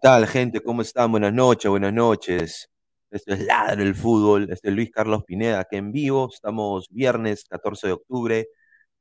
[0.00, 0.62] Tal, gente?
[0.62, 1.10] ¿Cómo están?
[1.10, 2.70] Buenas noches, buenas noches.
[3.10, 4.50] Esto es Ladro el Fútbol.
[4.50, 6.30] Este es Luis Carlos Pineda, aquí en vivo.
[6.32, 8.48] Estamos viernes 14 de octubre,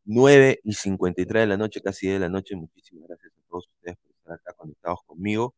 [0.03, 2.55] 9 y 53 de la noche, casi de la noche.
[2.57, 5.55] Muchísimas gracias a todos ustedes por estar acá conectados conmigo.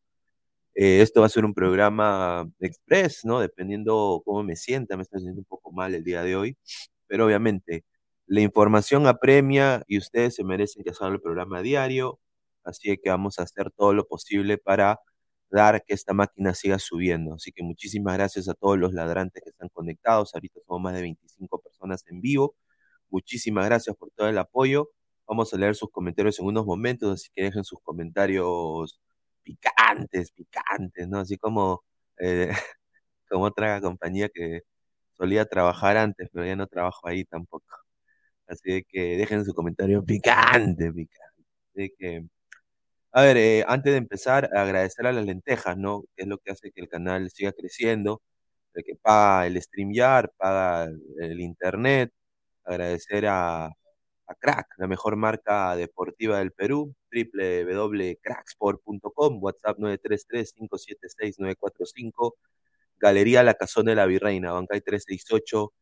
[0.76, 3.40] Eh, esto va a ser un programa express, ¿no?
[3.40, 6.56] Dependiendo cómo me sienta, me está sintiendo un poco mal el día de hoy.
[7.08, 7.84] Pero obviamente,
[8.26, 12.20] la información apremia y ustedes se merecen que hagan el programa diario.
[12.64, 15.00] Así que vamos a hacer todo lo posible para
[15.52, 17.34] dar que esta máquina siga subiendo.
[17.34, 20.34] Así que muchísimas gracias a todos los ladrantes que están conectados.
[20.34, 22.56] Ahorita somos más de 25 personas en vivo.
[23.10, 24.90] Muchísimas gracias por todo el apoyo.
[25.26, 29.00] Vamos a leer sus comentarios en unos momentos, así que dejen sus comentarios
[29.42, 31.18] picantes, picantes, ¿no?
[31.20, 31.82] Así como,
[32.18, 32.50] eh,
[33.28, 34.62] como otra compañía que
[35.12, 37.66] solía trabajar antes, pero ya no trabajo ahí tampoco.
[38.46, 41.44] Así que dejen su comentario picante, picante.
[41.74, 42.26] Así que
[43.12, 46.04] a ver, eh, antes de empezar, agradecer a las lentejas, ¿no?
[46.16, 48.22] Que es lo que hace que el canal siga creciendo,
[48.74, 50.90] el que paga el StreamYard, paga
[51.20, 52.12] el, internet.
[52.64, 62.34] Agradecer a, a Crack, la mejor marca deportiva del Perú, www.cracksport.com, WhatsApp 933-576-945,
[62.98, 65.72] Galería La Cazón de la Virreina, Bancay 368,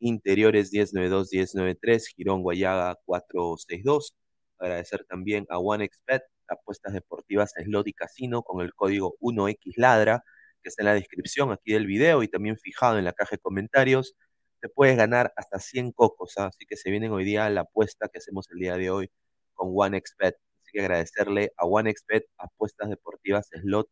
[0.00, 4.14] Interiores 1092-1093, Girón Guayaga 462.
[4.58, 6.22] Agradecer también a OneXBet,
[6.54, 10.22] apuestas deportivas Slot y Casino con el código 1XLadra,
[10.62, 13.38] que está en la descripción aquí del video y también fijado en la caja de
[13.38, 14.14] comentarios.
[14.60, 16.46] Te puedes ganar hasta 100 cocos, ¿ah?
[16.46, 19.10] así que se vienen hoy día la apuesta que hacemos el día de hoy
[19.54, 20.36] con OneXBet.
[20.62, 23.88] Así que agradecerle a OneXBet, apuestas deportivas Slot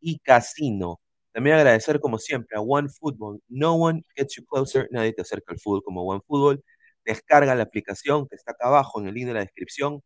[0.00, 1.00] y Casino.
[1.32, 3.42] También agradecer, como siempre, a OneFootball.
[3.48, 4.88] No one gets you closer.
[4.90, 6.64] Nadie te acerca al fútbol como OneFootball.
[7.04, 10.02] Descarga la aplicación que está acá abajo en el link de la descripción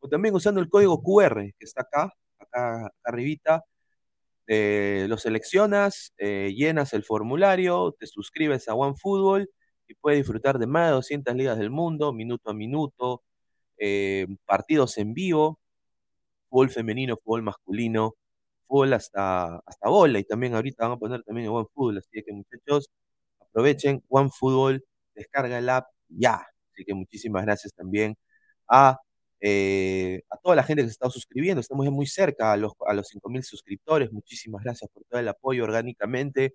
[0.00, 3.64] o también usando el código QR que está acá, acá, arribita.
[4.48, 9.50] Eh, lo seleccionas, eh, llenas el formulario, te suscribes a OneFootball
[9.88, 13.22] y puedes disfrutar de más de 200 ligas del mundo, minuto a minuto,
[13.78, 15.60] eh, partidos en vivo,
[16.50, 18.14] fútbol femenino, fútbol masculino,
[18.66, 22.90] fútbol hasta, hasta bola y también ahorita van a poner también OneFootball, así que muchachos,
[23.40, 26.36] aprovechen OneFootball, descarga el app ya.
[26.72, 28.16] Así que muchísimas gracias también
[28.68, 28.98] a
[29.40, 32.94] eh, a toda la gente que se está suscribiendo, estamos muy cerca a los, a
[32.94, 36.54] los 5.000 suscriptores, muchísimas gracias por todo el apoyo orgánicamente,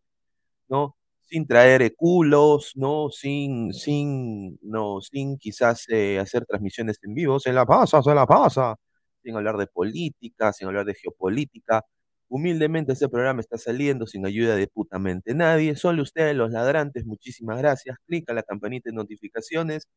[0.69, 0.97] ¿no?
[1.21, 3.09] Sin traer culos, ¿no?
[3.11, 8.25] Sin, sin, no, sin quizás eh, hacer transmisiones en vivo, se la pasa, se la
[8.27, 8.75] pasa,
[9.23, 11.83] sin hablar de política, sin hablar de geopolítica.
[12.29, 17.57] Humildemente este programa está saliendo sin ayuda de putamente nadie, solo ustedes los ladrantes, muchísimas
[17.59, 19.87] gracias, clica la campanita de notificaciones,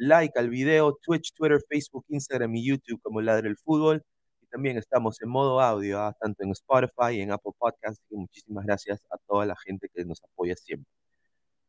[0.00, 4.02] like al video, Twitch, Twitter, Facebook, Instagram y YouTube como Ladre el Fútbol.
[4.42, 6.16] Y también estamos en modo audio, ¿ah?
[6.18, 8.02] tanto en Spotify y en Apple Podcasts.
[8.10, 10.90] Y muchísimas gracias a toda la gente que nos apoya siempre.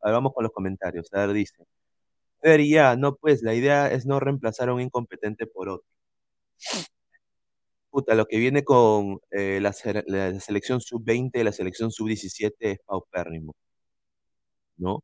[0.02, 1.08] Ahora vamos con los comentarios.
[1.14, 1.66] A ver, dice.
[2.42, 5.88] Pero no pues, la idea es no reemplazar a un incompetente por otro.
[7.90, 13.54] Puta, lo que viene con eh, la, selección sub-20 y la selección sub-17 es paupérrimo,
[14.78, 15.04] ¿no?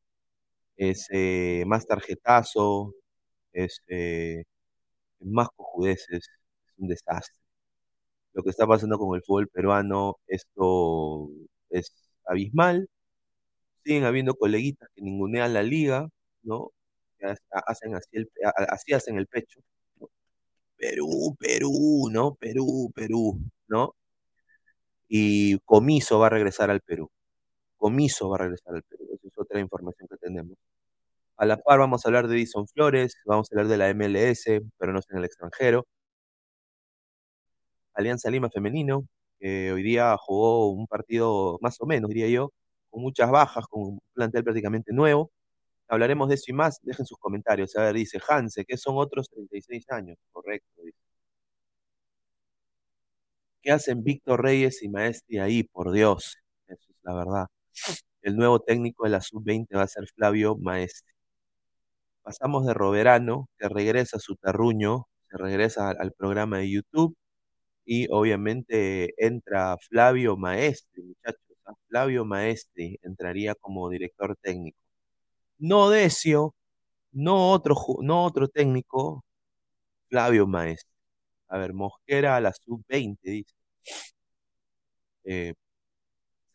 [0.78, 2.94] Es eh, más tarjetazo,
[3.58, 4.44] es eh,
[5.22, 6.30] más cojudeces, es
[6.78, 7.40] un desastre.
[8.34, 11.30] Lo que está pasando con el fútbol peruano, esto
[11.70, 11.92] es
[12.26, 12.90] abismal.
[13.84, 16.08] Siguen habiendo coleguitas que ningunean la liga,
[16.44, 16.72] ¿no?
[17.52, 18.30] hacen así, el,
[18.70, 19.60] así hacen el pecho.
[20.78, 22.36] Perú, Perú, ¿no?
[22.36, 23.96] Perú, Perú, ¿no?
[25.10, 27.10] Y Comiso va a regresar al Perú.
[27.78, 29.08] Comiso va a regresar al Perú.
[29.16, 30.58] Esa es otra información que tenemos.
[31.38, 34.46] A la par vamos a hablar de Edison Flores, vamos a hablar de la MLS,
[34.78, 35.86] pero no está en el extranjero.
[37.94, 39.08] Alianza Lima Femenino,
[39.40, 42.54] que hoy día jugó un partido más o menos, diría yo,
[42.90, 45.32] con muchas bajas, con un plantel prácticamente nuevo.
[45.90, 46.80] Hablaremos de eso y más.
[46.84, 47.76] Dejen sus comentarios.
[47.78, 50.18] A ver, dice Hanse, que son otros 36 años.
[50.32, 50.98] Correcto, dice.
[53.62, 55.64] ¿Qué hacen Víctor Reyes y Maestri ahí?
[55.64, 56.38] Por Dios.
[56.68, 57.48] Eso es la verdad.
[58.22, 61.17] El nuevo técnico de la sub-20 va a ser Flavio Maestri.
[62.28, 67.16] Pasamos de Roberano, que regresa a su terruño, se regresa al, programa de YouTube
[67.86, 71.58] y obviamente entra Flavio Maestri, muchachos.
[71.66, 71.74] ¿ah?
[71.88, 74.78] Flavio Maestri entraría como director técnico.
[75.60, 76.56] No Decio,
[77.14, 79.24] no otro, no otro técnico,
[80.10, 80.92] Flavio Maestri.
[81.50, 83.54] A ver, Mosquera a la sub-20, dice.
[85.24, 85.54] Eh,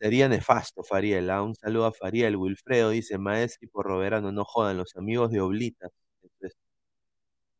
[0.03, 1.29] Sería nefasto, Fariel.
[1.29, 1.41] ¿ah?
[1.41, 2.35] Un saludo a Fariel.
[2.35, 5.91] Wilfredo dice, Maestri por Roberano, no jodan, los amigos de Oblitas.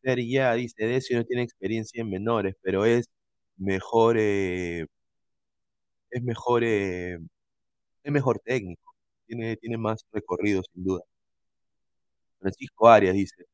[0.04, 3.10] ya dice, Decio no tiene experiencia en menores, pero es
[3.58, 4.86] mejor, eh,
[6.12, 7.18] es mejor, eh,
[8.04, 8.94] es mejor técnico.
[9.28, 11.04] Tiene, tiene más recorrido, sin duda.
[12.40, 13.46] Francisco Arias dice,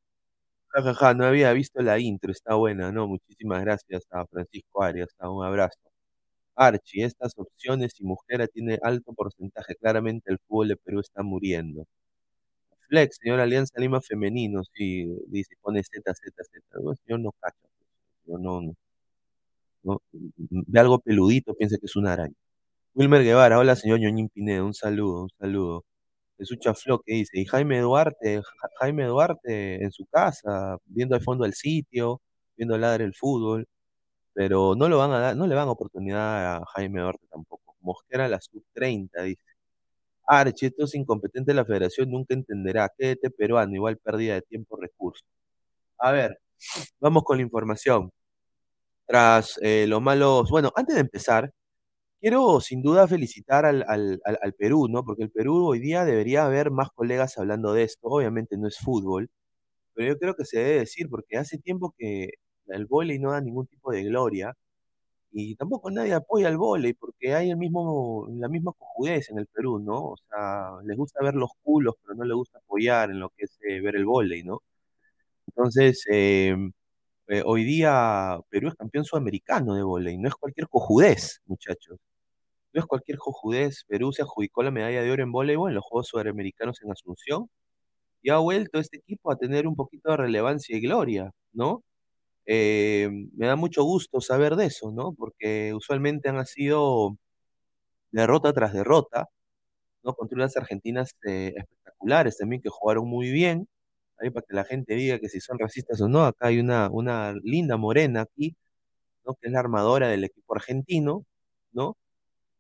[0.70, 3.08] jajaja, no había visto la intro, está buena, ¿no?
[3.08, 5.89] Muchísimas gracias a Francisco Arias, un abrazo.
[6.60, 9.76] Archie, estas opciones y Mujera tiene alto porcentaje.
[9.76, 11.88] Claramente el fútbol de Perú está muriendo.
[12.90, 16.80] Flex, señor Alianza Lima Femenino, sí, dice, pone Z, Z, Z.
[16.82, 17.68] No, señor no cacha.
[18.26, 18.62] Yo no,
[19.84, 20.02] no,
[20.50, 22.36] Ve algo peludito, piensa que es una araña.
[22.96, 25.86] Wilmer Guevara, hola señor Ñoñín Pinedo, un saludo, un saludo.
[26.40, 28.42] Es un chaflo que dice, y Jaime Duarte,
[28.80, 32.22] Jaime Duarte en su casa, viendo al fondo el sitio,
[32.58, 33.68] viendo ladre el fútbol
[34.34, 37.76] pero no lo van a dar, no le van oportunidad a Jaime Duarte tampoco.
[37.82, 39.42] Mosquera la sub-30, dice.
[40.28, 42.90] Archie, esto es incompetente la federación, nunca entenderá.
[42.98, 45.26] Quédate peruano, igual pérdida de tiempo, recursos.
[46.00, 46.40] A ver,
[47.00, 48.12] vamos con la información.
[49.08, 51.52] Tras eh, los malos, bueno, antes de empezar,
[52.22, 55.04] quiero sin duda felicitar al, al, al, Perú, ¿no?
[55.06, 58.08] Porque el Perú hoy día debería haber más colegas hablando de esto.
[58.10, 59.30] Obviamente no es fútbol,
[59.94, 62.32] pero yo creo que se debe decir, porque hace tiempo que
[62.70, 64.54] el vóley no da ningún tipo de gloria
[65.32, 69.48] y tampoco nadie apoya al vóley porque hay el mismo, la misma cojudez en el
[69.48, 70.12] Perú, ¿no?
[70.12, 73.46] O sea, les gusta ver los culos, pero no les gusta apoyar en lo que
[73.46, 74.62] es eh, ver el vóley, ¿no?
[75.48, 76.72] Entonces, em,
[77.28, 82.00] eh, hoy día Perú es campeón sudamericano de vóley, no es cualquier cojudez, muchachos.
[82.74, 83.84] No es cualquier cojudez.
[83.88, 87.50] Perú se adjudicó la medalla de oro en voleibol en los Juegos Sudamericanos en Asunción
[88.22, 91.84] y ha vuelto este equipo a tener un poquito de relevancia y gloria, ¿no?
[92.52, 95.14] Eh, me da mucho gusto saber de eso, ¿no?
[95.14, 97.16] Porque usualmente han sido
[98.12, 99.28] derrota tras derrota,
[100.04, 100.16] ¿no?
[100.16, 103.68] Contra unas argentinas eh, espectaculares también que jugaron muy bien.
[104.20, 106.90] Ahí para que la gente diga que si son racistas o no, acá hay una,
[106.92, 108.56] una linda morena aquí,
[109.26, 109.36] ¿no?
[109.36, 111.26] Que es la armadora del equipo argentino,
[111.74, 111.98] ¿no?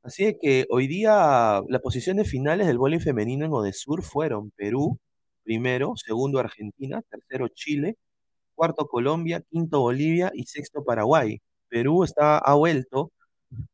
[0.03, 4.99] Así que hoy día las posiciones finales del voleibol femenino en Odesur fueron Perú,
[5.43, 7.97] primero, segundo Argentina, tercero Chile,
[8.59, 11.41] cuarto Colombia, quinto Bolivia y sexto Paraguay.
[11.69, 13.11] Perú está, ha vuelto,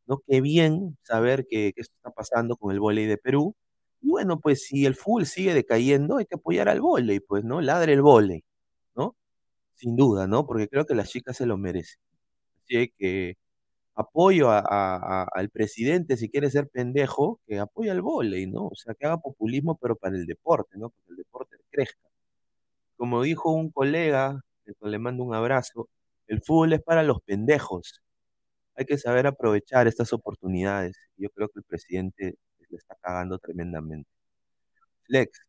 [0.08, 0.22] ¿no?
[0.27, 3.56] Qué bien saber que, esto está pasando con el voleibol de Perú.
[4.01, 7.62] Y bueno, pues si el fútbol sigue decayendo, hay que apoyar al voleibol, pues, ¿no?
[7.62, 8.44] Ladre el voleibol,
[8.96, 9.15] ¿no?
[9.75, 10.46] sin duda, ¿no?
[10.48, 12.00] Porque creo que las chicas se lo merecen.
[12.63, 13.38] Así que
[13.96, 18.68] apoyo a, al presidente si quiere ser pendejo, que apoye al volei, ¿no?
[18.68, 20.89] O sea, que haga populismo, pero para el deporte, ¿no?
[20.92, 22.10] Para que el deporte crezca.
[22.98, 24.42] Como dijo un colega,
[24.81, 25.89] le mando un abrazo,
[26.27, 28.01] el fútbol es para los pendejos.
[28.75, 30.98] Hay que saber aprovechar estas oportunidades.
[31.17, 32.36] Yo creo que el presidente
[32.69, 34.10] le está cagando tremendamente.
[35.07, 35.39] Lex,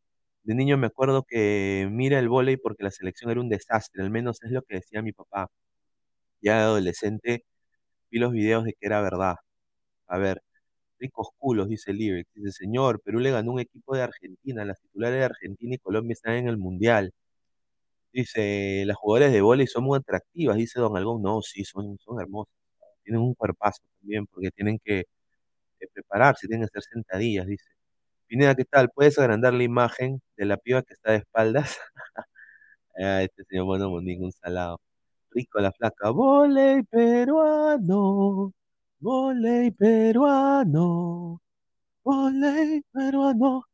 [0.44, 4.10] de niño me acuerdo que mira el volei porque la selección era un desastre, al
[4.10, 5.48] menos es lo que decía mi papá.
[6.40, 7.44] Ya de adolescente
[8.10, 9.36] vi los videos de que era verdad.
[10.08, 10.42] A ver,
[11.00, 12.28] ricos culos, dice Lyric.
[12.34, 14.64] Dice, señor, Perú le ganó un equipo de Argentina.
[14.64, 17.12] Las titulares de Argentina y Colombia están en el Mundial.
[18.16, 21.20] Dice, las jugadoras de volei son muy atractivas, dice Don Algón.
[21.22, 22.54] No, sí, son, son hermosas.
[23.04, 27.66] Tienen un cuerpazo también, porque tienen que eh, prepararse, tienen que hacer sentadillas, dice.
[28.28, 28.90] Pineda, ¿qué tal?
[28.94, 31.78] ¿Puedes agrandar la imagen de la piba que está de espaldas?
[32.98, 34.80] ah, este señor bueno, ningún salado.
[35.30, 36.10] Rico la flaca.
[36.10, 38.52] Voley peruano.
[39.00, 41.40] Voley peruano.
[42.04, 43.64] Voley peruano.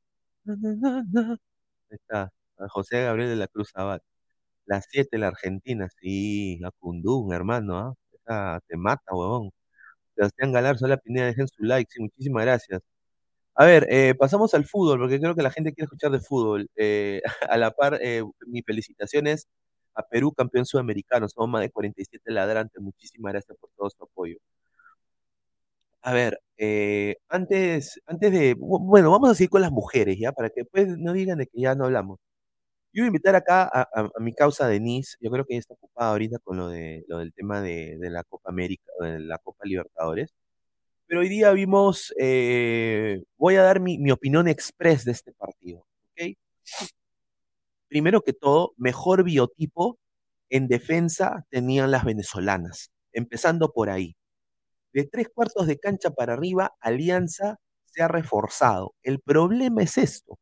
[0.49, 1.37] Ahí
[1.91, 2.31] está.
[2.71, 4.01] José Gabriel de la Cruz Abad.
[4.67, 5.89] Las 7, la Argentina.
[6.01, 7.79] Sí, la Cundún, hermano.
[7.79, 7.95] ¿ah?
[8.13, 9.51] Esa te mata, huevón.
[10.17, 11.91] Sebastián Galar, Sola Pineda, dejen su like.
[11.93, 12.83] Sí, muchísimas gracias.
[13.55, 16.69] A ver, eh, pasamos al fútbol, porque creo que la gente quiere escuchar de fútbol.
[16.77, 19.49] Eh, a la par, eh, mis felicitaciones
[19.95, 21.29] a Perú, campeón sudamericano.
[21.29, 22.81] Somos más de 47 ladrantes.
[22.83, 24.39] Muchísimas gracias por todo su apoyo.
[26.05, 30.33] A ver, eh, antes, antes de, bueno, vamos a seguir con las mujeres, ¿ya?
[30.33, 32.19] Para que después no digan de que ya no hablamos.
[32.93, 36.11] Yo voy a invitar acá a, mi causa Denise, yo creo que ella está ocupada
[36.11, 40.35] ahorita con lo, de, lo del tema de, la Copa América, de la Copa Libertadores,
[41.07, 45.87] pero hoy día vimos, eh, voy a dar mi, opinión express de este partido.
[47.89, 49.99] Primero que todo, mejor biotipo
[50.49, 54.17] en defensa tenían las venezolanas, empezando por ahí.
[54.93, 58.95] De tres cuartos de cancha para arriba, Alianza se ha reforzado.
[59.03, 60.39] El problema es esto.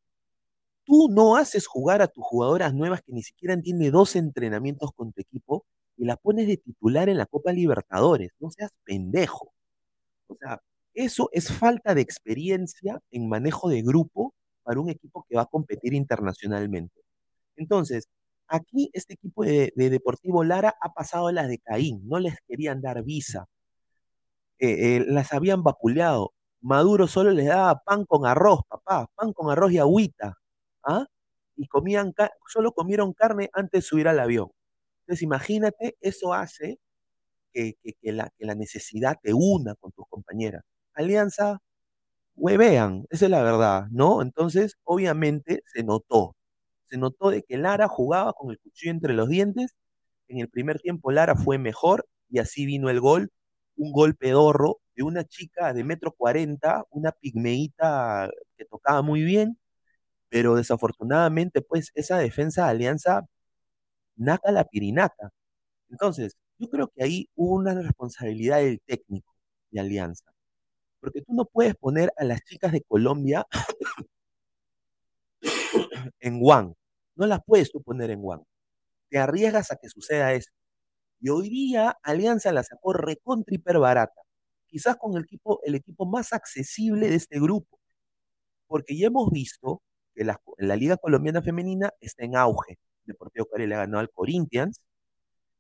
[0.85, 5.13] Tú no haces jugar a tus jugadoras nuevas que ni siquiera tienen dos entrenamientos con
[5.13, 5.65] tu equipo
[5.97, 8.33] y las pones de titular en la Copa Libertadores.
[8.41, 9.53] No seas pendejo.
[10.29, 10.61] O sea,
[10.95, 15.47] eso es falta de experiencia en manejo de grupo para un equipo que va a
[15.47, 17.01] competir internacionalmente.
[17.57, 18.09] Entonces,
[18.49, 22.83] aquí este equipo de, de Deportivo Lara ha pasado las de Caín, no les querían
[22.83, 23.47] dar visa,
[24.61, 26.33] eh, eh, las habían vapuleado.
[26.61, 30.37] Maduro solo les daba pan con arroz, papá, pan con arroz y agüita,
[30.85, 31.07] ¿ah?
[31.57, 32.15] Y comían,
[32.49, 34.51] solo comieron carne antes de subir al avión.
[35.03, 36.79] Entonces, imagínate, eso hace
[37.53, 37.77] que
[38.13, 40.63] la necesidad te una con tus compañeras.
[40.95, 41.61] Alianza,
[42.37, 44.23] huevean, esa es la verdad, ¿no?
[44.23, 46.37] Entonces, obviamente, se notó.
[46.91, 49.75] Se notó de que Lara jugaba con el cuchillo entre los dientes.
[50.29, 53.31] En el primer tiempo Lara fue mejor y así vino el gol.
[53.77, 59.59] Un gol pedorro de una chica de metro cuarenta, una pigmeíta que tocaba muy bien,
[60.31, 63.27] pero desafortunadamente, pues, esa defensa de Alianza
[64.17, 65.33] naca la pirinaca.
[65.91, 69.35] Entonces, yo creo que ahí hubo una responsabilidad del técnico
[69.71, 70.33] de Alianza,
[71.01, 73.47] porque tú no puedes poner a las chicas de Colombia
[76.21, 76.75] en One,
[77.17, 78.45] no las puedes tú poner en One,
[79.11, 80.51] te arriesgas a que suceda eso.
[81.21, 84.23] Y hoy día Alianza la sacó recontra hiper barata,
[84.67, 87.81] quizás con el equipo, el equipo más accesible de este grupo,
[88.69, 89.83] porque ya hemos visto
[90.25, 90.41] la,
[90.77, 92.79] Liga Colombiana Femenina está en auge.
[93.05, 94.81] Deportivo Cali le ganó al Corinthians,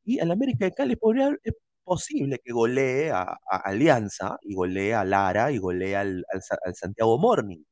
[0.04, 0.98] y al América de Cali
[1.44, 6.58] es posible que golee a, Alianza y golee a Lara y golee al, al Sa-
[6.64, 7.62] al Santiago Morning.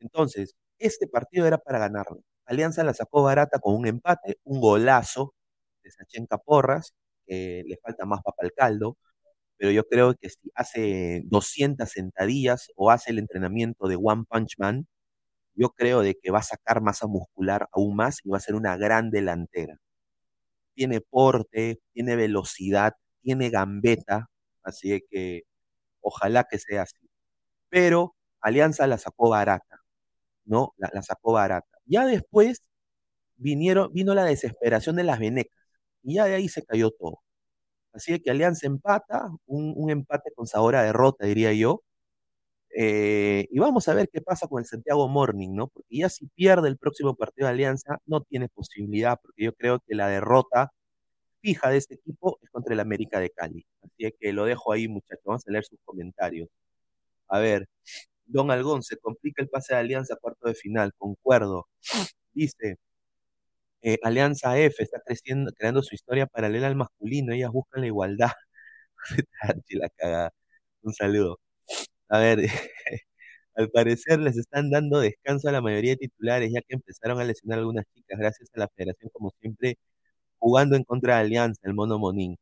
[0.00, 2.22] Entonces, este partido era para ganarlo.
[2.46, 5.34] Alianza la sacó barata con un empate, un golazo
[5.82, 6.94] de Sachenka Porras,
[7.26, 8.96] que le falta más papa al caldo,
[9.58, 14.54] pero yo creo que si hace 200 sentadillas o hace el entrenamiento de One Punch
[14.58, 14.86] Man,
[15.54, 18.56] yo creo de que va a sacar masa muscular aún más y va a ser
[18.56, 19.78] una gran delantera
[20.74, 24.28] tiene porte, tiene velocidad, tiene gambeta,
[24.62, 25.42] así que
[26.02, 26.98] ojalá que sea así.
[27.70, 29.82] Pero Alianza la sacó barata,
[30.46, 30.74] ¿no?
[30.78, 31.78] La, la sacó barata.
[31.86, 32.62] Ya después
[33.36, 35.56] vinieron, vino la desesperación de las venecas,
[36.04, 37.20] y ya de ahí se cayó todo.
[37.98, 41.82] Así que Alianza empata, un, un empate con sabor a derrota, diría yo.
[42.76, 45.66] Eh, y vamos a ver qué pasa con el Santiago Morning, ¿no?
[45.68, 49.80] Porque ya si pierde el próximo partido de Alianza, no tiene posibilidad, porque yo creo
[49.80, 50.72] que la derrota
[51.40, 53.66] fija de este equipo es contra el América de Cali.
[53.82, 55.24] Así que lo dejo ahí, muchachos.
[55.24, 56.48] Vamos a leer sus comentarios.
[57.28, 57.68] A ver,
[58.26, 61.68] Don Algón, se complica el pase de Alianza a cuarto de final, concuerdo.
[62.32, 62.78] Dice,
[63.82, 67.32] Eh, Alianza F está creciendo, creando su historia paralela al masculino.
[67.32, 68.32] Ellas buscan la igualdad.
[69.96, 70.32] cagada.
[70.82, 71.40] Un saludo.
[72.08, 72.40] A ver,
[73.56, 77.24] al parecer les están dando descanso a la mayoría de titulares, ya que empezaron a
[77.24, 79.78] lesionar algunas chicas, gracias a la federación, como siempre,
[80.38, 82.36] jugando en contra de Alianza, el mono Monín.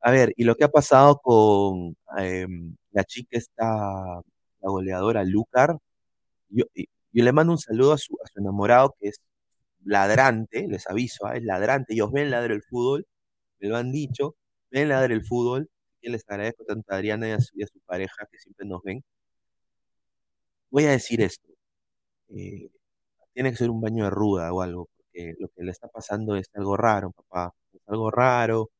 [0.00, 5.76] A ver, y lo que ha pasado con em, la chica esta, la goleadora Lucar,
[6.48, 9.20] yo, yo le mando un saludo a su, a su enamorado, que es
[9.86, 11.36] ladrante, les aviso, ¿ah?
[11.36, 13.06] es ladrante, ellos ven ladrar el fútbol,
[13.60, 14.36] me lo han dicho,
[14.70, 15.70] ven ladrar el fútbol,
[16.00, 19.02] y les agradezco tanto a Adriana y a, su, pareja que siempre nos ven.
[20.70, 21.48] Voy a decir esto,
[22.30, 22.70] eh,
[23.34, 26.36] tiene que ser un baño de ruda o algo, porque lo que le está pasando
[26.36, 28.70] es algo raro, papá, es algo raro,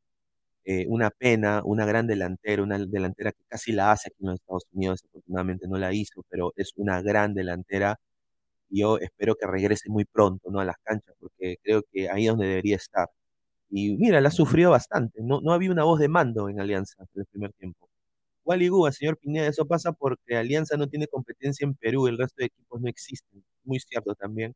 [0.64, 4.40] eh, una pena, una gran delantera, una delantera que casi la hace aquí en los
[4.40, 7.98] Estados Unidos, afortunadamente no la hizo, pero es una gran delantera
[8.68, 10.60] yo espero que regrese muy pronto, ¿no?
[10.60, 13.08] A las canchas, porque creo que ahí es donde debería estar.
[13.70, 17.20] Y mira, la sufrió bastante, no, no había una voz de mando en Alianza en
[17.20, 17.88] el primer tiempo.
[18.46, 22.46] Guba, señor Pineda, eso pasa porque Alianza no tiene competencia en Perú, el resto de
[22.46, 23.44] equipos no existen.
[23.64, 24.54] Muy cierto también.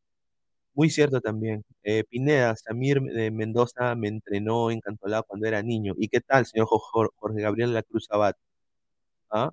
[0.74, 1.64] Muy cierto también.
[1.82, 5.94] Eh, Pineda, Samir de Mendoza me entrenó en Cantolao cuando era niño.
[5.98, 8.34] ¿Y qué tal, señor Jorge Gabriel la Cruz Abad?
[9.30, 9.50] ¿Ah?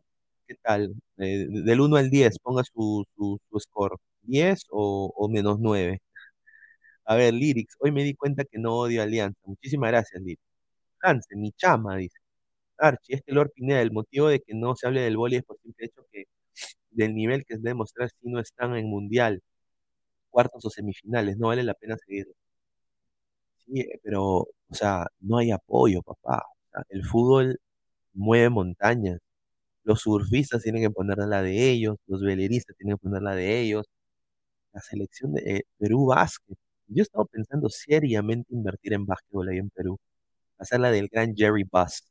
[0.48, 0.94] ¿Qué tal?
[1.18, 3.98] Eh, del 1 al 10, ponga su, su, su score.
[4.28, 6.02] 10 o, menos 9.
[7.06, 9.40] A ver, Lyrics, hoy me di cuenta que no odio Alianza.
[9.46, 10.42] Muchísimas gracias, Lyrics.
[11.02, 12.18] Hansen, mi chama, dice.
[12.78, 15.44] Archie, es que Lord Pineda, el motivo de que no se hable del boli es
[15.44, 16.26] por simple hecho que
[16.92, 19.42] del nivel que es de demostrar si no están en mundial,
[20.30, 22.34] cuartos o semifinales, no vale la pena seguirlo.
[23.66, 26.44] Sí, pero, o sea, no hay apoyo, papá.
[26.90, 27.60] el fútbol
[28.14, 29.20] mueve montañas.
[29.84, 33.62] Los surfistas tienen que poner la de ellos, los veleristas tienen que poner la de
[33.62, 33.88] ellos,
[34.78, 36.58] la selección de eh, Perú Básquet.
[36.88, 40.00] Yo he estado pensando seriamente invertir en básquetbol ahí en Perú,
[40.60, 42.04] hacer la del gran Jerry Buss,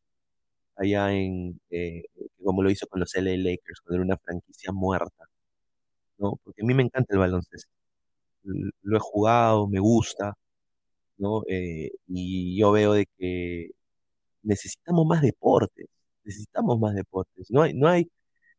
[0.77, 2.05] allá en, eh,
[2.45, 5.25] como lo hizo con los LA Lakers, cuando era una franquicia muerta,
[6.19, 6.39] ¿no?
[6.45, 7.71] Porque a mí me encanta el baloncesto.
[8.83, 10.35] Lo he jugado, me gusta,
[11.19, 11.43] ¿no?
[11.49, 13.71] Eh, y yo veo que
[14.43, 15.87] necesitamos más deportes,
[16.25, 17.51] necesitamos más deportes.
[17.51, 18.11] No hay, no hay,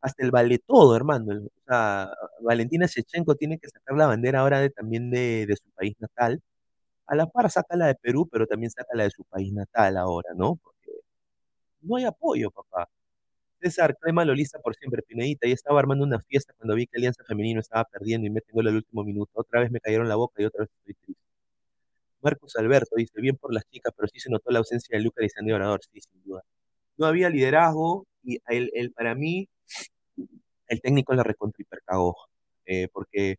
[0.08, 1.34] hasta el vale todo, hermano.
[1.46, 5.96] O sea, Valentina Shechenko tiene que sacar la bandera ahora de, también de, su país
[6.00, 6.42] natal.
[7.08, 9.98] A la par saca la de Perú, pero también saca la de su país natal
[9.98, 10.58] ahora, ¿no?
[10.64, 10.92] Porque
[11.82, 12.90] no hay apoyo, papá.
[13.62, 15.48] César, crema lolista por siempre, Pinedita.
[15.48, 18.62] Y estaba armando una fiesta cuando vi que Alianza Femenino estaba perdiendo y me tengo
[18.62, 19.32] el último minuto.
[19.36, 21.24] Otra vez me cayeron la boca y otra vez estoy triste.
[22.22, 25.26] Marcos Alberto dice, bien por las chicas, pero sí se notó la ausencia de Lucas
[25.26, 26.44] y Sandy Orador, sí, sin duda.
[26.98, 29.50] No había liderazgo y el, el para mí
[30.68, 32.16] el técnico la recontra hipercagó,
[32.66, 33.38] eh, porque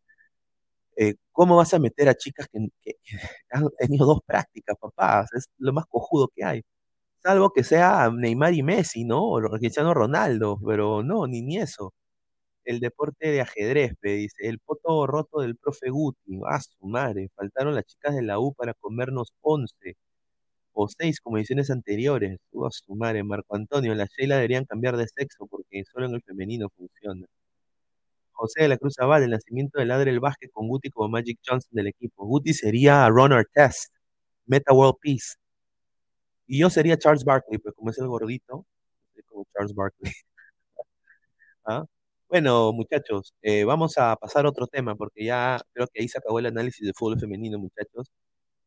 [0.97, 2.59] eh, ¿cómo vas a meter a chicas que,
[3.51, 5.25] han tenido dos prácticas, papá?
[5.35, 6.61] Es lo más cojudo que hay.
[7.23, 9.23] Salvo que sea Neymar y Messi, ¿no?
[9.25, 11.93] O Cristiano Ronaldo, pero no, ni, ni eso.
[12.65, 17.75] El deporte de ajedrez, dice, el poto roto del profe Guti, a su madre, faltaron
[17.75, 19.95] las chicas de la U para comernos 11
[20.81, 22.39] o 6 como ediciones anteriores.
[22.65, 26.21] a su madre, Marco Antonio, las Sheila deberían cambiar de sexo porque solo en el
[26.23, 27.25] femenino funciona.
[28.31, 31.39] José de la Cruz Abad, el nacimiento del Ladre el Vázquez con Guti como Magic
[31.45, 32.25] Johnson del equipo.
[32.25, 33.93] Guti sería Ron Test,
[34.45, 35.35] Meta World Peace.
[36.47, 38.65] Y yo sería Charles Barkley, pues como es el gordito,
[39.27, 40.13] como Charles Barkley.
[41.65, 41.85] ¿Ah?
[42.29, 46.19] Bueno, muchachos, eh, vamos a pasar a otro tema porque ya creo que ahí se
[46.19, 48.11] acabó el análisis del fútbol femenino, muchachos.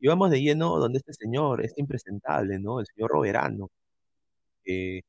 [0.03, 2.81] Y vamos de lleno donde este señor, este impresentable, ¿no?
[2.81, 3.71] El señor Roberano.
[4.65, 5.03] Eh,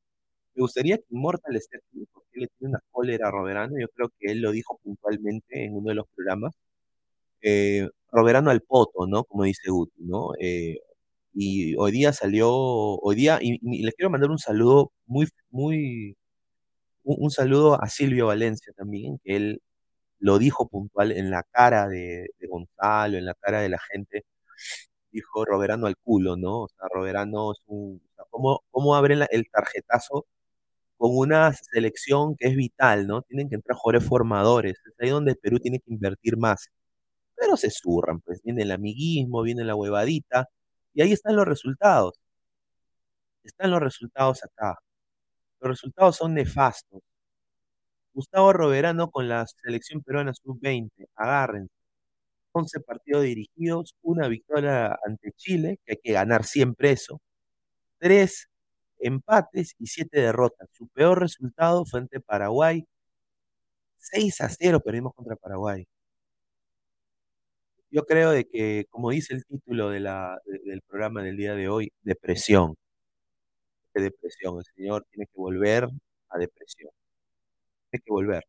[0.54, 3.74] me gustaría que Immortal esté aquí, porque él le tiene una cólera a Roberano.
[3.80, 6.54] Yo creo que él lo dijo puntualmente en uno de los programas.
[7.42, 9.24] Eh, Roberano al poto, ¿no?
[9.24, 10.30] Como dice Guti, ¿no?
[10.40, 10.78] Eh,
[11.34, 16.16] y hoy día salió, hoy día, y, les quiero mandar un saludo muy, muy,
[17.04, 19.62] un, saludo a Silvio Valencia también, que él
[20.20, 24.24] lo dijo puntual en la cara de, Gonzalo, en la cara de la gente,
[25.10, 26.62] dijo Roberano al culo, ¿no?
[26.62, 30.26] O sea, Roberano es un, ¿cómo, cómo abren el tarjetazo
[30.96, 33.22] con una selección que es vital, ¿no?
[33.22, 36.68] Tienen que entrar jugadores formadores, es ahí donde Perú tiene que invertir más.
[37.36, 40.48] Pero se zurran, pues viene el amiguismo, viene la huevadita,
[40.94, 42.14] y ahí están los resultados.
[43.44, 44.76] Están los resultados acá.
[45.60, 47.02] Los resultados son nefastos.
[48.14, 51.73] Gustavo Roberano con la selección peruana sub-20, agárrense.
[52.54, 57.20] 11 partidos dirigidos, una victoria ante Chile, que hay que ganar siempre eso.
[57.98, 58.48] Tres
[59.00, 60.68] empates y siete derrotas.
[60.72, 62.86] Su peor resultado fue ante Paraguay.
[63.98, 65.86] 6 a 0 perdimos contra Paraguay.
[67.90, 71.54] yo creo de que, como dice el título de la, de- del programa del día
[71.54, 72.74] de hoy, depresión.
[73.92, 74.58] ¿Qué depresión?
[74.58, 75.88] El señor tiene que volver
[76.28, 76.90] a depresión.
[77.90, 78.44] Tiene que volver.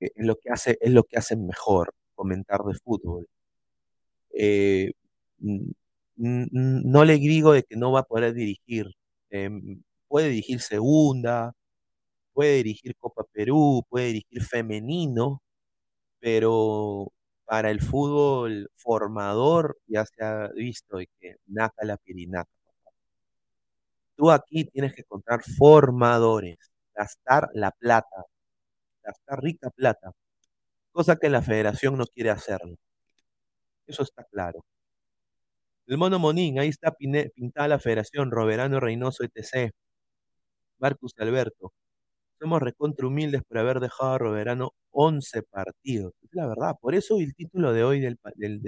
[0.00, 3.26] Eh, Es lo que hace, es lo que hace mejor comentar de fútbol.
[4.32, 4.92] Eh,
[6.16, 8.86] no le digo de que no va a poder dirigir.
[9.30, 9.50] Eh,
[10.08, 11.52] puede dirigir segunda,
[12.34, 15.42] puede dirigir Copa Perú, puede dirigir femenino,
[16.20, 17.12] pero
[17.46, 22.50] para el fútbol formador ya se ha visto de que naca la pirinaca.
[24.16, 26.58] Tú aquí tienes que encontrar formadores,
[26.94, 28.24] gastar la plata,
[29.02, 30.12] gastar rica plata,
[30.92, 32.76] cosa que la federación no quiere hacerlo.
[33.88, 34.64] Eso está claro.
[35.86, 36.92] El mono Monín, ahí está
[37.34, 39.72] pintada la federación, Roberano Reynoso, etc.
[40.78, 41.72] Marcus Alberto.
[42.40, 46.14] Somos recontra humildes por haber dejado a Roberano 11 partidos.
[46.22, 46.76] Es la verdad.
[46.80, 48.62] Por eso el título de hoy del- del-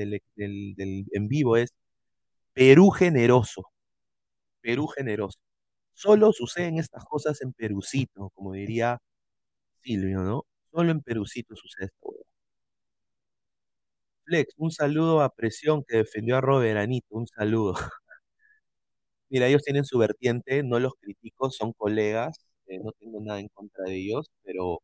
[0.77, 1.71] del en vivo es
[2.55, 3.65] Perú generoso.
[4.63, 5.39] Perú generoso.
[5.95, 8.99] Solo suceden estas cosas en Perucito, como diría
[9.83, 10.47] Silvio, ¿no?
[10.73, 11.99] Solo en Perucito sucede esto.
[12.03, 12.25] huevón.
[14.25, 17.07] Flex, un saludo a Presión que defendió a Roberanito.
[17.11, 17.75] Un saludo.
[19.31, 23.49] Mira, ellos tienen su vertiente, no los critico, son colegas, eh, no tengo nada en
[23.49, 24.81] contra de ellos, pero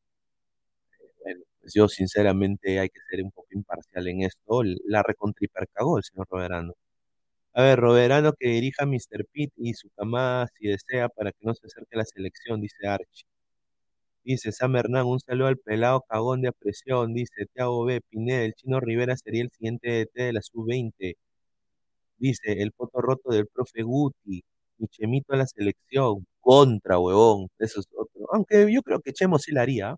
[1.22, 4.62] bueno, pues yo sinceramente hay que ser un poco imparcial en esto.
[4.84, 6.74] La recontripercagó el señor Roberano.
[7.54, 9.26] A ver, Roberano que dirija a Mr.
[9.32, 12.86] Pitt y su camada si desea para que no se acerque a la selección, dice
[12.88, 13.26] Archie.
[14.26, 18.02] Dice Sam Hernán, un saludo al pelado cagón de presión, dice Thiago B.
[18.10, 21.14] Pineda, el chino Rivera sería el siguiente DT de la sub-20.
[22.18, 24.42] Dice, el poto roto del profe Guti,
[24.78, 28.26] mi Chemito a la selección, contra, huevón, eso es otro.
[28.32, 29.96] Aunque yo creo que Chemo sí la haría.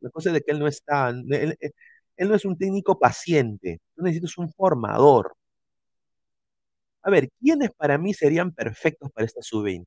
[0.00, 1.26] La cosa es de que él no está, él,
[1.60, 1.72] él-
[2.18, 5.34] él no es un técnico paciente, tú necesitas un formador.
[7.02, 9.86] A ver, ¿quiénes para mí serían perfectos para esta sub-20?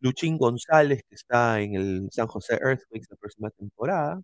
[0.00, 4.20] Luchín González, que está en el San José Earthquakes la próxima temporada,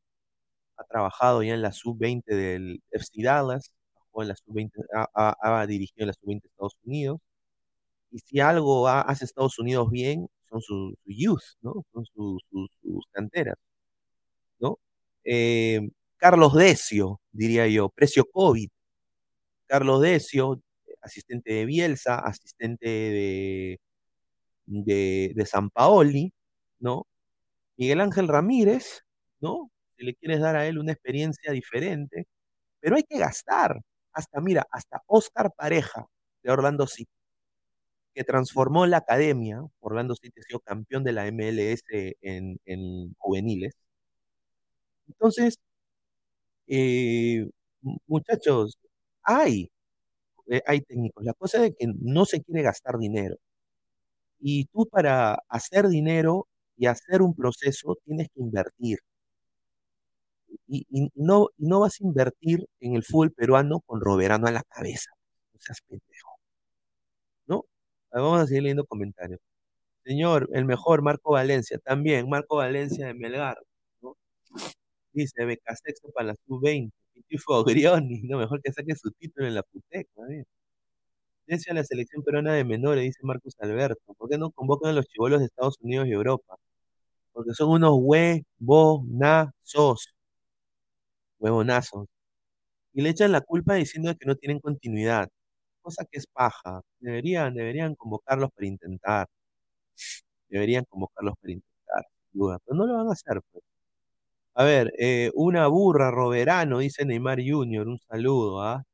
[0.78, 3.72] ha trabajado ya en la sub-20 del FC Dallas,
[4.16, 4.72] en la sub-20,
[5.14, 7.20] ha, ha- dirigido en la sub-20 de Estados Unidos,
[8.10, 11.84] y si algo ha- hace Estados Unidos bien, son su, su youth, ¿no?
[11.92, 13.56] Son su- su- sus canteras,
[14.58, 14.78] ¿no?
[15.24, 15.80] Eh,
[16.16, 18.68] Carlos Decio, diría yo, precio COVID.
[19.66, 20.60] Carlos Decio,
[21.02, 23.78] asistente de Bielsa, asistente de,
[24.66, 26.32] de, San Paoli,
[26.80, 27.06] ¿no?
[27.76, 29.02] Miguel Ángel Ramírez,
[29.40, 29.70] ¿no?
[29.96, 32.26] Si le quieres dar a él una experiencia diferente,
[32.80, 33.80] pero hay que gastar.
[34.12, 36.06] Hasta, mira, hasta Oscar Pareja
[36.42, 37.10] de Orlando City,
[38.14, 41.82] que transformó la academia, Orlando City ha sido campeón de la MLS
[42.22, 43.74] en, en juveniles.
[45.08, 45.58] Entonces,
[46.66, 47.48] eh,
[48.06, 48.78] muchachos,
[49.22, 49.70] hay,
[50.48, 51.24] eh, hay técnicos.
[51.24, 53.36] La cosa es que no se quiere gastar dinero.
[54.40, 58.98] Y tú para hacer dinero y hacer un proceso tienes que invertir.
[60.66, 64.52] Y, y no, y no vas a invertir en el fútbol peruano con Roberano a
[64.52, 65.10] la cabeza.
[65.52, 66.38] No seas pendejo.
[67.46, 67.64] ¿No?
[68.10, 69.40] A ver, Vamos a seguir leyendo comentarios.
[70.04, 71.78] Señor, el mejor, Marco Valencia.
[71.78, 73.58] También, Marco Valencia de Melgar.
[74.02, 74.16] ¿no?
[75.12, 76.92] Dice, beca sexto para la sub-20.
[77.14, 78.22] Pitufo Grioni.
[78.30, 80.08] No, mejor que saque su título en la PUTEC.
[80.16, 80.24] ¿no?
[81.46, 84.14] Dense a la selección peruana de menores, dice Marcos Alberto.
[84.16, 86.56] ¿Por qué no convocan a los chivolos de Estados Unidos y Europa?
[87.32, 87.92] Porque son unos
[88.60, 90.14] huevonazos.
[91.38, 92.06] Huevonazos.
[92.94, 95.28] Y le echan la culpa diciendo que no tienen continuidad.
[95.82, 96.82] Cosa que es paja.
[97.00, 99.28] Deberían, deberían convocarlos para intentar.
[100.48, 102.04] Deberían convocarlos para intentar.
[102.32, 103.64] Pero no lo van a hacer, pues.
[104.54, 107.88] A ver, eh, una burra, Roberano, dice Neymar Jr.
[107.88, 108.84] Un saludo, ¿ah?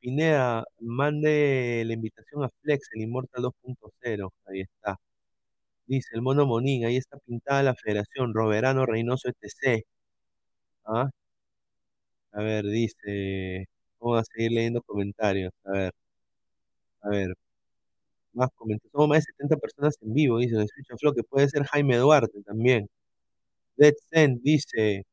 [0.00, 4.32] Pineda, mande la invitación a Flex, el Immortal 2.0.
[4.46, 4.96] Ahí está.
[5.86, 9.84] Dice el Mono Monín, ahí está pintada la federación, Roberano Reynoso ETC.
[10.84, 11.10] ¿Ah?
[12.32, 13.66] A ver, dice.
[14.00, 15.52] Vamos a seguir leyendo comentarios.
[15.64, 15.92] A ver,
[17.02, 17.34] a ver.
[18.32, 18.92] Más comentarios.
[18.92, 21.96] Somos más de 70 personas en vivo, dice el Switch Flow, que puede ser Jaime
[21.96, 22.88] Duarte también.
[23.76, 25.04] Dead Zen dice.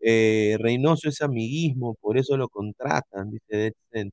[0.00, 4.12] eh, Reynoso es amiguismo, por eso lo contratan, dice Dead Zen.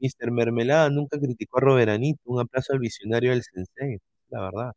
[0.00, 0.30] Mr.
[0.30, 2.20] Mermelada nunca criticó a Roberanito.
[2.26, 3.98] Un aplauso al visionario del Sensei,
[4.30, 4.72] la verdad.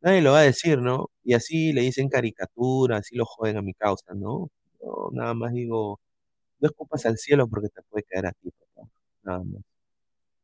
[0.00, 1.10] Nadie lo va a decir, ¿no?
[1.24, 4.48] Y así le dicen caricatura, así lo joden a mi causa, ¿no?
[4.80, 6.00] Yo nada más digo,
[6.60, 8.88] no escupas al cielo porque te puede caer a ti, papá.
[9.24, 9.62] Nada más.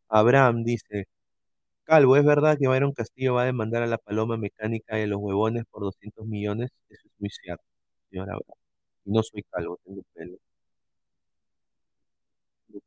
[0.08, 1.06] Abraham dice,
[1.84, 5.18] Calvo, ¿es verdad que Byron Castillo va a demandar a la paloma mecánica de los
[5.20, 6.70] huevones por 200 millones?
[6.90, 7.64] Eso es muy cierto,
[8.10, 8.58] señor Abraham.
[9.04, 10.38] Y no soy calvo, tengo pelo.
[12.66, 12.80] Tengo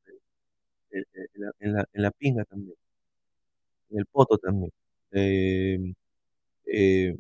[1.04, 2.76] en, la, en, la, en la pinga también,
[3.90, 4.72] en el poto también.
[5.12, 5.94] Eh,
[6.68, 7.16] eh,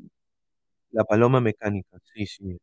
[0.92, 2.58] la paloma mecánica, sí, sí.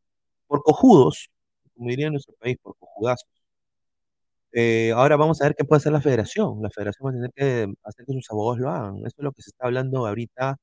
[0.47, 1.29] Por cojudos,
[1.75, 3.29] como diría en nuestro país, por cojudazos.
[4.51, 6.61] Eh, ahora vamos a ver qué puede hacer la federación.
[6.61, 8.97] La federación va a tener que hacer que sus abogados lo hagan.
[8.99, 10.57] Eso es lo que se está hablando ahorita.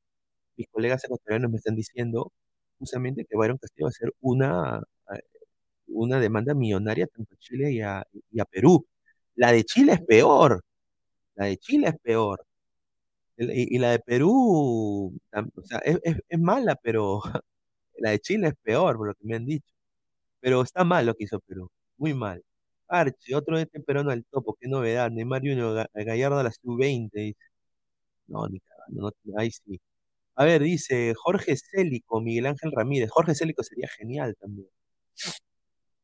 [0.57, 2.33] Mis colegas ecuatorianos me están diciendo
[2.79, 4.83] justamente que Byron Castillo va a hacer una,
[5.89, 8.87] una demanda millonaria tanto a Chile y a, y a Perú.
[9.41, 10.63] La de Chile es peor.
[11.37, 12.45] La de Chile es peor.
[13.39, 15.19] Y, la de Perú,
[15.55, 15.97] o sea, es,
[16.39, 17.23] mala, pero
[17.99, 19.73] la de Chile es peor, por lo que me han dicho.
[20.41, 22.43] Pero está mal lo que hizo Perú, muy mal.
[22.89, 25.11] Arche, otro de este peruano al topo, qué novedad.
[25.11, 27.37] Neymar Junior, Gallardo a la sub-20.
[28.29, 29.81] No, ni cagando, no, ahí sí.
[30.37, 33.11] A ver, dice Jorge Célico, Miguel Ángel Ramírez.
[33.11, 34.69] Jorge Célico sería genial también.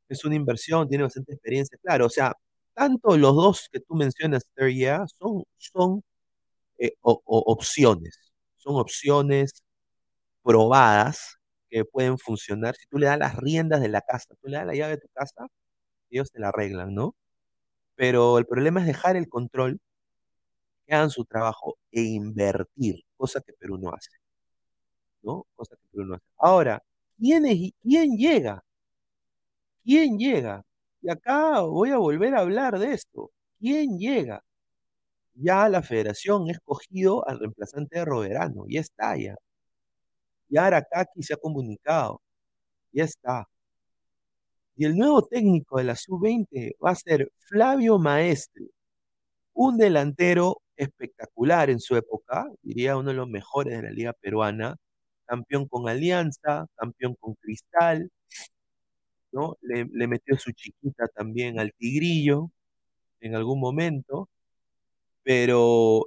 [0.09, 1.79] Es una inversión, tiene bastante experiencia.
[1.83, 2.35] Claro, o sea,
[2.77, 4.45] tanto los dos que tú mencionas,
[5.19, 6.05] son, son
[6.79, 8.21] eh, opciones.
[8.57, 9.65] Son opciones
[10.43, 11.39] probadas
[11.71, 12.77] que pueden funcionar.
[12.77, 15.03] Si tú le das las riendas de la casa, tú le das la llave de
[15.03, 15.49] tu casa,
[16.11, 17.17] ellos te la arreglan, ¿no?
[17.97, 19.81] Pero el problema es dejar el control,
[20.87, 24.11] que hagan su trabajo e invertir, cosa que Perú no hace.
[25.23, 25.47] ¿No?
[25.57, 26.25] Cosa que Perú no hace.
[26.39, 26.83] Ahora,
[27.19, 28.63] ¿quién, es, quién llega?
[29.85, 30.63] ¿Quién llega?
[31.07, 33.31] Y acá voy a volver a hablar de esto.
[33.61, 34.43] ¿Quién llega?
[35.35, 39.37] Ya la federación ha escogido al reemplazante de Roberano, ya está ya.
[40.49, 42.21] Y Aracaki se ha comunicado,
[42.93, 43.49] ya está.
[44.75, 48.67] Y el nuevo técnico de la sub-20 va a ser Flavio Maestre,
[49.55, 54.77] un delantero espectacular en su época, diría uno de los mejores de la liga peruana,
[55.27, 58.11] campeón con Alianza, campeón con Cristal,
[59.37, 59.59] ¿no?
[59.63, 62.51] Le, metió su chiquita también al Tigrillo
[63.21, 64.29] en algún momento,
[65.23, 66.07] pero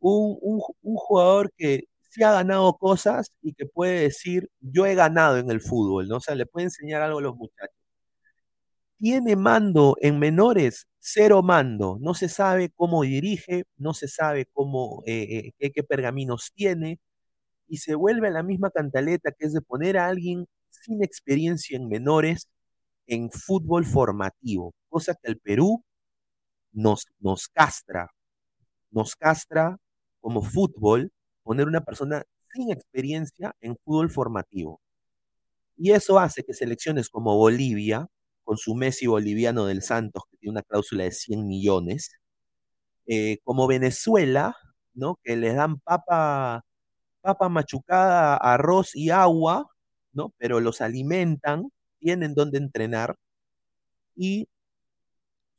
[0.00, 0.60] un,
[0.96, 5.60] jugador que sí ha ganado cosas y que puede decir, yo he ganado en el
[5.60, 6.16] fútbol, ¿no?
[6.18, 7.78] O sea, le puede enseñar algo a los muchachos
[8.98, 11.98] tiene mando en menores, cero mando.
[12.00, 17.00] No se sabe cómo dirige, no se sabe cómo, eh, eh, qué pergaminos tiene,
[17.68, 21.76] y se vuelve a la misma cantaleta que es de poner a alguien sin experiencia
[21.76, 22.48] en menores
[23.08, 25.82] en fútbol formativo, cosa que el Perú
[26.72, 28.10] nos, nos castra,
[28.90, 29.78] nos castra
[30.20, 31.10] como fútbol
[31.42, 34.80] poner una persona sin experiencia en fútbol formativo.
[35.76, 38.08] Y eso hace que selecciones como Bolivia,
[38.44, 42.10] con su Messi boliviano del Santos, que tiene una cláusula de 100 millones,
[43.06, 44.56] eh, como Venezuela,
[44.94, 45.18] ¿no?
[45.22, 46.64] que les dan papa,
[47.22, 49.66] papa machucada, arroz y agua,
[50.12, 50.34] ¿no?
[50.38, 53.16] pero los alimentan, tienen donde entrenar,
[54.16, 54.48] y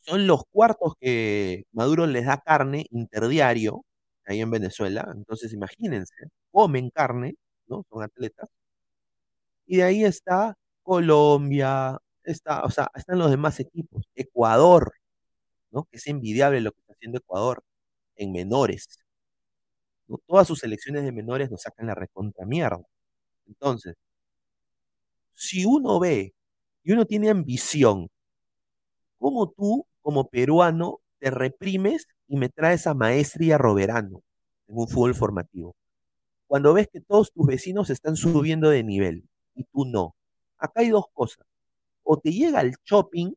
[0.02, 3.86] son los cuartos que Maduro les da carne interdiario,
[4.26, 6.14] ahí en Venezuela, entonces imagínense,
[6.52, 7.36] comen carne,
[7.68, 7.86] ¿no?
[7.90, 8.50] Son atletas.
[9.66, 14.04] Y de ahí está Colombia, está, o sea, están los demás equipos.
[14.16, 14.94] Ecuador,
[15.72, 15.86] ¿no?
[15.86, 17.64] Que es envidiable lo que está haciendo Ecuador
[18.16, 19.00] en menores.
[20.08, 20.20] ¿no?
[20.28, 22.82] Todas sus selecciones de menores nos sacan la recontra mierda.
[23.48, 23.96] Entonces,
[25.40, 26.34] si uno ve
[26.84, 28.10] y uno tiene ambición,
[29.18, 34.22] ¿cómo tú, como peruano, te reprimes y me traes a maestría Roberano
[34.68, 35.76] en un fútbol formativo?
[36.48, 39.24] Cuando ves que todos tus vecinos están subiendo de nivel
[39.56, 40.16] y tú no.
[40.58, 41.48] Acá hay dos cosas
[42.12, 43.32] o te llega el shopping,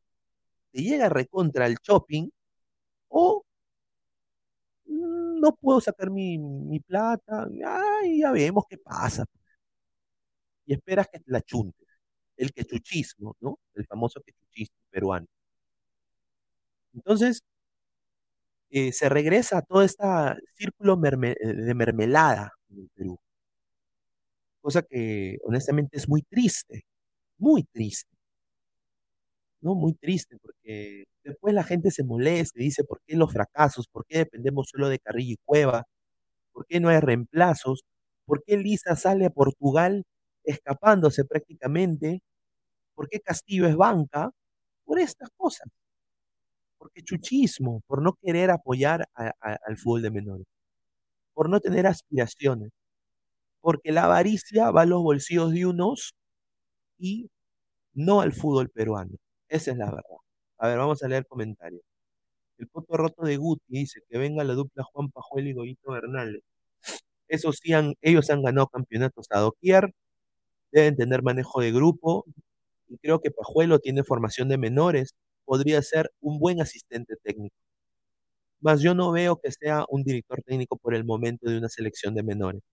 [0.71, 2.29] te llega recontra el shopping,
[3.09, 3.43] o
[4.85, 9.25] mm, no puedo sacar mi, plata, ay, ya vemos qué pasa.
[10.65, 11.82] Y esperas que la chuntes.
[12.37, 13.59] El quechuchismo, ¿no?
[13.75, 15.27] El famoso quechuchismo peruano.
[16.93, 17.41] Entonces,
[18.71, 20.03] eh, se regresa a todo este
[20.55, 23.19] círculo merme de mermelada en el Perú.
[24.61, 26.85] Cosa que honestamente es muy triste,
[27.37, 28.09] muy triste.
[29.61, 29.75] ¿no?
[29.75, 33.87] Muy triste, porque después la gente se molesta y dice, ¿por qué los fracasos?
[33.87, 35.85] ¿Por qué dependemos solo de Carrillo y Cueva?
[36.53, 37.83] ¿Por qué no hay reemplazos?
[38.25, 40.03] ¿Por qué Lisa sale a Portugal
[40.43, 42.21] escapándose prácticamente?
[42.95, 44.31] ¿Por qué Castillo es banca?
[44.85, 45.67] Por estas cosas.
[46.77, 50.45] Porque chuchismo, por no querer apoyar al fútbol de menores,
[51.33, 52.71] por no tener aspiraciones,
[53.61, 56.13] porque la avaricia va a los bolsillos de unos
[56.99, 57.29] y
[57.93, 59.17] no al fútbol peruano.
[59.49, 60.03] Esa es la verdad.
[60.59, 61.81] A ver, vamos a leer comentarios.
[62.57, 66.41] El poto roto de Guti dice que venga la dupla Juan Pajuel y Goyito Bernal.
[67.27, 69.93] Eso sí, han, ellos han ganado campeonatos a doquier,
[70.73, 72.25] deben tener manejo de grupo,
[72.89, 75.15] y creo que Pajuelo tiene formación de menores,
[75.45, 77.55] podría ser un buen asistente técnico.
[78.61, 82.15] Más yo no veo que sea un director técnico por el momento de una selección
[82.15, 82.63] de menores.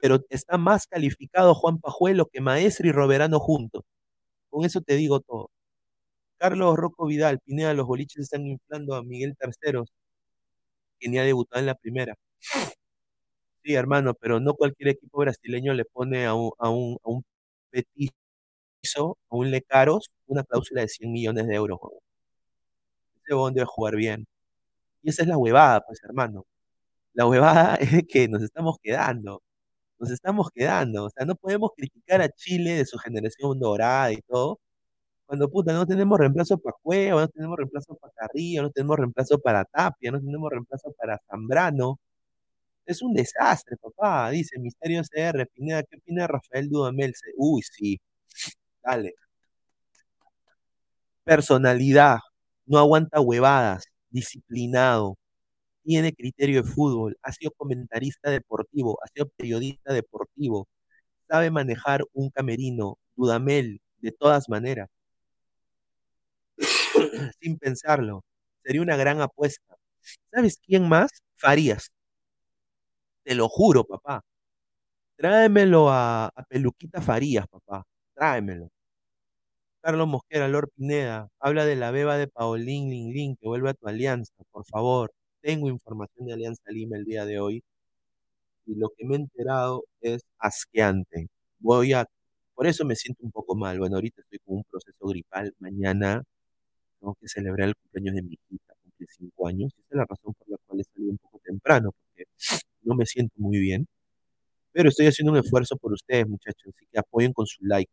[0.00, 3.82] Pero está más calificado Juan Pajuelo que Maestri y Roberano juntos.
[4.50, 5.50] Con eso te digo todo.
[6.38, 9.90] Carlos Rocco Vidal, Pineda, los boliches están inflando a Miguel Terceros,
[11.00, 12.14] que ni ha debutado en la primera.
[13.68, 17.22] Sí, hermano, pero no cualquier equipo brasileño le pone a un, a un, a un
[17.70, 21.78] petizo, a un Lecaros, una cláusula de 100 millones de euros.
[23.24, 24.26] Ese bon debe jugar bien.
[25.02, 26.46] Y esa es la huevada, pues, hermano.
[27.14, 29.42] La huevada es que nos estamos quedando.
[29.98, 31.06] Nos estamos quedando.
[31.06, 34.60] O sea, no podemos criticar a Chile de su generación dorada y todo.
[35.26, 39.38] Cuando puta, no tenemos reemplazo para Cueva, no tenemos reemplazo para Carrillo, no tenemos reemplazo
[39.40, 41.98] para Tapia, no tenemos reemplazo para Zambrano.
[42.88, 44.30] Es un desastre, papá.
[44.30, 47.12] Dice Misterio CR, Pineda, ¿qué opina Rafael Dudamel?
[47.36, 48.00] Uy, sí.
[48.82, 49.14] Dale.
[51.24, 52.18] Personalidad.
[52.66, 53.84] No aguanta huevadas.
[54.10, 55.16] Disciplinado.
[55.84, 57.18] Tiene criterio de fútbol.
[57.22, 58.98] Ha sido comentarista deportivo.
[59.04, 60.68] Ha sido periodista deportivo.
[61.28, 62.98] Sabe manejar un camerino.
[63.16, 64.88] Dudamel, de todas maneras.
[67.40, 68.24] Sin pensarlo.
[68.64, 69.76] Sería una gran apuesta.
[70.32, 71.10] ¿Sabes quién más?
[71.36, 71.90] Farías.
[73.28, 74.22] Te lo juro, papá.
[75.16, 77.84] Tráemelo a, a Peluquita Farías, papá.
[78.14, 78.70] Tráemelo.
[79.82, 83.74] Carlos Mosquera, Lord Pineda, habla de la beba de Paulín Lin Lin, que vuelve a
[83.74, 85.12] tu alianza, por favor.
[85.40, 87.62] Tengo información de Alianza Lima el día de hoy
[88.66, 91.28] y lo que me he enterado es asqueante.
[91.58, 92.06] Voy a,
[92.54, 93.78] por eso me siento un poco mal.
[93.78, 95.54] Bueno, ahorita estoy con un proceso gripal.
[95.58, 96.22] Mañana
[97.00, 99.72] tengo que celebrar el cumpleaños de mi hija, cumple cinco años.
[99.78, 101.92] Esa es la razón por la cual he salido un poco temprano,
[102.88, 103.86] no me siento muy bien.
[104.72, 107.90] Pero estoy haciendo un esfuerzo por ustedes, muchachos, así que apoyen con su like.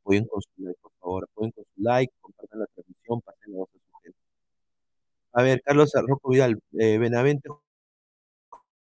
[0.00, 1.24] Apoyen con su like, por favor.
[1.30, 4.18] Apoyen con su like, compartan la transmisión, pasen la voz a su gente.
[5.32, 7.48] A ver, Carlos Rocco Vidal, eh, Benavente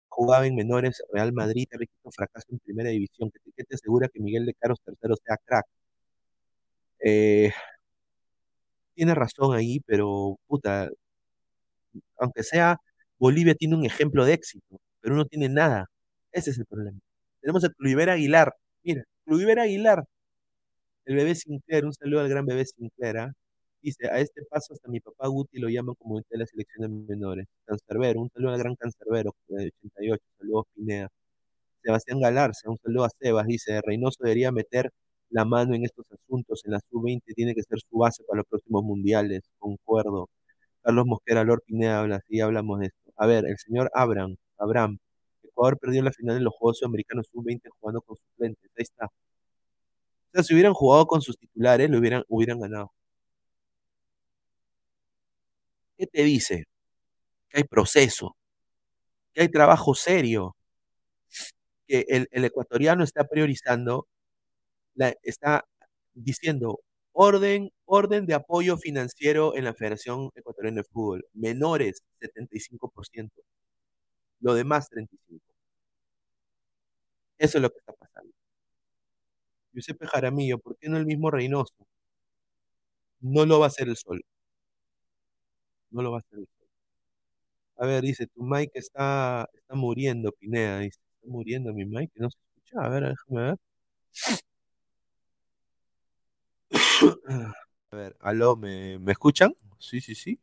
[0.08, 3.30] jugaba en menores, Real Madrid, Riquito fracaso en primera división.
[3.30, 5.66] ¿Qué te, qué te asegura que Miguel de Caros tercero sea crack?
[7.00, 7.52] Eh,
[8.94, 10.90] tiene razón ahí, pero puta,
[12.18, 12.78] aunque sea,
[13.18, 15.86] Bolivia tiene un ejemplo de éxito, pero no tiene nada.
[16.32, 16.98] Ese es el problema.
[17.40, 18.54] Tenemos a Cluiver Aguilar.
[18.82, 20.04] Mira, Cluiver Aguilar,
[21.06, 23.18] el bebé Sinclair, un saludo al gran bebé Sinclair.
[23.18, 23.32] ¿ah?
[23.82, 27.14] Dice, a este paso hasta mi papá Guti lo llaman como de la selección de
[27.14, 27.46] menores.
[27.64, 31.08] Cancerbero, un saludo al gran Cancerbero, de 88, saludos Pineda.
[31.82, 34.90] Sebastián Galarza, un saludo a Sebas, dice, Reynoso debería meter
[35.30, 38.46] la mano en estos asuntos, en la sub-20 tiene que ser su base para los
[38.46, 40.28] próximos mundiales, concuerdo.
[40.82, 42.97] Carlos Mosquera, Lord Pineda habla, sí, hablamos de esto.
[43.18, 44.98] A ver, el señor Abraham, Abraham,
[45.42, 49.06] Ecuador perdió la final en los Juegos Sudamericanos sub-20 jugando con suplentes, ahí está.
[49.06, 49.10] O
[50.32, 52.92] sea, si hubieran jugado con sus titulares, lo hubieran, hubieran ganado.
[55.96, 56.64] ¿Qué te dice?
[57.50, 58.36] Que hay proceso,
[59.34, 60.56] que hay trabajo serio,
[61.86, 64.06] que el, el ecuatoriano está priorizando,
[65.22, 65.64] está
[66.14, 66.80] diciendo
[67.20, 73.42] orden, orden de apoyo financiero en la Federación Ecuatoriana de Fútbol, menores 75%,
[74.40, 75.40] lo demás 35%.
[77.38, 78.32] Eso es lo que está pasando.
[79.72, 81.74] Giuseppe Jaramillo, ¿por qué no el mismo Reynoso?
[83.20, 84.20] No lo va a hacer el sol.
[85.90, 86.68] No lo va a hacer el sol.
[87.76, 90.80] A ver, dice, tu mic está, está muriendo, Pineda.
[90.80, 92.80] Dice, está muriendo mi mic, no se escucha.
[92.84, 93.56] A ver, déjame ver.
[97.92, 99.54] A ver, aló, ¿me, ¿me escuchan?
[99.78, 100.40] Sí, sí, sí.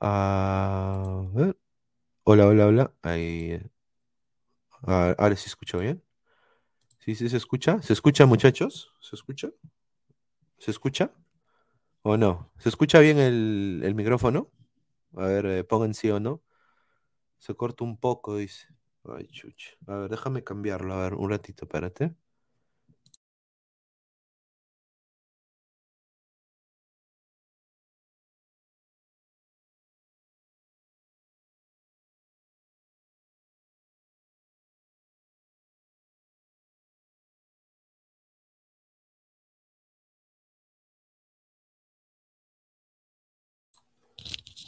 [0.00, 1.56] A ver.
[2.24, 2.94] Hola, hola, hola.
[3.02, 3.60] Ahí.
[4.86, 6.02] A- ahora sí escucho bien.
[7.00, 7.82] Sí, sí, se escucha.
[7.82, 8.92] ¿Se escucha, muchachos?
[9.00, 9.50] ¿Se escucha?
[10.58, 11.10] ¿Se escucha?
[12.02, 12.52] ¿O no?
[12.58, 14.50] ¿Se escucha bien el, el micrófono?
[15.16, 16.42] A ver, eh, pongan sí o no.
[17.38, 18.68] Se corta un poco, dice.
[19.04, 19.72] Ay, chucha.
[19.86, 20.94] A ver, déjame cambiarlo.
[20.94, 22.14] A ver, un ratito, espérate.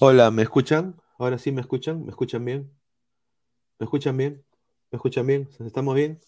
[0.00, 1.00] Hola, ¿me escuchan?
[1.18, 2.04] Ahora sí me escuchan.
[2.04, 2.70] ¿Me escuchan bien?
[3.78, 4.44] ¿Me escuchan bien?
[4.90, 5.48] ¿Me escuchan bien?
[5.60, 6.20] ¿Estamos bien?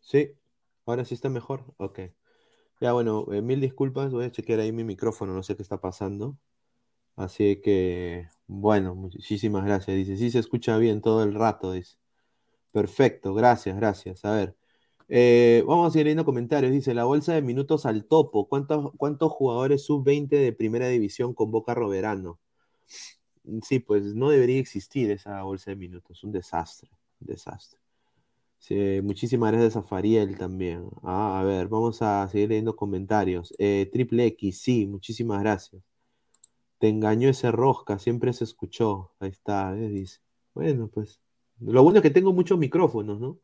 [0.00, 0.32] Sí.
[0.86, 1.64] Ahora sí está mejor.
[1.78, 2.00] Ok.
[2.80, 4.12] Ya, bueno, eh, mil disculpas.
[4.12, 5.34] Voy a chequear ahí mi micrófono.
[5.34, 6.38] No sé qué está pasando.
[7.16, 9.96] Así que, bueno, muchísimas gracias.
[9.96, 11.72] Dice, sí se escucha bien todo el rato.
[11.72, 11.96] Dice.
[12.72, 14.24] Perfecto, gracias, gracias.
[14.24, 14.56] A ver,
[15.08, 16.72] Eh, vamos a seguir leyendo comentarios.
[16.72, 18.48] Dice, la bolsa de minutos al topo.
[18.48, 22.38] ¿Cuántos, jugadores sub-20 de primera división convoca Roberano?
[23.62, 26.24] Sí, pues no debería existir esa bolsa de minutos.
[26.24, 26.90] Un desastre,
[27.20, 27.78] desastre.
[29.02, 30.88] Muchísimas gracias a Fariel también.
[31.02, 33.54] Ah, a ver, vamos a seguir leyendo comentarios.
[33.58, 35.82] Eh, Triple X, sí, muchísimas gracias.
[36.78, 39.12] Te engañó ese rosca, siempre se escuchó.
[39.20, 39.92] Ahí está, ¿ves?
[39.92, 40.20] dice.
[40.54, 41.20] Bueno, pues.
[41.60, 43.38] Lo bueno es que tengo muchos micrófonos, ¿no?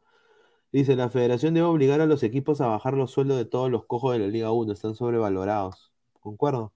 [0.73, 3.87] Dice, la federación debe obligar a los equipos a bajar los sueldos de todos los
[3.87, 5.93] cojos de la Liga 1, están sobrevalorados.
[6.21, 6.73] ¿Concuerdo?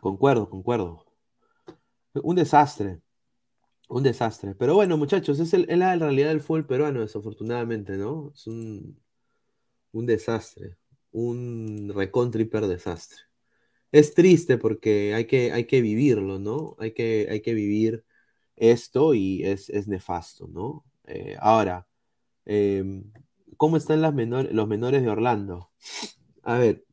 [0.00, 1.04] Concuerdo, concuerdo.
[2.22, 3.00] Un desastre.
[3.88, 4.54] Un desastre.
[4.56, 8.32] Pero bueno, muchachos, es, el- es la realidad del fútbol peruano, desafortunadamente, ¿no?
[8.34, 9.00] Es un,
[9.92, 10.76] un desastre.
[11.12, 13.18] Un recontra hiper desastre.
[13.92, 16.76] Es triste porque hay que, hay que vivirlo, ¿no?
[16.80, 18.04] Hay que, hay que vivir
[18.56, 20.84] esto y es, es nefasto, ¿no?
[21.08, 21.86] Eh, ahora,
[22.44, 23.12] em,
[23.56, 25.70] ¿cómo están los menores de Orlando?
[26.42, 26.84] A ver,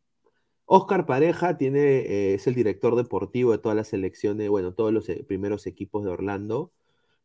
[0.66, 5.10] Oscar Pareja tiene, eh, es el director deportivo de todas las selecciones, bueno, todos los
[5.10, 6.72] eh, primeros equipos de Orlando.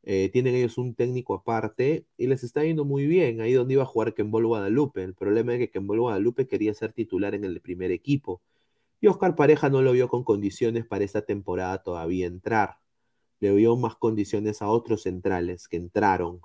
[0.02, 3.40] Tienen ellos un técnico aparte y les está yendo muy bien.
[3.42, 5.04] Ahí donde iba a jugar Kembol Guadalupe.
[5.04, 8.42] El problema es que Kembol Guadalupe quería ser titular en el primer equipo.
[9.00, 12.78] Y Oscar Pareja no lo vio con condiciones para esta temporada todavía entrar.
[13.40, 16.40] Le vio más condiciones a otros centrales que entraron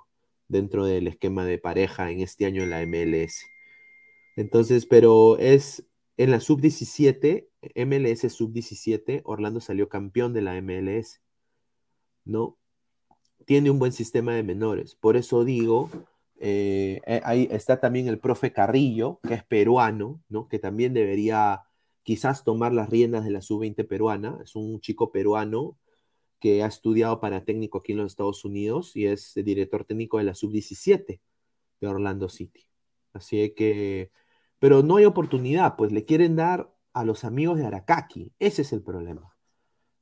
[0.48, 3.46] dentro del esquema de pareja en este año en la MLS.
[4.36, 5.86] Entonces, pero es
[6.16, 7.48] en la sub-17,
[7.86, 11.20] MLS sub-17, Orlando salió campeón de la MLS,
[12.24, 12.58] ¿no?
[13.44, 14.94] Tiene un buen sistema de menores.
[14.94, 15.90] Por eso digo,
[16.38, 20.48] eh, eh, ahí está también el profe Carrillo, que es peruano, ¿no?
[20.48, 21.62] Que también debería
[22.02, 24.38] quizás tomar las riendas de la sub-20 peruana.
[24.42, 25.76] Es un chico peruano
[26.40, 30.18] que ha estudiado para técnico aquí en los Estados Unidos y es el director técnico
[30.18, 31.20] de la sub-17
[31.80, 32.66] de Orlando City.
[33.12, 34.10] Así que,
[34.58, 38.32] pero no hay oportunidad, pues le quieren dar a los amigos de Arakaki.
[38.38, 39.36] Ese es el problema.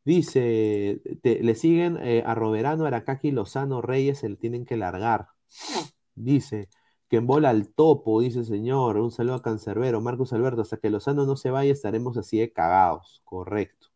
[0.04, 5.28] Dice, le siguen eh, a Roberano, Arakaki, Lozano, Reyes, se le tienen que largar.
[6.14, 6.68] Dice,
[7.08, 8.98] que en bola al topo, dice señor.
[8.98, 12.52] Un saludo a Cancerbero, Marcos Alberto, hasta que Lozano no se vaya estaremos así de
[12.52, 13.22] cagados.
[13.24, 13.88] Correcto.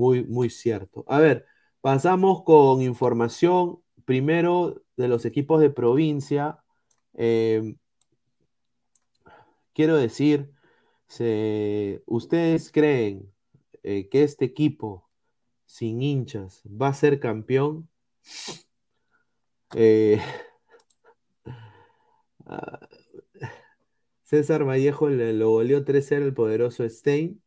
[0.00, 1.04] Muy, muy cierto.
[1.08, 1.44] A ver,
[1.82, 6.64] pasamos con información primero de los equipos de provincia.
[7.14, 7.74] Eh,
[9.74, 10.52] quiero decir,
[11.08, 13.32] se- ¿ustedes creen
[13.82, 15.08] eh, que este equipo
[15.66, 17.88] sin hinchas va a ser campeón?
[19.74, 20.20] Eh,
[22.46, 22.78] ah,
[24.22, 27.42] César Vallejo le, lo goleó 3-0 el poderoso Stein.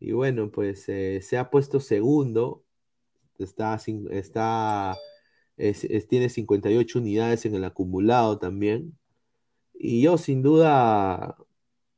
[0.00, 2.64] Y bueno, pues eh, se ha puesto segundo.
[3.38, 3.78] Está,
[6.08, 8.98] tiene 58 unidades en el acumulado también.
[9.74, 11.36] Y yo sin duda,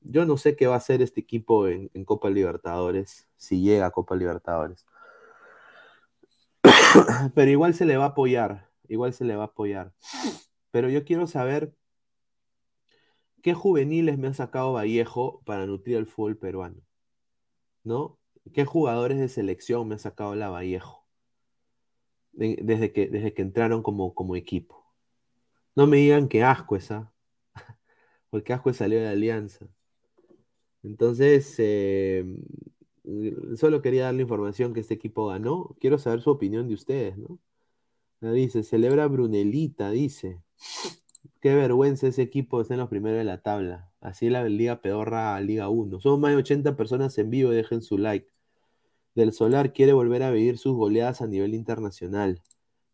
[0.01, 3.87] yo no sé qué va a hacer este equipo en, en Copa Libertadores, si llega
[3.87, 4.87] a Copa Libertadores.
[7.35, 9.93] Pero igual se le va a apoyar, igual se le va a apoyar.
[10.71, 11.75] Pero yo quiero saber
[13.43, 16.81] qué juveniles me ha sacado Vallejo para nutrir el fútbol peruano,
[17.85, 18.19] ¿no?
[18.55, 21.07] ¿Qué jugadores de selección me ha sacado la Vallejo
[22.33, 24.85] de- desde que, desde que entraron como, como equipo?
[25.77, 27.13] No me digan que asco esa,
[28.31, 29.67] porque asco salió de Alianza.
[30.83, 32.25] Entonces, eh,
[33.57, 35.77] solo quería darle información que este equipo ganó.
[35.81, 37.39] Quiero saber su opinión de ustedes, ¿no?
[38.33, 40.41] Dice, celebra Brunelita, dice.
[41.41, 43.90] Qué vergüenza ese equipo está en los primeros de la tabla.
[44.01, 46.01] Así la Liga Pedorra Liga 1.
[46.01, 48.33] Somos más de 80 personas en vivo, dejen su like.
[49.15, 52.43] Del Solar quiere volver a vivir sus goleadas a nivel internacional.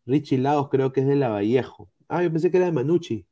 [0.05, 1.89] Richie Lagos creo que es de la Vallejo.
[2.07, 3.25] Ah, yo pensé que era de Manucci.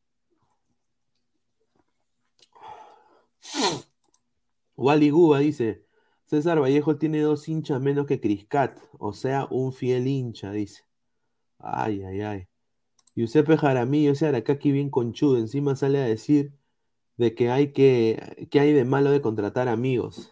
[4.78, 5.86] Wally Guba dice,
[6.26, 10.84] César Vallejo tiene dos hinchas menos que Criscat, o sea, un fiel hincha, dice.
[11.60, 12.48] Ay, ay, ay.
[13.16, 16.54] Giuseppe Jaramillo, ese Aracaki bien conchudo, encima sale a decir
[17.18, 20.32] de que hay que, que hay de malo de contratar amigos.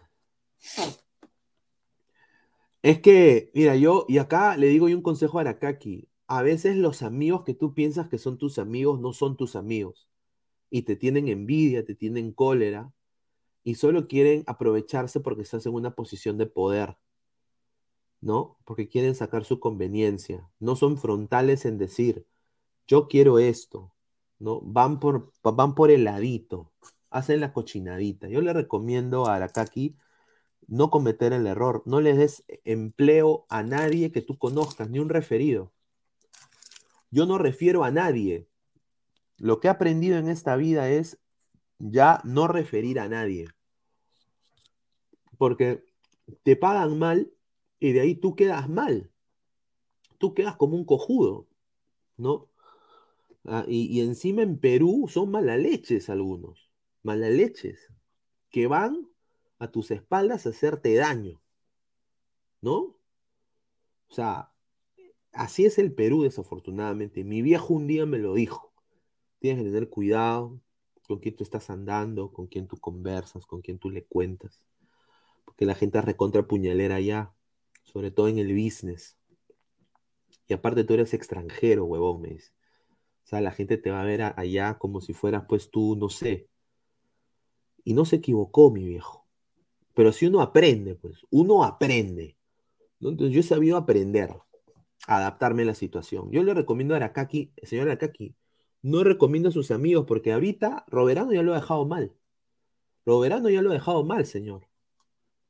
[2.82, 6.76] Es que, mira, yo, y acá le digo yo un consejo a Arakaki, a veces
[6.76, 10.08] los amigos que tú piensas que son tus amigos no son tus amigos,
[10.68, 12.92] y te tienen envidia, te tienen cólera,
[13.62, 16.98] y solo quieren aprovecharse porque estás en una posición de poder,
[18.20, 18.58] ¿no?
[18.66, 22.26] Porque quieren sacar su conveniencia, no son frontales en decir,
[22.86, 23.93] yo quiero esto,
[24.38, 24.60] ¿no?
[24.62, 26.72] Van por, van por el ladito,
[27.10, 28.28] hacen la cochinadita.
[28.28, 29.96] Yo le recomiendo a Arakaki
[30.66, 35.08] no cometer el error, no le des empleo a nadie que tú conozcas, ni un
[35.08, 35.72] referido.
[37.10, 38.48] Yo no refiero a nadie,
[39.38, 41.18] lo que he aprendido en esta vida es
[41.78, 43.48] ya no referir a nadie.
[45.38, 45.84] Porque
[46.42, 47.32] te pagan mal
[47.78, 49.10] y de ahí tú quedas mal.
[50.18, 51.46] Tú quedas como un cojudo,
[52.16, 52.48] ¿no?
[53.46, 56.70] Ah, y, y encima en Perú son malaleches algunos,
[57.02, 57.92] malaleches,
[58.50, 59.08] que van
[59.58, 61.42] a tus espaldas a hacerte daño,
[62.60, 62.96] ¿no?
[64.08, 64.52] O sea,
[65.32, 67.24] así es el Perú, desafortunadamente.
[67.24, 68.72] Mi viejo un día me lo dijo.
[69.40, 70.60] Tienes que tener cuidado
[71.06, 74.64] con quién tú estás andando, con quién tú conversas, con quién tú le cuentas.
[75.44, 77.34] Porque la gente recontra puñalera allá,
[77.82, 79.16] sobre todo en el business.
[80.46, 82.52] Y aparte tú eres extranjero, huevón, me dice.
[83.40, 86.48] La gente te va a ver allá como si fueras, pues tú, no sé.
[87.84, 89.26] Y no se equivocó, mi viejo.
[89.94, 92.36] Pero si uno aprende, pues, uno aprende.
[93.00, 93.10] ¿no?
[93.10, 94.30] Entonces yo he sabido aprender,
[95.06, 96.30] adaptarme a la situación.
[96.30, 98.34] Yo le recomiendo a Arakaki, señor Arakaki,
[98.82, 102.12] no recomiendo a sus amigos porque ahorita Roberano ya lo ha dejado mal.
[103.06, 104.68] Roberano ya lo ha dejado mal, señor.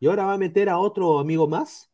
[0.01, 1.91] Y ahora va a meter a otro amigo más.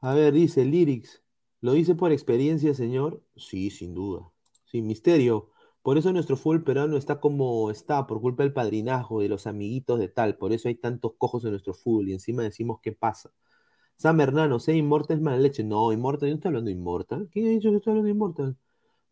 [0.00, 1.21] A ver, dice Lyrics.
[1.62, 3.22] ¿Lo dice por experiencia, señor?
[3.36, 4.28] Sí, sin duda.
[4.66, 5.50] Sin misterio.
[5.82, 10.00] Por eso nuestro fútbol peruano está como está, por culpa del padrinazgo, de los amiguitos
[10.00, 10.36] de tal.
[10.36, 13.30] Por eso hay tantos cojos en nuestro fútbol y encima decimos qué pasa.
[13.96, 15.62] Sam Hernano, ¿sé Immortal es mala leche?
[15.64, 17.28] No, Immortal, yo no estoy hablando de Immortal.
[17.32, 18.56] ¿Quién ha dicho que estoy hablando de Immortal?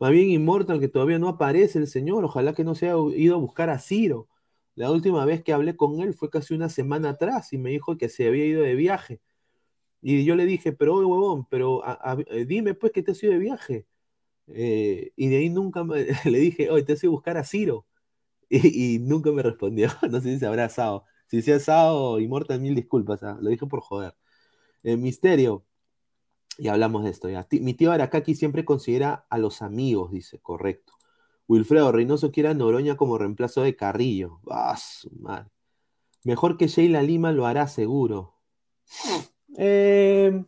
[0.01, 2.25] Más bien Immortal, que todavía no aparece el señor.
[2.25, 4.29] Ojalá que no se haya ido a buscar a Ciro.
[4.75, 7.97] La última vez que hablé con él fue casi una semana atrás y me dijo
[7.97, 9.21] que se había ido de viaje.
[10.03, 11.83] Y yo le dije, pero oye, huevón, pero
[12.29, 13.87] eh, dime pues que te has ido de viaje.
[14.49, 17.45] Eh, y de ahí nunca me- le dije, oye, te has ido a buscar a
[17.45, 17.87] Ciro.
[18.51, 19.89] Y, nunca me respondió.
[20.11, 21.05] No sé si se habrá asado.
[21.29, 23.23] Si se ha asado, Immortal, mil disculpas.
[23.23, 24.15] ah, Lo dije por joder.
[24.85, 25.65] Eh, Misterio.
[26.59, 27.47] Y hablamos de esto ya.
[27.53, 30.93] Mi tío Arakaki siempre considera a los amigos, dice, correcto.
[31.49, 34.41] Wilfredo Reynoso quiere a Noroña como reemplazo de Carrillo.
[34.51, 35.11] Ah, su.
[36.25, 38.35] Mejor que Sheila Lima lo hará seguro.
[39.57, 40.45] Eh,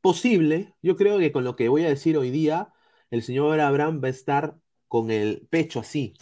[0.00, 0.74] posible.
[0.82, 2.72] Yo creo que con lo que voy a decir hoy día,
[3.10, 4.58] el señor Abraham va a estar
[4.88, 6.14] con el pecho así.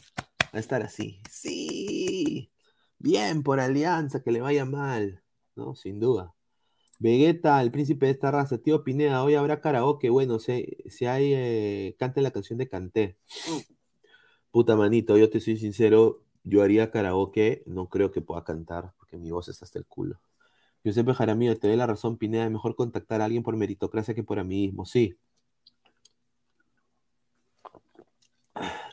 [0.55, 1.21] Va a estar así.
[1.31, 2.53] Sí.
[2.99, 5.23] Bien por Alianza, que le vaya mal.
[5.57, 5.75] ¿No?
[5.75, 6.35] Sin duda.
[6.99, 8.59] Vegeta, el príncipe de esta raza.
[8.59, 10.11] Tío Pineda, hoy habrá karaoke.
[10.11, 13.19] Bueno, si, si hay, eh, cante la canción de Canté.
[14.53, 16.23] Puta manito, yo te soy sincero.
[16.45, 17.65] Yo haría karaoke.
[17.67, 20.21] No creo que pueda cantar porque mi voz está hasta el culo.
[20.85, 22.45] Giuseppe Jaramillo, te doy la razón, Pineda.
[22.45, 24.85] Es mejor contactar a alguien por meritocracia que por amiguismo.
[24.85, 25.17] Sí.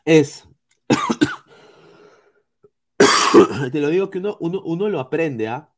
[0.06, 0.48] Es.
[3.72, 5.72] te lo digo que uno, uno, uno lo aprende, ¿ah?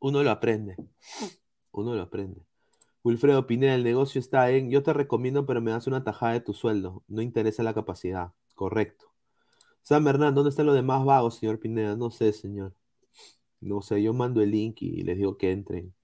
[0.00, 0.76] Uno lo aprende.
[1.72, 2.42] Uno lo aprende.
[3.04, 4.70] Wilfredo Pineda, el negocio está en.
[4.70, 7.02] Yo te recomiendo, pero me das una tajada de tu sueldo.
[7.08, 8.32] No interesa la capacidad.
[8.54, 9.06] Correcto.
[9.82, 11.96] Sam Hernán, ¿dónde están los demás vagos, señor Pineda?
[11.96, 12.74] No sé, señor.
[13.60, 15.94] No sé, yo mando el link y les digo que entren.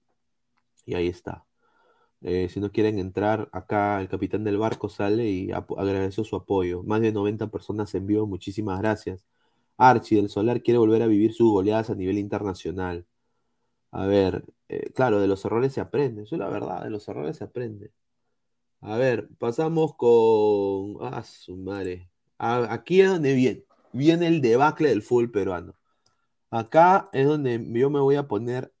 [0.85, 1.45] Y ahí está.
[2.21, 6.83] Eh, si no quieren entrar, acá el capitán del barco sale y agradeció su apoyo.
[6.83, 9.25] Más de 90 personas en vivo, muchísimas gracias.
[9.77, 13.05] Archie del Solar quiere volver a vivir sus goleadas a nivel internacional.
[13.91, 16.23] A ver, eh, claro, de los errores se aprende.
[16.23, 17.91] Eso es la verdad, de los errores se aprende.
[18.81, 20.97] A ver, pasamos con.
[21.01, 22.09] Ah, su madre.
[22.37, 25.75] A- aquí es donde viene, viene el debacle del fútbol peruano.
[26.53, 28.71] Acá es donde yo me voy a poner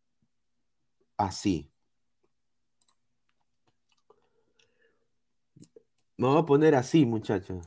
[1.17, 1.71] así.
[6.15, 7.65] Me voy a poner así, muchachos.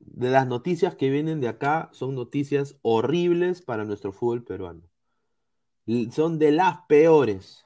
[0.00, 4.82] De las noticias que vienen de acá son noticias horribles para nuestro fútbol peruano.
[6.12, 7.64] Son de las peores.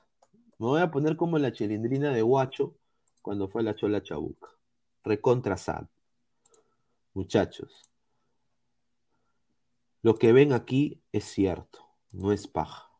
[0.58, 2.76] Me voy a poner como la chilindrina de Guacho
[3.22, 4.50] cuando fue a la Chola Chabuca.
[5.02, 5.88] Recontra sad.
[7.12, 7.89] Muchachos,
[10.02, 12.90] lo que ven aquí es cierto, no es paja.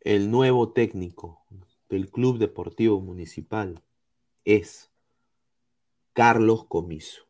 [0.00, 1.44] El nuevo técnico
[1.88, 3.82] del Club Deportivo Municipal
[4.44, 4.90] es
[6.12, 7.26] Carlos Comiso.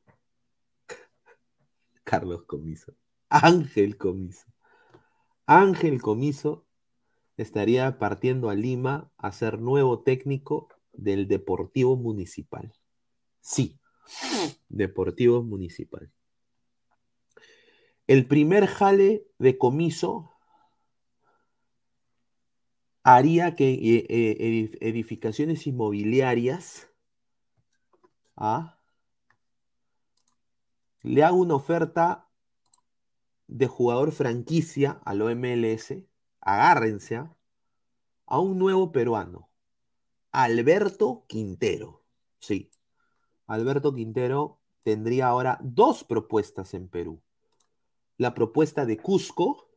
[2.05, 2.95] Carlos Comiso.
[3.29, 4.47] Ángel Comiso.
[5.47, 6.65] Ángel Comiso
[7.37, 12.73] estaría partiendo a Lima a ser nuevo técnico del Deportivo Municipal.
[13.41, 13.79] Sí,
[14.69, 16.13] Deportivo Municipal.
[18.07, 20.33] El primer jale de Comiso
[23.03, 26.89] haría que eh, eh, edif- edificaciones inmobiliarias
[28.37, 28.79] ¿ah?
[31.03, 32.29] le haga una oferta
[33.49, 36.05] de jugador franquicia al OMLS,
[36.41, 37.37] agárrense, ¿ah?
[38.27, 39.49] a un nuevo peruano,
[40.33, 42.05] Alberto Quintero.
[42.41, 42.71] Sí.
[43.47, 47.23] Alberto Quintero tendría ahora dos propuestas en Perú.
[48.19, 49.69] La propuesta de Cusco,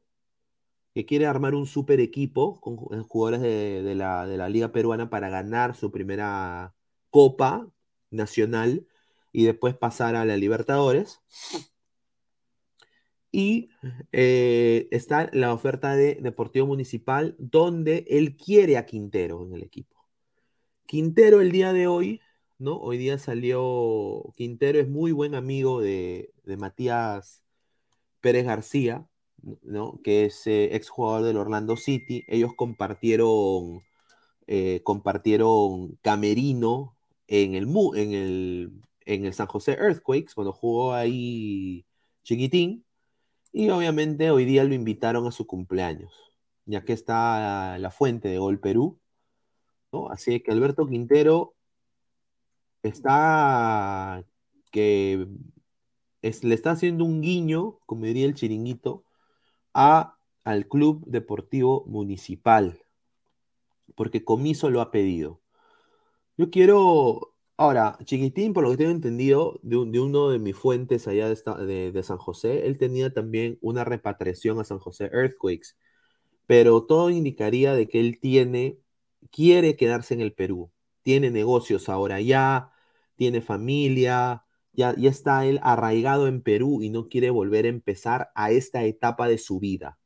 [0.93, 4.71] que quiere armar un super equipo con ju- jugadores de, de la, de la Liga
[4.71, 6.73] Peruana para ganar su primera
[7.09, 7.69] Copa
[8.11, 8.87] Nacional
[9.31, 11.21] y después pasar a la Libertadores.
[13.31, 13.69] Y
[14.11, 19.97] eh, está la oferta de Deportivo Municipal, donde él quiere a Quintero en el equipo.
[20.87, 22.21] Quintero el día de hoy,
[22.57, 22.77] ¿no?
[22.77, 27.43] Hoy día salió, Quintero es muy buen amigo de, de Matías
[28.21, 29.07] Pérez García,
[29.63, 29.99] ¿no?
[30.03, 32.25] Que es eh, exjugador del Orlando City.
[32.27, 33.81] Ellos compartieron,
[34.47, 36.95] eh, compartieron camerino
[37.27, 38.71] en el, en el,
[39.05, 41.85] en el San José Earthquakes, cuando jugó ahí
[42.23, 42.85] chiquitín.
[43.51, 46.13] Y obviamente hoy día lo invitaron a su cumpleaños,
[46.65, 48.99] ya que está la fuente de Gol Perú,
[49.91, 50.09] ¿no?
[50.09, 51.55] Así que Alberto Quintero
[52.83, 54.23] está
[54.71, 55.27] que
[56.21, 59.03] le está haciendo un guiño, como diría el chiringuito,
[59.73, 62.79] a, al Club Deportivo Municipal,
[63.95, 65.41] porque Comiso lo ha pedido.
[66.37, 71.07] Yo quiero, ahora, Chiquitín, por lo que tengo entendido de, de uno de mis fuentes
[71.07, 75.75] allá de- de San José, él tenía también una repatriación a San José Earthquakes,
[76.47, 78.79] pero todo indicaría de que él tiene,
[79.31, 80.71] quiere quedarse en el Perú,
[81.03, 82.71] tiene negocios ahora ya,
[83.15, 84.45] tiene familia,
[84.79, 89.27] ya, está él arraigado en Perú y no quiere volver a empezar a esta etapa
[89.27, 89.99] de su vida.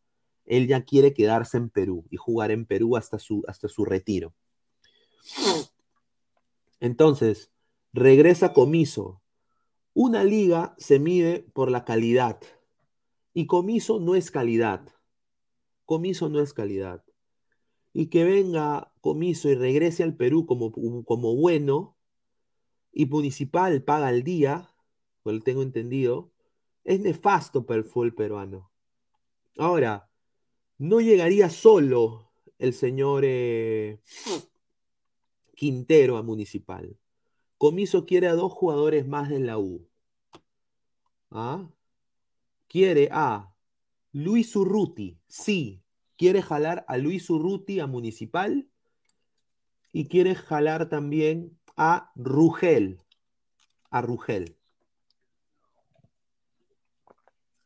[0.46, 4.34] Él ya quiere quedarse en Perú y jugar en Perú hasta su, hasta su retiro.
[6.80, 7.52] Entonces,
[7.94, 9.22] regresa Comiso.
[9.94, 12.40] Una liga se mide por la calidad
[13.34, 14.88] y Comiso no es calidad.
[15.86, 17.04] Comiso no es calidad.
[17.94, 20.72] Y que venga Comiso y regrese al Perú como,
[21.06, 21.93] como bueno
[22.94, 24.70] y Municipal paga al día,
[25.24, 26.32] por lo tengo entendido,
[26.84, 28.72] es nefasto para el fútbol peruano.
[29.58, 30.10] Ahora,
[30.78, 34.00] no llegaría solo el señor eh,
[35.56, 36.98] Quintero a Municipal.
[37.58, 39.88] Comiso quiere a dos jugadores más de la U.
[41.32, 41.70] ¿Ah?
[42.68, 43.56] Quiere a
[44.12, 45.82] Luis Urruti, sí.
[46.18, 48.68] Quiere jalar a Luis Urruti a Municipal
[49.92, 53.02] y quiere jalar también a Rugel.
[53.90, 54.58] A Rugel.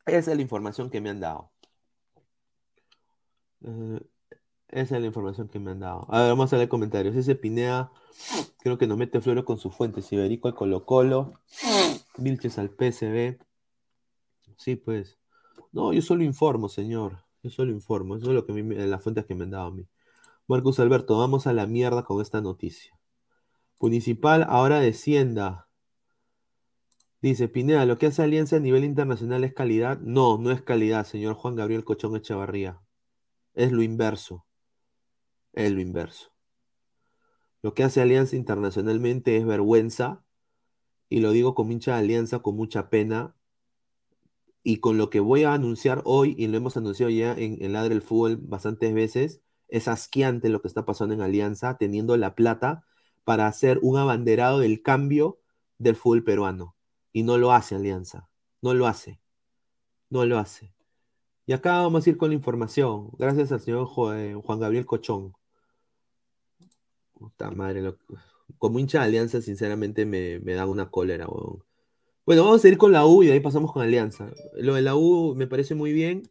[0.06, 1.50] Esa es la información que me han dado.
[3.62, 4.00] Eh,
[4.68, 6.06] esa es la información que me han dado.
[6.08, 7.16] A ver, vamos a leer comentarios.
[7.16, 7.90] Ese Pinea,
[8.60, 10.02] creo que nos mete flores con su fuente.
[10.10, 11.32] Iberico al Colo Colo.
[12.16, 13.38] Vilches al PSB.
[14.56, 15.18] Sí, pues.
[15.72, 17.24] No, yo solo informo, señor.
[17.42, 18.16] Yo solo informo.
[18.16, 19.86] Eso es lo que las fuentes que me han dado a mí.
[20.46, 22.97] Marcus Alberto, vamos a la mierda con esta noticia.
[23.80, 25.68] Municipal ahora descienda.
[27.20, 30.00] Dice Pineda, ¿lo que hace Alianza a nivel internacional es calidad?
[30.00, 32.80] No, no es calidad, señor Juan Gabriel Cochón Echevarría.
[33.54, 34.46] Es lo inverso.
[35.52, 36.32] Es lo inverso.
[37.62, 40.24] Lo que hace Alianza internacionalmente es vergüenza,
[41.08, 43.34] y lo digo con de Alianza con mucha pena,
[44.62, 47.72] y con lo que voy a anunciar hoy, y lo hemos anunciado ya en, en
[47.72, 52.34] Ladre el Fútbol bastantes veces, es asqueante lo que está pasando en Alianza, teniendo la
[52.34, 52.84] plata
[53.28, 55.38] para hacer un abanderado del cambio
[55.76, 56.74] del fútbol peruano.
[57.12, 58.30] Y no lo hace Alianza.
[58.62, 59.20] No lo hace.
[60.08, 60.72] No lo hace.
[61.44, 63.10] Y acá vamos a ir con la información.
[63.18, 65.34] Gracias al señor Juan Gabriel Cochón.
[67.12, 67.94] Puta madre.
[68.56, 71.26] Como hincha de Alianza, sinceramente me, me da una cólera.
[71.26, 71.66] Bueno.
[72.24, 74.32] bueno, vamos a ir con la U y de ahí pasamos con Alianza.
[74.54, 76.30] Lo de la U me parece muy bien.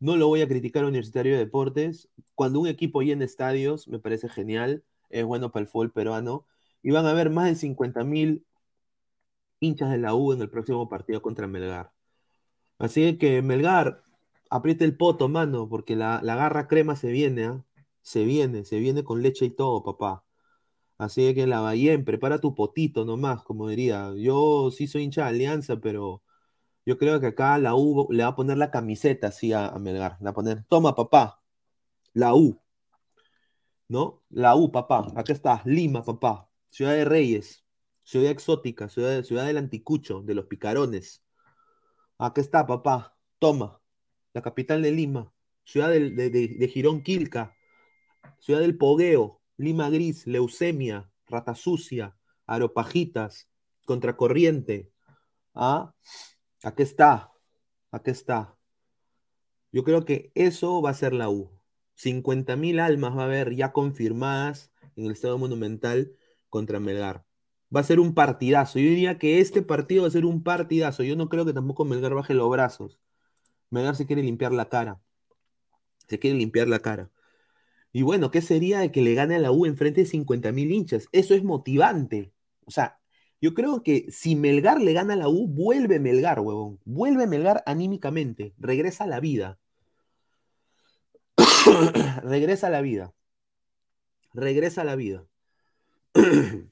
[0.00, 2.08] No lo voy a criticar a Universitario de Deportes.
[2.34, 4.82] Cuando un equipo llena estadios, me parece genial.
[5.10, 6.46] Es bueno para el fútbol peruano.
[6.82, 8.46] Y van a haber más de 50 mil
[9.60, 11.92] hinchas de la U en el próximo partido contra Melgar.
[12.78, 14.02] Así que Melgar,
[14.50, 17.52] apriete el poto, mano, porque la, la garra crema se viene, ¿eh?
[18.02, 20.24] Se viene, se viene con leche y todo, papá.
[20.98, 24.12] Así que la Bayén, prepara tu potito nomás, como diría.
[24.16, 26.22] Yo sí soy hincha de Alianza, pero
[26.86, 30.18] yo creo que acá la U le va a poner la camiseta así a, Melgar.
[30.20, 31.42] Le va a poner, toma, papá,
[32.14, 32.60] la U.
[33.88, 34.22] ¿No?
[34.30, 35.10] La U, papá.
[35.16, 36.48] Acá está, Lima, papá.
[36.66, 37.64] Ciudad de Reyes.
[38.04, 41.24] Ciudad exótica, ciudad, ciudad del anticucho, de los picarones.
[42.18, 43.16] Acá está, papá.
[43.38, 43.80] Toma.
[44.32, 45.32] La capital de Lima.
[45.64, 47.54] Ciudad de, de, de, Girón Quilca.
[48.38, 49.40] Ciudad del Pogueo.
[49.56, 50.26] Lima Gris.
[50.26, 51.10] Leucemia.
[51.26, 52.16] Rata Sucia.
[52.46, 53.48] Aropajitas.
[53.86, 54.90] Contracorriente.
[55.54, 55.94] ¿Ah?
[56.62, 57.32] Aquí está.
[57.90, 58.56] Aquí está.
[59.72, 61.57] Yo creo que eso va a ser la U.
[61.98, 66.12] 50.000 almas va a haber ya confirmadas en el Estado Monumental
[66.48, 67.24] contra Melgar.
[67.74, 68.78] Va a ser un partidazo.
[68.78, 71.02] Yo diría que este partido va a ser un partidazo.
[71.02, 72.98] Yo no creo que tampoco Melgar baje los brazos.
[73.70, 75.00] Melgar se quiere limpiar la cara.
[76.08, 77.10] Se quiere limpiar la cara.
[77.92, 80.70] Y bueno, ¿qué sería de que le gane a la U enfrente de 50 mil
[80.72, 81.08] hinchas?
[81.12, 82.32] Eso es motivante.
[82.64, 83.00] O sea,
[83.40, 86.80] yo creo que si Melgar le gana a la U, vuelve Melgar, huevón.
[86.84, 88.54] Vuelve Melgar anímicamente.
[88.58, 89.58] Regresa a la vida.
[92.22, 93.14] Regresa a la vida.
[94.34, 95.26] Regresa a la vida.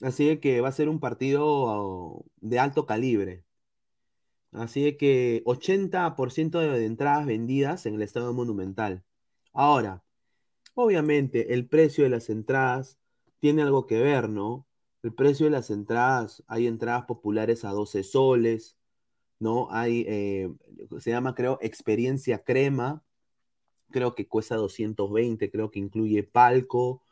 [0.00, 3.44] Así que va a ser un partido de alto calibre.
[4.52, 9.04] Así que 80% de entradas vendidas en el Estado Monumental.
[9.52, 10.02] Ahora,
[10.74, 12.98] obviamente el precio de las entradas
[13.40, 14.66] tiene algo que ver, ¿no?
[15.02, 18.76] El precio de las entradas, hay entradas populares a 12 soles,
[19.38, 19.68] ¿no?
[19.70, 20.52] Hay, eh,
[20.98, 23.02] se llama, creo, experiencia crema,
[23.90, 27.02] creo que cuesta 220, creo que incluye palco,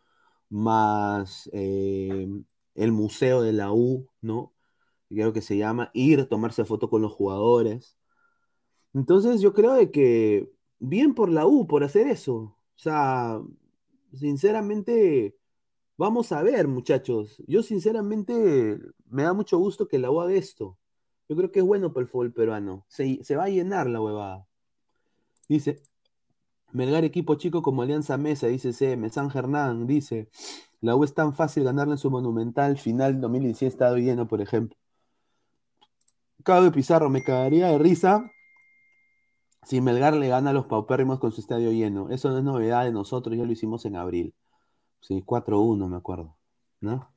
[0.50, 2.28] más eh,
[2.74, 4.54] el museo de la U, ¿no?
[5.08, 7.96] Creo que se llama ir, tomarse foto con los jugadores.
[8.94, 12.34] Entonces yo creo de que bien por la U por hacer eso.
[12.34, 13.40] O sea,
[14.14, 15.36] sinceramente,
[15.96, 17.42] vamos a ver, muchachos.
[17.46, 20.78] Yo sinceramente me da mucho gusto que la U haga esto.
[21.28, 22.84] Yo creo que es bueno para el fútbol peruano.
[22.88, 24.46] Se, se va a llenar la huevada.
[25.48, 25.82] Dice,
[26.72, 29.08] Melgar equipo chico como Alianza Mesa, dice CM.
[29.10, 30.28] San Germán dice,
[30.80, 34.76] la U es tan fácil ganarle en su monumental final 2017 estado lleno, por ejemplo.
[36.44, 38.30] de Pizarro, me cagaría de risa
[39.64, 42.08] si Melgar le gana a los paupérrimos con su estadio lleno.
[42.10, 44.34] Eso no es novedad de nosotros, ya lo hicimos en abril.
[45.00, 46.36] Sí, 4-1, me acuerdo.
[46.80, 47.10] ¿No?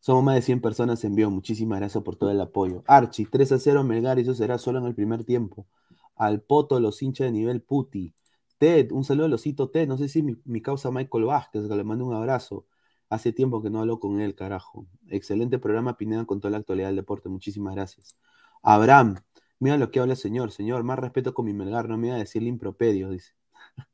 [0.00, 1.30] Somos más de 100 personas en vivo.
[1.30, 2.84] Muchísimas gracias por todo el apoyo.
[2.86, 5.66] Archie, 3 0 Melgar, eso será solo en el primer tiempo.
[6.14, 8.14] Al Poto, los hinchas de nivel puti.
[8.58, 11.84] Ted, un saludo a Losito Ted, no sé si mi, causa Michael Vázquez, que le
[11.84, 12.66] mando un abrazo.
[13.08, 14.86] Hace tiempo que no hablo con él, carajo.
[15.08, 17.28] Excelente programa, Pineda, con toda la actualidad del deporte.
[17.28, 18.16] Muchísimas gracias.
[18.62, 19.16] Abraham,
[19.60, 20.50] mira lo que habla el señor.
[20.50, 23.34] Señor, más respeto con mi Melgar, no me voy a decirle improperio, dice.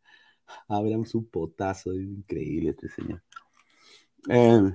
[0.69, 3.23] Abraham su potazo, increíble este señor.
[4.31, 4.73] Eh,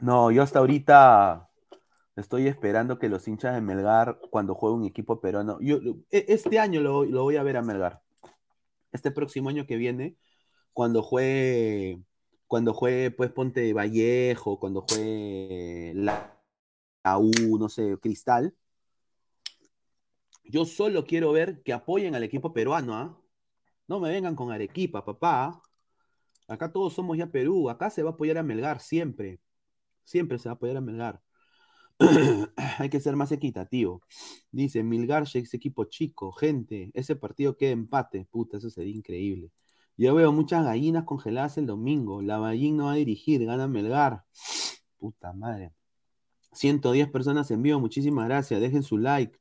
[0.00, 1.51] no, yo hasta ahorita
[2.16, 5.78] Estoy esperando que los hinchas de Melgar, cuando juegue un equipo peruano, yo,
[6.10, 8.02] e, este año lo, voy a ver a Melgar.
[8.92, 10.16] Este próximo año que viene,
[10.74, 12.02] cuando juegue,
[12.46, 16.38] cuando juegue, pues ponte Vallejo, cuando juegue la,
[17.18, 18.54] U, no sé, Cristal,
[20.44, 23.18] yo solo quiero ver que apoyen al equipo peruano, ¿ah?
[23.88, 25.62] No me vengan con Arequipa, papá.
[26.48, 29.40] Acá todos somos ya Perú, acá se va a apoyar a Melgar siempre.
[30.04, 31.22] Siempre se va a apoyar a Melgar.
[32.78, 34.02] hay que ser más equitativo.
[34.50, 39.50] Dice, Milgar, ese equipo chico, gente, ese partido queda empate, puta, eso sería increíble.
[39.96, 44.24] Yo veo muchas gallinas congeladas el domingo, la Ballín no va a dirigir, gana Melgar.
[44.98, 45.72] Puta madre.
[46.52, 49.38] 110 personas en vivo, muchísimas gracias, dejen su like.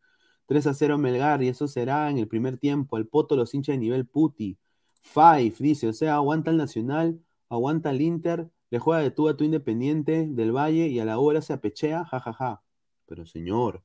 [0.47, 2.97] 3 a 0 Melgar y eso será en el primer tiempo.
[2.97, 4.57] Al poto los hinchas de nivel puti.
[5.01, 9.37] Five, dice, o sea, aguanta el Nacional, aguanta el Inter, le juega de tú a
[9.37, 12.33] tu Independiente del Valle y a la hora se apechea, jajaja.
[12.33, 12.63] Ja, ja.
[13.05, 13.83] Pero señor,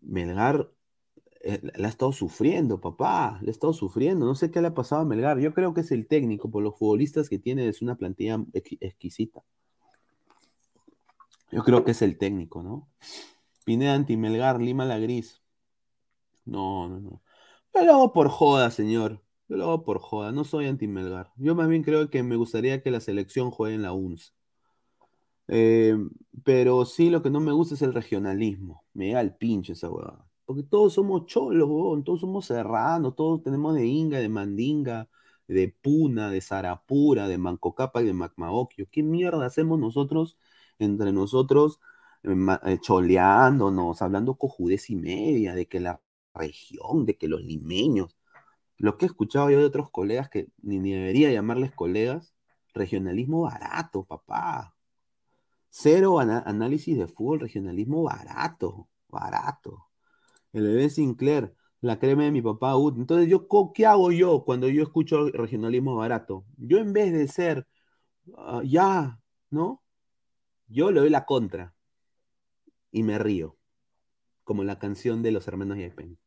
[0.00, 0.72] Melgar
[1.42, 4.24] eh, le ha estado sufriendo, papá, le ha estado sufriendo.
[4.24, 5.38] No sé qué le ha pasado a Melgar.
[5.38, 9.44] Yo creo que es el técnico, por los futbolistas que tiene, es una plantilla exquisita.
[11.52, 12.88] Yo creo que es el técnico, ¿no?
[13.64, 15.42] Pineda anti-Melgar, Lima la gris.
[16.46, 17.22] No, no, no.
[17.72, 19.22] Pero por joda, señor.
[19.48, 21.30] Yo lo hago por joda, no soy anti-Melgar.
[21.36, 24.34] Yo más bien creo que me gustaría que la selección juegue en la UNS.
[25.48, 25.96] Eh,
[26.44, 28.84] pero sí, lo que no me gusta es el regionalismo.
[28.94, 30.26] Me da el pinche esa huevada.
[30.44, 31.68] Porque todos somos cholos.
[32.04, 33.14] Todos somos serranos.
[33.16, 35.08] Todos tenemos de Inga, de Mandinga,
[35.48, 38.88] de Puna, de Sarapura, de Mancocapa y de Macmaokio.
[38.90, 40.36] ¿Qué mierda hacemos nosotros
[40.78, 41.80] entre nosotros
[42.22, 42.34] eh,
[42.64, 46.00] eh, choleándonos, hablando cojudez y media de que la
[46.34, 48.15] región, de que los limeños.
[48.78, 52.34] Lo que he escuchado yo de otros colegas que ni, debería llamarles colegas,
[52.74, 54.74] regionalismo barato, papá.
[55.70, 59.86] Cero análisis de fútbol, regionalismo barato, barato.
[60.52, 64.82] El bebé Sinclair, la crema de mi papá Entonces, yo, ¿qué hago yo cuando yo
[64.82, 66.44] escucho regionalismo barato?
[66.56, 67.66] Yo en vez de ser,
[68.36, 69.20] ah, ya,
[69.50, 69.82] ¿no?
[70.68, 71.74] Yo le doy la contra
[72.90, 73.56] y me río,
[74.44, 76.18] como la canción de los hermanos Yepen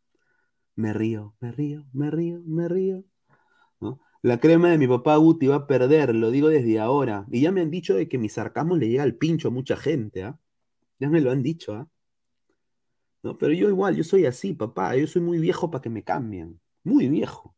[0.80, 3.04] me río, me río, me río, me río.
[4.22, 7.26] La crema de mi papá Guti va a perder, lo digo desde ahora.
[7.32, 9.76] Y ya me han dicho de que mi sarcasmo le llega al pincho a mucha
[9.76, 10.40] gente, ¿ah?
[10.98, 11.90] Ya me lo han dicho, ¿ah?
[13.24, 13.38] ¿No?
[13.38, 14.96] Pero yo igual, yo soy así, papá.
[14.96, 16.62] Yo soy muy viejo para que me cambien.
[16.84, 17.56] Muy viejo.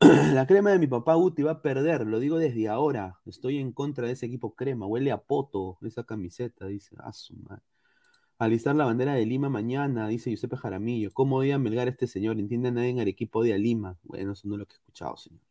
[0.34, 3.20] La crema de mi papá Uti va a perder, lo digo desde ahora.
[3.26, 4.86] Estoy en contra de ese equipo crema.
[4.86, 6.96] Huele a poto esa camiseta, dice.
[6.98, 7.62] Ah, su madre.
[8.40, 11.12] Alistar la bandera de Lima mañana, dice Giuseppe Jaramillo.
[11.12, 12.38] ¿Cómo odia Melgar este señor?
[12.40, 13.98] ¿Entiende nadie en Arequipa a Lima?
[14.02, 15.42] Bueno, eso no es lo que he escuchado, señor.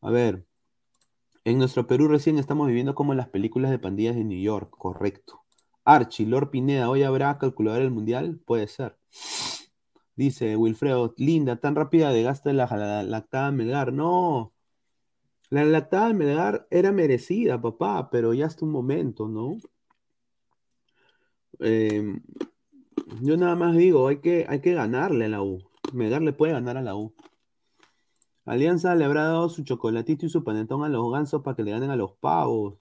[0.00, 0.46] A ver.
[1.44, 4.70] En nuestro Perú recién estamos viviendo como en las películas de pandillas de New York,
[4.70, 5.40] correcto.
[5.84, 8.38] Archie, Lord Pineda, ¿hoy habrá calculadora del mundial?
[8.44, 8.96] Puede ser.
[10.14, 13.92] Dice Wilfredo, linda, tan rápida de gasto la, la lactada Melgar.
[13.92, 14.52] No,
[15.48, 19.56] la lactada Melgar era merecida, papá, pero ya hasta un momento, ¿no?
[21.60, 22.20] Eh,
[23.22, 25.62] yo nada más digo, hay que, hay que ganarle a la U.
[25.92, 27.14] Melgar le puede ganar a la U.
[28.44, 31.72] Alianza le habrá dado su chocolatito y su panetón a los gansos para que le
[31.72, 32.78] ganen a los pavos.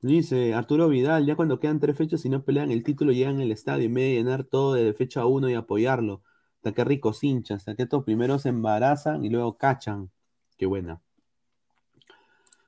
[0.00, 3.52] Dice Arturo Vidal, ya cuando quedan tres fechas y no pelean el título, llegan al
[3.52, 6.22] estadio en vez de llenar todo de fecha uno y apoyarlo.
[6.56, 10.10] Hasta qué ricos hinchas, hasta que estos primero se embarazan y luego cachan.
[10.58, 11.03] Qué buena.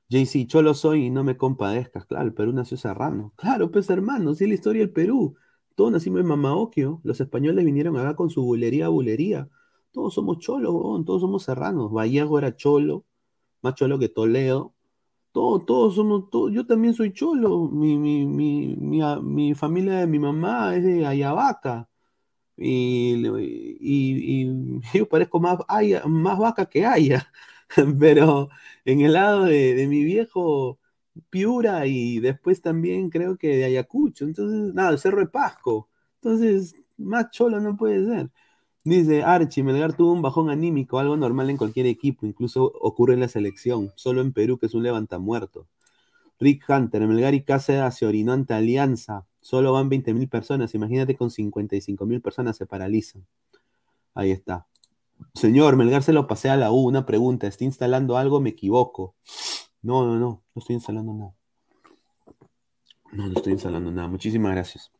[0.09, 2.05] JC, cholo soy y no me compadezcas.
[2.05, 3.33] Claro, el Perú nació serrano.
[3.37, 5.35] Claro, pues hermano, sí es la historia del Perú.
[5.75, 7.01] Todos nacimos en Mamaoquio.
[7.03, 9.49] Los españoles vinieron acá con su bulería, bulería.
[9.91, 10.73] Todos somos cholos,
[11.05, 11.91] todos somos serranos.
[11.91, 13.05] Vallejo era cholo,
[13.61, 14.73] más cholo que Toledo.
[15.33, 17.69] Todos, todos somos, todos, yo también soy cholo.
[17.69, 21.89] Mi, mi, mi, mi, a- mi familia de mi mamá es de Ayabaca.
[22.57, 23.15] Y,
[23.79, 27.31] y, yo parezco más, Aya- más vaca que Aya.
[27.99, 28.49] Pero
[28.87, 30.79] en el lado de, mi viejo,
[31.29, 34.23] Piura y después también creo que de Ayacucho.
[34.25, 35.89] Entonces, nada, el Cerro de Pasco.
[36.21, 38.29] Entonces, más cholo no puede ser.
[38.85, 43.19] Dice Archie, Melgar tuvo un bajón anímico, algo normal en cualquier equipo, incluso ocurre en
[43.19, 45.67] la selección, solo en Perú que es un levantamuerto.
[46.39, 51.17] Rick Hunter, Melgar y Cáceres se orinó ante Alianza, solo van 20 mil personas, imagínate
[51.17, 53.25] con 55 mil personas se paralizan.
[54.13, 54.67] Ahí está.
[55.33, 58.39] Señor, Melgar se lo pasé a la U, una pregunta, ¿está instalando algo?
[58.41, 59.15] Me equivoco.
[59.81, 61.33] No, no, no, no estoy instalando nada.
[63.11, 64.07] No, no estoy instalando nada.
[64.07, 64.91] Muchísimas gracias.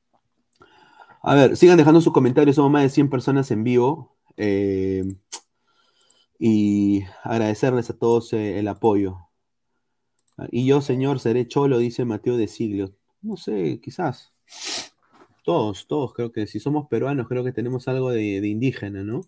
[1.22, 4.15] A ver, sigan dejando sus comentarios, somos más de 100 personas en vivo.
[4.38, 5.03] eh,
[6.39, 9.18] y agradecerles a todos eh, el apoyo.
[10.51, 12.93] Y yo, señor, seré cholo, dice Mateo de Siglio.
[13.22, 14.34] No sé, quizás.
[15.43, 19.22] Todos, todos, creo que si somos peruanos, creo que tenemos algo de, de indígena, ¿no?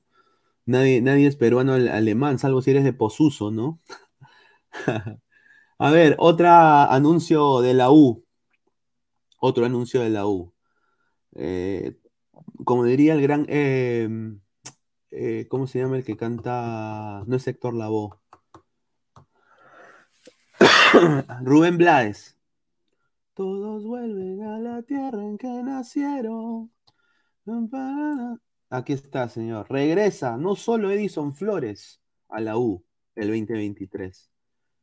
[0.66, 3.80] Nadie, nadie es peruano al- alemán, salvo si eres de Posuso, ¿no?
[5.80, 8.26] A ver, otro anuncio de la U.
[9.40, 10.54] Otro anuncio de la U.
[11.36, 11.98] Eh,
[12.66, 14.10] como diría el gran, eh,
[15.12, 17.24] eh, ¿cómo se llama el que canta?
[17.28, 18.18] No es Héctor Lavoe.
[21.44, 22.36] Rubén Blades.
[23.34, 26.72] Todos vuelven a la tierra en que nacieron.
[28.70, 29.66] Aquí está, señor.
[29.70, 32.84] Regresa no solo Edison Flores a la U
[33.16, 34.30] el 2023.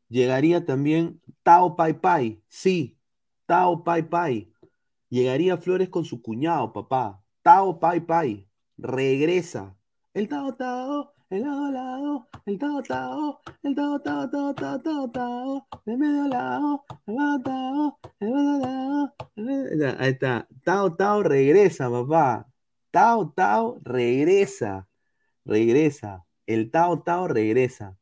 [0.08, 2.42] Llegaría también Tao Pai Pai.
[2.48, 2.98] Sí,
[3.46, 4.52] Tao Pai Pai.
[5.08, 7.22] Llegaría Flores con su cuñado, papá.
[7.42, 8.48] Tao Pai Pai.
[8.76, 9.76] Regresa.
[10.14, 15.10] El Tao Tao, el lado lado, el Tao Tao, el Tao Tao Tao Tao Tao
[15.10, 20.48] Tao, de medio lado, el lado Tao, el lado el Ahí está.
[20.64, 22.48] Tao Tao regresa, papá.
[22.96, 24.88] Tao Tao regresa.
[25.44, 26.24] Regresa.
[26.46, 27.98] El Tao Tao regresa.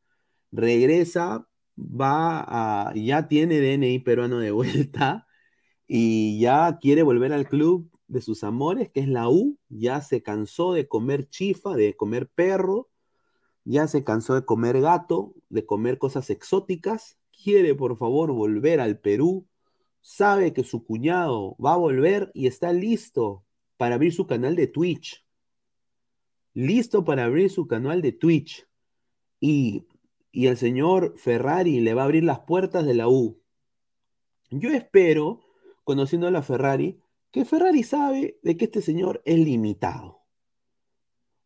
[0.52, 2.94] Regresa, va a.
[2.94, 5.26] Ya tiene DNI peruano de vuelta
[5.88, 9.58] y ya quiere volver al club de sus amores, que es la U.
[9.68, 12.88] Ya se cansó de comer chifa, de comer perro.
[13.64, 17.18] Ya se cansó de comer gato, de comer cosas exóticas.
[17.32, 19.44] Quiere, por favor, volver al Perú.
[20.02, 23.43] Sabe que su cuñado va a volver y está listo
[23.76, 25.24] para abrir su canal de Twitch.
[26.54, 28.66] Listo para abrir su canal de Twitch.
[29.40, 29.86] Y,
[30.30, 33.40] y el señor Ferrari le va a abrir las puertas de la U.
[34.50, 35.40] Yo espero,
[35.82, 37.00] conociendo a la Ferrari,
[37.30, 40.20] que Ferrari sabe de que este señor es limitado.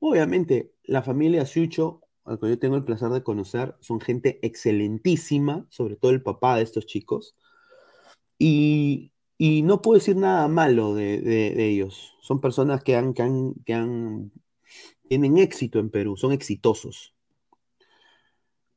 [0.01, 5.67] Obviamente, la familia Sucho, al que yo tengo el placer de conocer, son gente excelentísima,
[5.71, 7.37] sobre todo el papá de estos chicos.
[8.39, 12.17] Y, y no puedo decir nada malo de, ellos.
[12.21, 14.33] Son personas que, han, que, han, que han-
[15.09, 17.15] tienen éxito en Perú, son exitosos.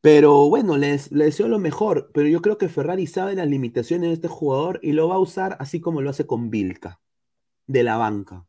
[0.01, 4.09] Pero bueno, les, les deseo lo mejor, pero yo creo que Ferrari sabe las limitaciones
[4.09, 7.01] de este jugador y lo va a usar así como lo hace con Vilca,
[7.67, 8.47] de la banca.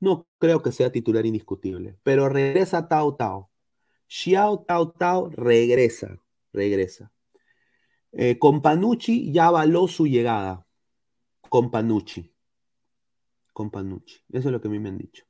[0.00, 3.50] No creo que sea titular indiscutible, pero regresa Tao Tao.
[4.08, 6.18] Xiao Tao Tao regresa,
[6.52, 7.12] regresa.
[8.12, 10.63] Eh, con Panucci ya avaló su llegada.
[11.54, 12.34] Con Panucci.
[13.52, 14.16] Con Panucci.
[14.32, 15.24] Eso es lo que a mí me han dicho.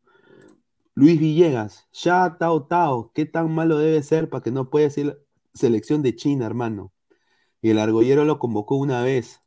[0.95, 5.23] Luis Villegas, ya Tao Tao, ¿qué tan malo debe ser para que no pueda ser
[5.53, 6.95] selección de China, hermano?
[7.61, 9.43] Y el argollero lo convocó una vez.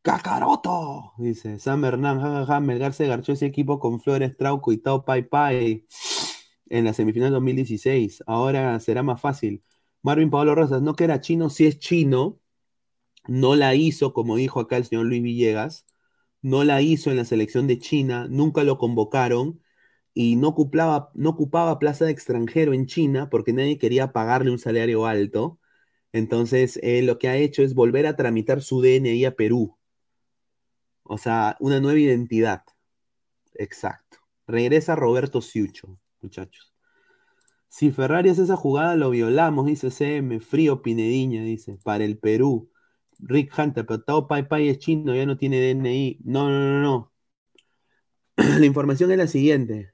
[0.00, 1.12] ¡Cacaroto!
[1.18, 5.28] Dice Sam Hernán, jajaja, Melgar se garchó ese equipo con Flores, Trauco y Tao Pai
[5.28, 5.86] Pai
[6.70, 8.24] en la semifinal 2016.
[8.26, 9.62] Ahora será más fácil.
[10.00, 12.40] Marvin Pablo Rosas, no que era chino, si es chino,
[13.26, 15.84] no la hizo, como dijo acá el señor Luis Villegas,
[16.42, 19.60] no la hizo en la selección de China, nunca lo convocaron
[20.14, 24.58] y no ocupaba, no ocupaba plaza de extranjero en China porque nadie quería pagarle un
[24.58, 25.58] salario alto.
[26.12, 29.76] Entonces, él lo que ha hecho es volver a tramitar su DNI a Perú.
[31.04, 32.62] O sea, una nueva identidad.
[33.54, 34.18] Exacto.
[34.46, 36.72] Regresa Roberto Siucho, muchachos.
[37.68, 40.40] Si Ferrari hace esa jugada, lo violamos, dice CM.
[40.40, 42.69] Frío Pinediña, dice, para el Perú.
[43.22, 46.20] Rick Hunter, pero Tao Pai Pai es chino, ya no tiene DNI.
[46.24, 47.12] No, no, no, no.
[48.58, 49.92] La información es la siguiente.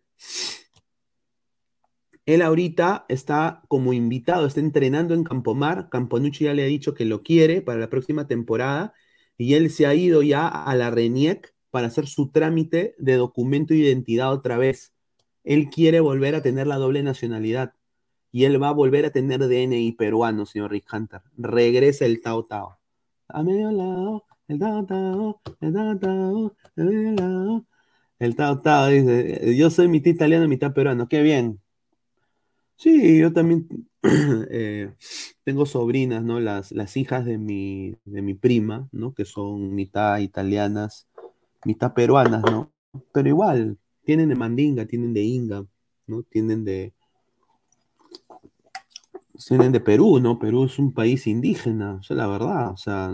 [2.26, 5.88] Él ahorita está como invitado, está entrenando en Campomar.
[5.90, 8.94] Camponucci ya le ha dicho que lo quiere para la próxima temporada
[9.38, 13.74] y él se ha ido ya a la RENIEC para hacer su trámite de documento
[13.74, 14.92] de identidad otra vez.
[15.44, 17.74] Él quiere volver a tener la doble nacionalidad
[18.32, 21.22] y él va a volver a tener DNI peruano, señor Rick Hunter.
[21.36, 22.78] Regresa el Tao Tao.
[23.28, 27.66] A medio lado, el Tao Tao, el Tao Tao, a medio lado.
[28.18, 31.08] El Tao Tao dice, yo soy mitad italiano, mitad peruano.
[31.08, 31.60] Qué bien.
[32.76, 33.66] Sí, yo también
[34.50, 34.92] eh,
[35.44, 36.40] tengo sobrinas, ¿no?
[36.40, 39.14] Las, las hijas de mi, de mi prima, ¿no?
[39.14, 41.08] Que son mitad italianas,
[41.64, 42.72] mitad peruanas, ¿no?
[43.12, 45.66] Pero igual, tienen de mandinga, tienen de inga,
[46.06, 46.22] ¿no?
[46.22, 46.94] Tienen de...
[49.46, 50.38] Tienen de Perú, ¿no?
[50.38, 53.12] Perú es un país indígena, es la verdad, o sea...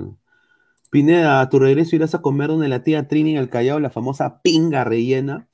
[0.92, 3.88] Pineda, a tu regreso irás a comer donde la tía Trini en el Callao, la
[3.88, 5.48] famosa pinga rellena.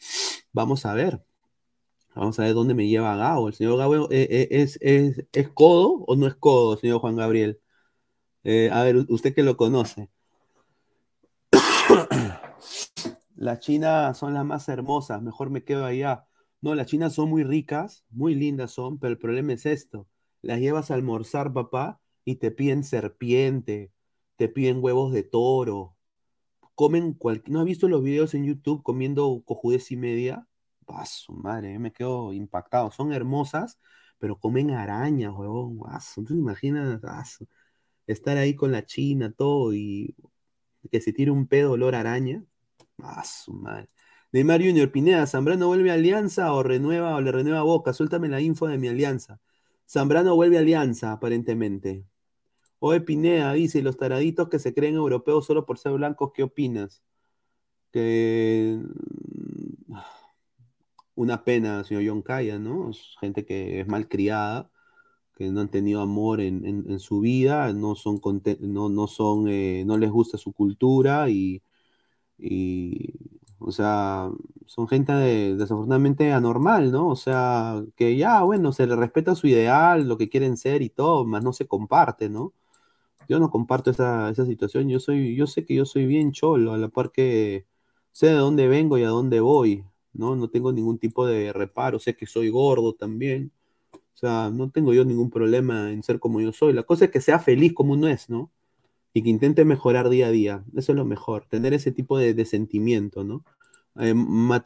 [0.53, 1.23] Vamos a ver.
[2.16, 3.47] Vamos a ver dónde me lleva Gabo.
[3.47, 7.14] ¿El señor Gabo eh, eh, es, es, es, codo o no es codo, señor Juan
[7.14, 7.61] Gabriel?
[8.43, 10.11] Eh, a ver, usted que lo conoce.
[13.37, 16.27] las chinas son las más hermosas, mejor me quedo allá.
[16.61, 20.09] No, las chinas son muy ricas, muy lindas son, pero el problema es esto.
[20.49, 23.93] Las llevas a almorzar, papá, y te piden serpiente,
[24.37, 25.95] te piden huevos de toro,
[26.75, 27.53] comen cualquier...
[27.53, 30.47] ¿No has visto los videos en YouTube comiendo cojudez y media?
[30.87, 32.91] Paso, madre, me quedo impactado.
[32.91, 33.79] Son hermosas,
[34.19, 35.79] pero comen arañas, huevón.
[35.81, 36.23] Paso.
[36.23, 37.47] ¿Tú te imaginas paso,
[38.07, 40.17] estar ahí con la china, todo, y
[40.91, 42.43] que se tire un pedo olor araña?
[42.97, 43.89] Paso, madre.
[44.33, 47.93] Neymar Junior, Pineda, ¿Zambrano vuelve a Alianza o renueva o le renueva Boca?
[47.93, 49.41] Suéltame la info de mi Alianza.
[49.89, 52.05] Zambrano vuelve a Alianza, aparentemente.
[52.80, 57.03] Oye, Pineda dice, los taraditos que se creen europeos solo por ser blancos, ¿qué opinas?
[57.93, 58.80] Que
[61.14, 62.91] una pena, señor John Calla, ¿no?
[62.91, 64.70] Es gente que es mal criada,
[65.36, 68.20] que no han tenido amor en, su vida, no son,
[68.61, 71.62] no, no, son eh, no les gusta su cultura y,
[73.60, 74.30] o sea,
[74.66, 77.09] son gente de, desafortunadamente anormal, ¿no?
[77.09, 80.90] O sea, que ya, bueno, se le respeta su ideal, lo que quieren ser y
[80.90, 82.52] todo, más no se comparte, ¿no?
[83.28, 86.72] Yo no comparto esa, esa situación, yo soy, yo sé que yo soy bien cholo,
[86.72, 87.66] a la par que
[88.12, 90.36] sé de dónde vengo y a dónde voy, ¿no?
[90.36, 93.52] No tengo ningún tipo de reparo, sé que soy gordo también,
[94.18, 96.72] o sea, no tengo yo ningún problema en ser como yo soy.
[96.72, 98.51] La cosa es que sea feliz como uno es, ¿no?
[99.12, 100.64] Y que intente mejorar día a día.
[100.76, 103.44] Eso es lo mejor, tener ese tipo de, de sentimiento, ¿no?
[104.01, 104.14] Eh,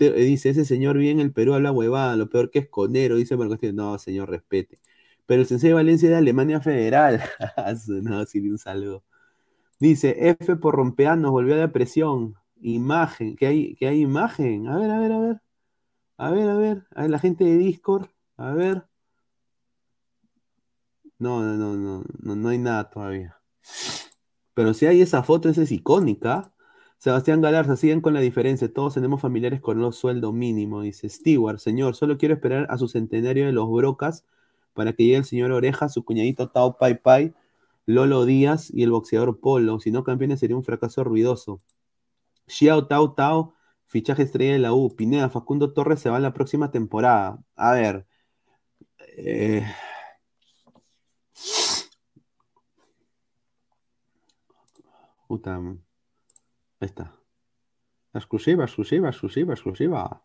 [0.00, 3.16] eh, dice, ese señor vive en el Perú habla huevada, lo peor que es conero,
[3.16, 3.58] dice Marcos.
[3.72, 4.78] No, señor, respete.
[5.26, 7.22] Pero el sensei de Valencia de Alemania Federal.
[8.02, 9.04] no, sí, un saludo.
[9.80, 12.36] Dice, F por rompeanos, volvió a la presión.
[12.60, 14.68] Imagen, que hay, que hay imagen.
[14.68, 15.42] A ver, a ver, a ver.
[16.18, 16.86] A ver, a ver.
[16.94, 18.08] A ver, la gente de Discord.
[18.36, 18.84] A ver.
[21.18, 23.36] No, no, no, no, no, no hay nada todavía.
[24.54, 26.52] Pero si hay esa foto, esa es icónica.
[26.98, 28.72] Sebastián Galarza, siguen con la diferencia.
[28.72, 30.82] Todos tenemos familiares con los sueldo mínimo.
[30.82, 34.24] Dice Stewart, señor, solo quiero esperar a su centenario de los Brocas
[34.74, 37.34] para que llegue el señor Oreja, su cuñadito Tao Pai Pai,
[37.86, 39.80] Lolo Díaz y el boxeador Polo.
[39.80, 41.60] Si no, campeones sería un fracaso ruidoso.
[42.46, 43.54] Xiao Tao Tao,
[43.86, 44.94] fichaje estrella de la U.
[44.96, 47.42] Pineda, Facundo Torres se va la próxima temporada.
[47.56, 48.06] A ver.
[49.16, 49.64] Eh...
[56.80, 57.14] Ahí está.
[58.12, 60.24] Exclusiva, exclusiva, exclusiva, exclusiva.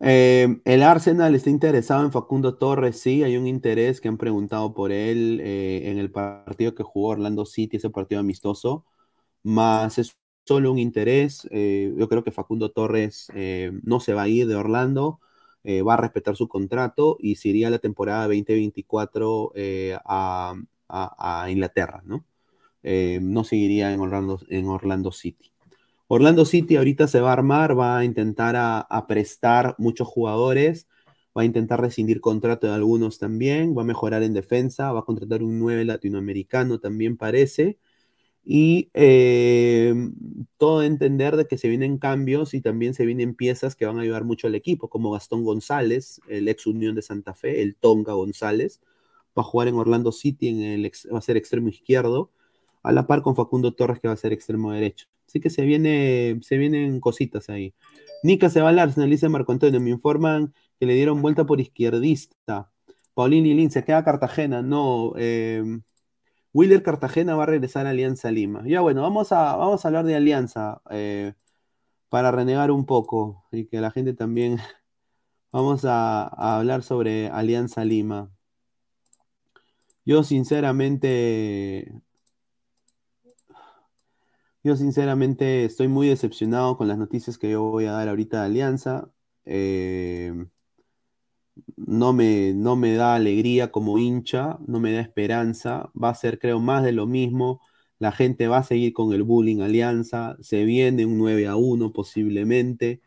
[0.00, 4.74] Eh, el Arsenal está interesado en Facundo Torres, sí, hay un interés que han preguntado
[4.74, 8.84] por él eh, en el partido que jugó Orlando City, ese partido amistoso,
[9.42, 11.48] más es solo un interés.
[11.50, 13.28] Eh, yo creo que Facundo Torres
[13.82, 15.20] no se va a ir de Orlando
[15.66, 20.54] eh, va a respetar su contrato y se iría la temporada 2024 eh, a,
[20.88, 22.26] a, a, Inglaterra, ¿no?
[22.84, 25.50] Eh, no seguiría en Orlando, en Orlando City.
[26.06, 30.86] Orlando City ahorita se va a armar, va a intentar a, prestar muchos jugadores,
[31.36, 35.04] va a intentar rescindir contrato de algunos también, va a mejorar en defensa, va a
[35.04, 37.78] contratar un 9 latinoamericano también parece,
[38.44, 39.94] y eh,
[40.58, 44.02] todo entender de que se vienen cambios y también se vienen piezas que van a
[44.02, 48.12] ayudar mucho al equipo, como Gastón González, el ex Unión de Santa Fe, el Tonga
[48.12, 48.80] González,
[49.36, 52.30] va a jugar en Orlando City, en el ex, va a ser extremo izquierdo,
[52.84, 55.06] a la par con Facundo Torres, que va a ser extremo derecho.
[55.26, 57.74] Así que se, viene, se vienen cositas ahí.
[58.22, 61.60] Nica se va al Arsenal, dice Marco Antonio, me informan que le dieron vuelta por
[61.60, 62.70] izquierdista.
[63.14, 65.62] Paulín Lilín, se queda Cartagena, no, eh,
[66.54, 68.62] Willer Cartagena va a regresar a Alianza Lima.
[68.66, 71.34] Ya bueno, vamos a, vamos a hablar de Alianza eh,
[72.08, 74.58] para renegar un poco y que la gente también
[75.52, 78.30] vamos a, a, hablar sobre Alianza Lima.
[80.04, 81.92] Yo sinceramente,
[84.64, 88.46] yo sinceramente estoy muy decepcionado con las noticias que yo voy a dar ahorita de
[88.46, 89.10] Alianza.
[89.44, 90.32] Eh,
[91.76, 96.38] no me, no me da alegría como hincha, no me da esperanza, va a ser
[96.38, 97.60] creo más de lo mismo,
[97.98, 101.92] la gente va a seguir con el bullying alianza, se viene un 9 a 1
[101.92, 103.02] posiblemente,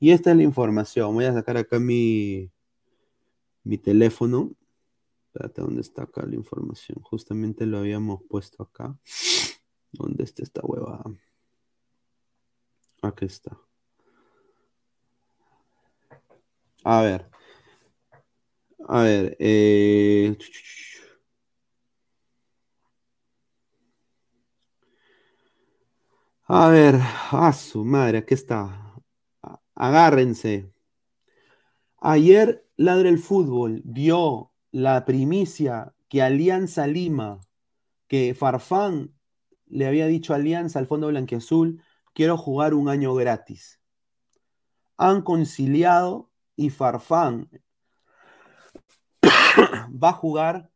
[0.00, 2.50] y esta es la información, voy a sacar acá mi,
[3.62, 4.52] mi teléfono,
[5.28, 6.98] espérate, ¿dónde está acá la información?
[7.02, 8.98] Justamente lo habíamos puesto acá,
[9.98, 11.02] ¿dónde está esta hueva?
[13.02, 13.58] Aquí está.
[16.84, 17.30] A ver,
[18.88, 20.36] a ver, eh...
[26.46, 26.96] A ver,
[27.32, 28.94] a su madre, aquí está.
[29.74, 30.70] Agárrense.
[31.98, 37.40] Ayer Ladre el Fútbol dio la primicia que Alianza Lima,
[38.08, 39.13] que Farfán
[39.74, 41.82] le había dicho Alianza al Fondo Blanquiazul,
[42.12, 43.80] quiero jugar un año gratis.
[44.96, 47.50] Han conciliado y Farfán
[49.90, 50.70] va a jugar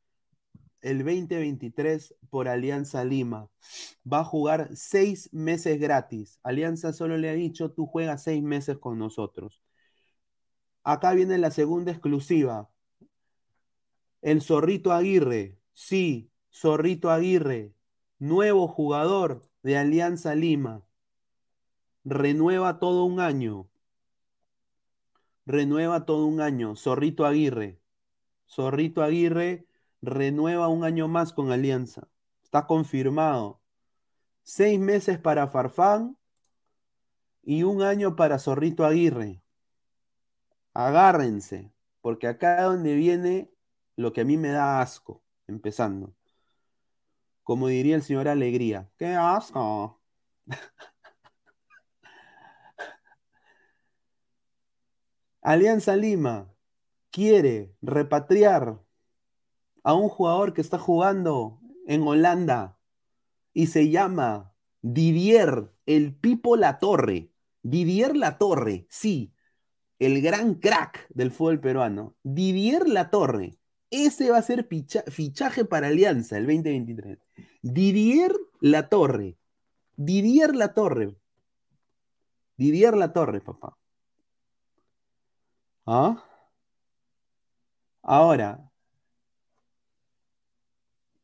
[0.81, 3.49] el 2023 por Alianza Lima.
[4.13, 6.41] Va a jugar seis meses gratis.
[6.43, 9.63] Alianza solo le ha dicho, tú juegas seis meses con nosotros.
[10.83, 12.69] Acá viene la segunda exclusiva.
[14.23, 15.57] El Zorrito Aguirre.
[15.73, 17.78] Sí, Zorrito Aguirre.
[18.21, 20.83] Nuevo jugador de Alianza Lima.
[22.05, 23.69] Renueva todo un año.
[25.47, 26.75] Renueva todo un año.
[26.75, 27.81] Zorrito Aguirre.
[28.49, 29.69] Zorrito Aguirre
[30.03, 32.09] renueva un año más con Alianza.
[32.43, 33.61] Está confirmado.
[34.43, 36.19] Seis meses para Farfán
[37.45, 39.43] y un año para Zorrito Aguirre.
[40.75, 43.53] Agárrense, porque acá es donde viene
[43.95, 46.18] lo que a mí me da asco, empezando.
[47.49, 50.03] Como diría el señor Alegría, ¡qué asco!
[55.41, 56.53] Alianza Lima,
[57.11, 58.83] quiere repatriar
[59.83, 62.79] a un jugador que está jugando en Holanda
[63.55, 67.33] y se llama Didier el Pipo La Torre.
[67.63, 69.33] Didier La Torre, sí,
[69.99, 72.15] el gran crack del fútbol peruano.
[72.23, 73.59] Didier La Torre.
[73.91, 77.19] Ese va a ser fichaje para Alianza el 2023.
[77.63, 79.37] Didier La Torre.
[79.97, 81.17] Didier La Torre.
[82.57, 83.79] Didier La Torre, papá.
[85.87, 86.23] ¿Ah?
[88.03, 88.71] Ahora,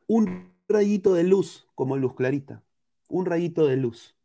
[0.06, 2.62] un rayito de luz, como luz clarita,
[3.08, 4.16] un rayito de luz.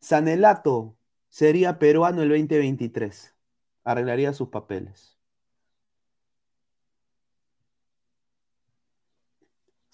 [0.00, 0.96] Sanelato
[1.28, 3.34] sería peruano el 2023,
[3.84, 5.17] arreglaría sus papeles.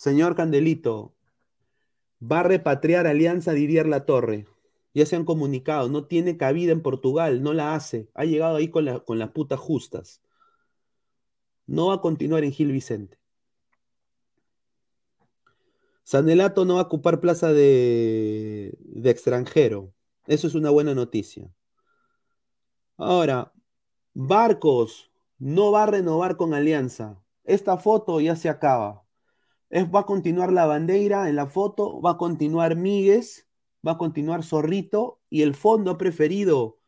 [0.04, 1.14] Señor Candelito,
[2.20, 4.46] va a repatriar Alianza Didier La Torre.
[4.92, 8.10] Ya se han comunicado, no tiene cabida en Portugal, no la hace.
[8.14, 10.20] Ha llegado ahí con, la, las putas justas
[11.66, 13.18] no va a continuar en Gil Vicente.
[16.02, 19.94] Sanelato no va a ocupar plaza de, de, extranjero.
[20.26, 21.50] Eso es una buena noticia.
[22.98, 23.52] Ahora,
[24.12, 27.22] Barcos no va a renovar con Alianza.
[27.44, 29.03] Esta foto ya se acaba.
[29.74, 33.48] Va a continuar la bandera en la foto, va a continuar Míguez,
[33.86, 36.78] va a continuar Zorrito y el fondo ha preferido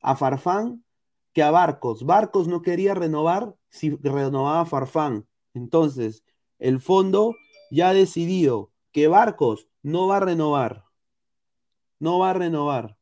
[0.00, 0.84] a Farfán
[1.32, 2.06] que a Barcos.
[2.06, 5.26] Barcos no quería renovar si renovaba Farfán.
[5.54, 6.22] Entonces,
[6.60, 7.34] el fondo
[7.70, 10.84] ya ha decidido que Barcos no va a renovar.
[11.98, 12.96] No va a renovar.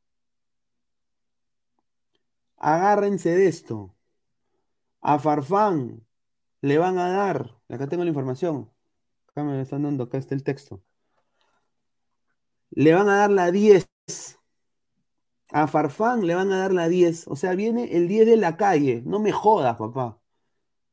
[2.57, 3.95] Agárrense de esto.
[5.03, 6.07] A Farfán
[6.63, 8.71] le van a dar, acá tengo la información,
[9.35, 10.81] acá me están dando, acá está el texto.
[12.71, 13.89] Le van a dar la 10.
[15.51, 17.27] A Farfán le van a dar la 10.
[17.29, 19.03] O sea, viene el 10 de la calle.
[19.05, 20.21] No me jodas, papá.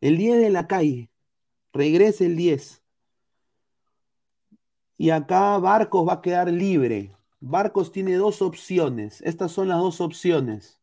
[0.02, 1.12] El 10 de la calle.
[1.74, 2.82] Regrese el 10.
[4.98, 7.16] Y acá Barcos va a quedar libre.
[7.40, 9.22] Barcos tiene dos opciones.
[9.22, 10.80] Estas son las dos opciones.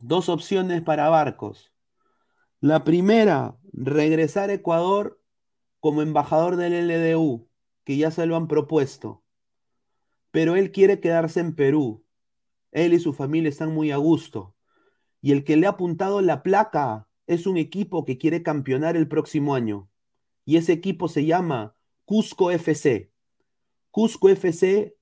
[0.00, 1.69] Dos opciones para Barcos.
[2.62, 5.18] La primera, regresar a Ecuador
[5.80, 7.48] como embajador del LDU,
[7.84, 9.24] que ya se lo han propuesto.
[10.30, 12.04] Pero él quiere quedarse en Perú.
[12.70, 14.54] Él y su familia están muy a gusto.
[15.22, 19.08] Y el que le ha apuntado la placa es un equipo que quiere campeonar el
[19.08, 19.88] próximo año.
[20.44, 21.74] Y ese equipo se llama
[22.04, 23.10] Cusco FC.
[23.90, 24.98] Cusco FC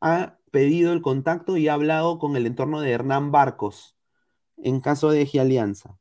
[0.00, 3.96] ha pedido el contacto y ha hablado con el entorno de Hernán Barcos
[4.56, 5.96] en caso de Eje Alianza.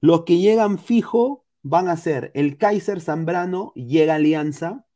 [0.00, 4.86] Los que llegan fijo van a ser el Kaiser Zambrano, llega Alianza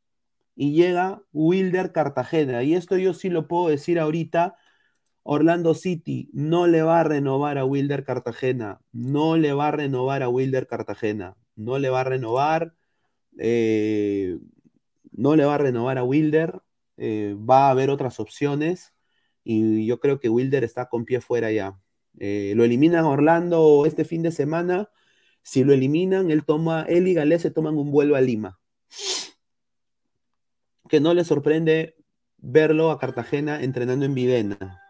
[0.55, 2.63] y llega Wilder Cartagena.
[2.63, 4.55] Y esto yo sí lo puedo decir ahorita.
[5.23, 10.21] Orlando City no le va a renovar a Wilder Cartagena, no le va a renovar
[10.21, 12.75] a Wilder Cartagena, no le va a renovar,
[13.39, 14.37] eh,
[15.11, 16.61] no le va a renovar a Wilder,
[16.97, 18.93] eh, va a haber otras opciones
[19.43, 21.79] y yo creo que Wilder está con pie fuera ya.
[22.19, 24.89] Eh, lo eliminan Orlando este fin de semana.
[25.41, 28.59] Si lo eliminan, él toma, él y Galés se toman un vuelo a Lima.
[30.89, 31.95] Que no le sorprende
[32.37, 34.81] verlo a Cartagena entrenando en Videna.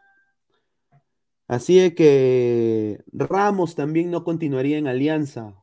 [1.47, 5.55] Así es que Ramos también no continuaría en alianza.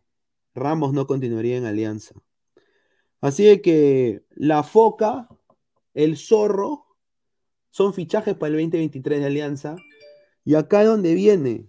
[0.55, 2.15] Ramos no continuaría en alianza.
[3.21, 5.29] Así es que la foca,
[5.95, 6.87] el zorro,
[7.71, 9.77] son fichajes para el 2023 de alianza.
[10.45, 11.69] Y acá donde viene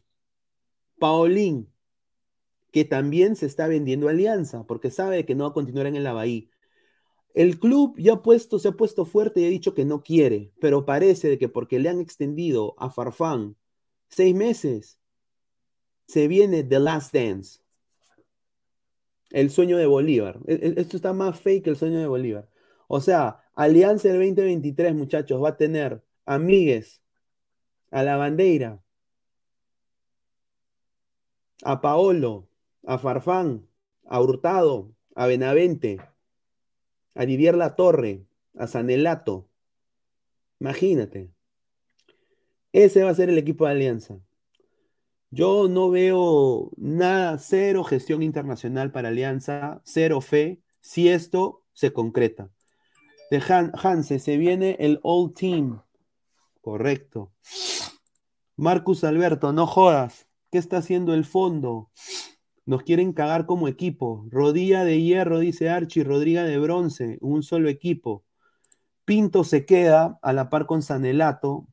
[1.00, 1.70] Paulín,
[2.72, 6.04] que también se está vendiendo alianza, porque sabe que no va a continuar en el
[6.04, 6.48] Bahía.
[7.34, 10.86] El club ya puesto, se ha puesto fuerte y ha dicho que no quiere, pero
[10.86, 13.56] parece que porque le han extendido a Farfán
[14.10, 15.00] seis meses,
[16.08, 17.60] se viene The Last Dance.
[19.30, 20.40] El sueño de Bolívar.
[20.48, 22.50] E, e, esto está más fake que el sueño de Bolívar.
[22.88, 27.03] O sea, Alianza del 2023, muchachos, va a tener amigues,
[27.94, 28.82] a la bandera,
[31.64, 32.50] a Paolo,
[32.86, 33.68] a Farfán,
[34.06, 36.02] a Hurtado, a Benavente,
[37.14, 38.26] a Didier La Torre,
[38.58, 39.48] a Sanelato.
[40.60, 41.30] Imagínate.
[42.72, 44.20] Ese va a ser el equipo de Alianza.
[45.30, 52.50] Yo no veo nada, cero gestión internacional para Alianza, cero fe, si esto se concreta.
[53.30, 55.82] De Hanse se viene el All Team.
[56.62, 57.32] Correcto.
[58.64, 60.26] Marcus Alberto, no jodas.
[60.50, 61.92] ¿Qué está haciendo el fondo?
[62.66, 64.26] Nos quieren cagar como equipo.
[64.30, 68.24] Rodilla de hierro, dice Archie, Rodriga de bronce, un solo equipo.
[69.04, 71.68] Pinto se queda a la par con Sanelato.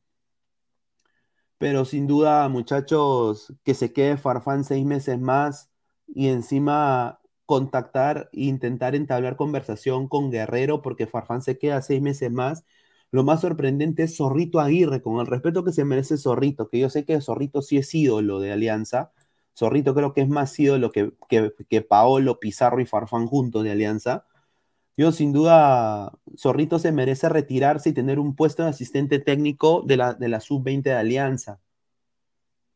[1.57, 5.69] Pero sin duda, muchachos, que se quede Farfán seis meses más
[6.07, 12.29] y encima contactar e intentar entablar conversación con Guerrero porque Farfán se queda seis meses
[12.29, 12.65] más
[13.11, 16.89] lo más sorprendente es Zorrito Aguirre, con el respeto que se merece Zorrito, que yo
[16.89, 19.11] sé que Zorrito sí es ídolo de Alianza.
[19.57, 24.25] Zorrito creo que es más ídolo que, que, Paolo, Pizarro y Farfán juntos de Alianza.
[24.97, 29.97] Yo sin duda, Zorrito se merece retirarse y tener un puesto de asistente técnico de
[29.97, 31.59] la, de la sub-20 de Alianza.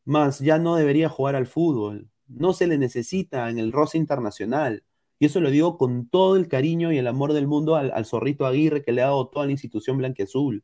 [0.04, 2.10] Más, ya no debería jugar al fútbol.
[2.28, 4.84] No se le necesita en el roce internacional.
[5.18, 8.46] Y eso lo digo con todo el cariño y el amor del mundo al, zorrito
[8.46, 10.62] Aguirre que le ha dado toda la institución blanqueazul.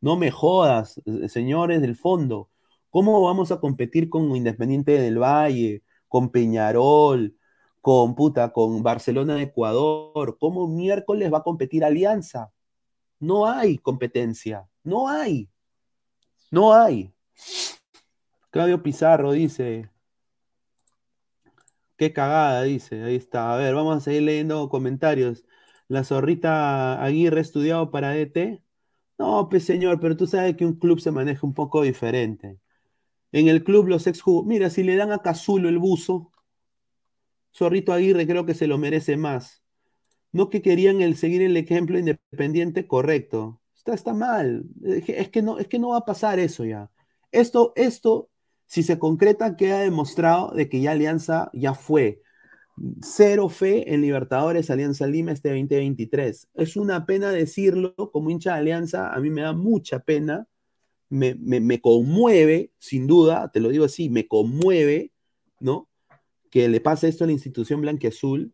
[0.00, 2.50] No me jodas, eh, señores del fondo.
[2.90, 7.36] ¿Cómo vamos a competir con Independiente del Valle, con Peñarol,
[7.80, 10.36] con puta, con Barcelona de Ecuador?
[10.38, 12.52] ¿Cómo miércoles va a competir Alianza?
[13.18, 15.48] No hay competencia, no hay.
[16.50, 17.12] No hay.
[18.50, 19.90] Claudio Pizarro dice,
[21.96, 23.02] Qué cagada, dice.
[23.02, 23.54] Ahí está.
[23.54, 25.44] A ver, vamos a seguir leyendo comentarios.
[25.88, 28.62] La zorrita Aguirre estudiado para DT.
[29.18, 32.58] No, pues señor, pero tú sabes que un club se maneja un poco diferente.
[33.32, 36.32] En el club los ex Mira, si le dan a Cazulo el buzo,
[37.54, 39.62] Zorrito Aguirre creo que se lo merece más.
[40.32, 43.60] No que querían el seguir el ejemplo independiente, correcto.
[43.76, 44.64] Está, está mal.
[44.84, 46.90] Es que, no, es que no va a pasar eso ya.
[47.32, 48.30] Esto, esto
[48.66, 52.22] si se concreta, queda demostrado de que ya Alianza ya fue.
[53.00, 56.48] Cero fe en Libertadores Alianza Lima este 2023.
[56.54, 60.46] Es una pena decirlo, como hincha de Alianza, a mí me da mucha pena,
[61.08, 65.12] me, conmueve, sin duda, te lo digo así, me conmueve
[65.60, 65.88] ¿no?
[66.50, 68.52] Que le pase esto a la institución blanquiazul,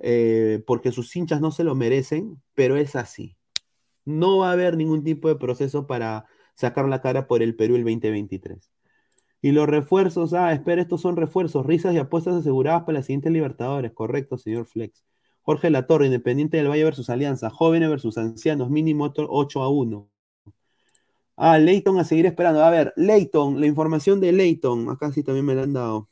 [0.00, 3.36] eh, porque sus hinchas no se lo merecen, pero es así.
[4.04, 7.76] No va a haber ningún tipo de proceso para sacar la cara por el Perú
[7.76, 8.70] el 2023.
[9.42, 13.30] Y los refuerzos, ah, espera, estos son refuerzos, risas y apuestas aseguradas para la siguiente
[13.30, 15.04] Libertadores, correcto, señor Flex.
[15.42, 20.10] Jorge Latorre, Independiente del Valle versus Alianza, jóvenes versus ancianos, mínimo 8 a 1.
[21.36, 22.62] Ah, Leighton a seguir esperando.
[22.62, 26.08] A ver, Leighton, la información de Leighton, acá sí también me la han dado.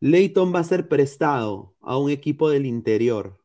[0.00, 3.38] Leighton va a ser prestado a un equipo del interior.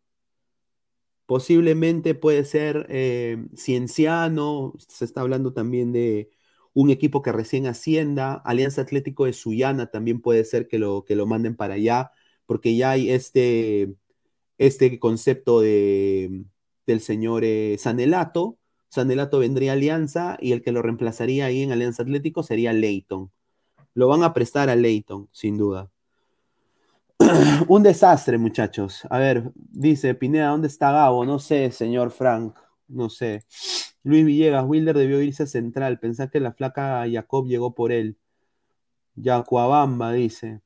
[1.26, 6.30] Posiblemente puede ser eh, Cienciano, se está hablando también de
[6.74, 11.16] un equipo que recién ascienda, Alianza Atlético de Sullana también puede ser que lo, que
[11.16, 12.12] lo manden para allá,
[12.46, 13.94] porque ya hay este,
[14.58, 16.46] este concepto de,
[16.88, 18.58] del señor eh, Sanelato.
[18.90, 23.32] Sanelato vendría a Alianza y el que lo reemplazaría ahí en Alianza Atlético sería Leighton.
[23.94, 25.92] Lo van a prestar a Leighton, sin duda.
[27.68, 29.02] un desastre, muchachos.
[29.10, 31.26] A ver, dice Pineda, ¿dónde está Gabo?
[31.26, 32.56] No sé, señor Frank,
[32.94, 33.44] no sé.
[34.04, 36.00] Luis Villegas, Wilder debió irse a Central.
[36.00, 38.18] Pensá que la flaca Jacob llegó por él.
[39.16, 40.62] Yacuabamba, dice.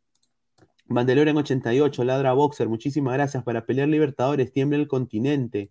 [0.89, 3.43] en 88, Ladra Boxer, muchísimas gracias.
[3.43, 5.69] Para pelear Libertadores, tiembla el continente.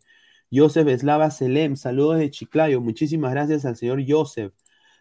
[0.53, 2.81] Joseph Eslava Selem, saludos de Chiclayo.
[2.81, 4.53] Muchísimas gracias al señor Joseph.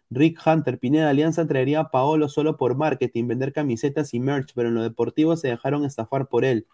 [0.09, 4.69] Rick Hunter, Pineda Alianza traería a Paolo solo por marketing, vender camisetas y merch, pero
[4.69, 6.67] en lo deportivo se dejaron estafar por él.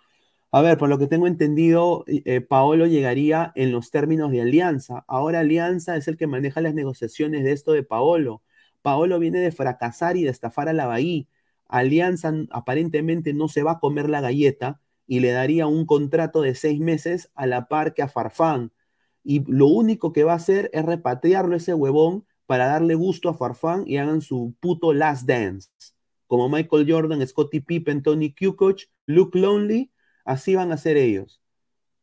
[0.54, 5.06] A ver, por lo que tengo entendido, eh, Paolo llegaría en los términos de Alianza.
[5.08, 8.44] Ahora Alianza es el que maneja las negociaciones de esto de Paolo.
[8.82, 11.26] Paolo viene de fracasar y de estafar a la Bahía.
[11.70, 16.54] Alianza aparentemente no se va a comer la galleta y le daría un contrato de
[16.56, 18.74] seis meses a la par que a Farfán.
[19.24, 23.34] Y lo único que va a hacer es repatriarlo ese huevón para darle gusto a
[23.36, 25.70] Farfán y hagan su puto last dance.
[26.28, 29.92] Como Michael Jordan, Scottie Pippen, Tony Kukoc, Luke Lonely,
[30.32, 31.42] así van a ser ellos.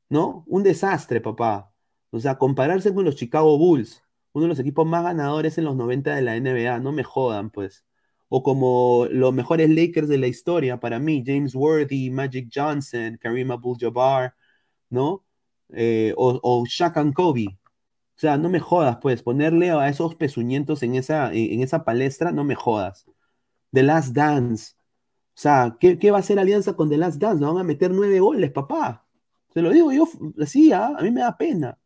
[0.08, 0.44] ¿No?
[0.46, 1.72] Un desastre, papá.
[2.10, 4.02] O sea, compararse con los Chicago Bulls,
[4.32, 7.50] uno de los equipos más ganadores en los 90 de la NBA, no me jodan,
[7.50, 7.84] pues.
[8.28, 13.50] O como los mejores Lakers de la historia, para mí, James Worthy, Magic Johnson, Kareem
[13.50, 14.34] Abdul-Jabbar,
[14.90, 15.24] ¿no?
[15.70, 17.46] Eh, o, o Shaq Kobe.
[18.16, 22.32] O sea, no me jodas, pues, ponerle a esos pezuñientos en esa, en esa palestra,
[22.32, 23.06] no me jodas.
[23.72, 24.74] The Last Dance.
[25.38, 27.40] O sea, ¿qué, va a hacer Alianza con The Last Dance?
[27.40, 29.06] Nos van a meter nueve goles, papá.
[29.54, 30.08] Se lo digo yo
[30.42, 30.96] así, ¿ah?
[30.98, 31.78] a mí me da pena.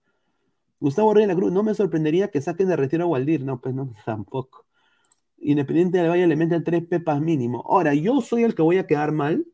[0.81, 3.45] Gustavo Rey de la Cruz, no me sorprendería que saquen de retiro a Waldir.
[3.45, 4.65] No, pues no, tampoco.
[5.37, 7.63] Independiente del Valle le meten tres pepas mínimo.
[7.69, 9.47] Ahora, yo soy el que voy a quedar mal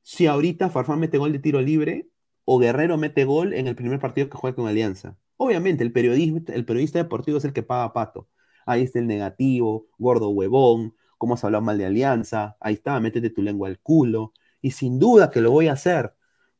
[0.00, 2.08] si ahorita Farfán mete gol de tiro libre
[2.46, 5.18] o Guerrero mete gol en el primer partido que juega con Alianza.
[5.36, 8.30] Obviamente, el periodista, el periodista deportivo es el que paga pato.
[8.64, 13.30] Ahí está el negativo, gordo huevón, cómo has hablado mal de Alianza, ahí está, métete
[13.30, 14.32] tu lengua al culo.
[14.60, 16.16] Y sin duda que lo voy a hacer,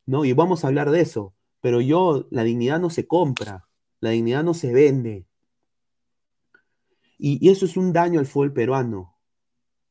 [0.07, 0.25] ¿no?
[0.25, 1.35] Y vamos a hablar de eso.
[1.61, 3.67] Pero yo, la dignidad no se compra,
[3.99, 5.27] la dignidad no se vende.
[7.19, 9.17] Y, y eso es un daño al fútbol peruano.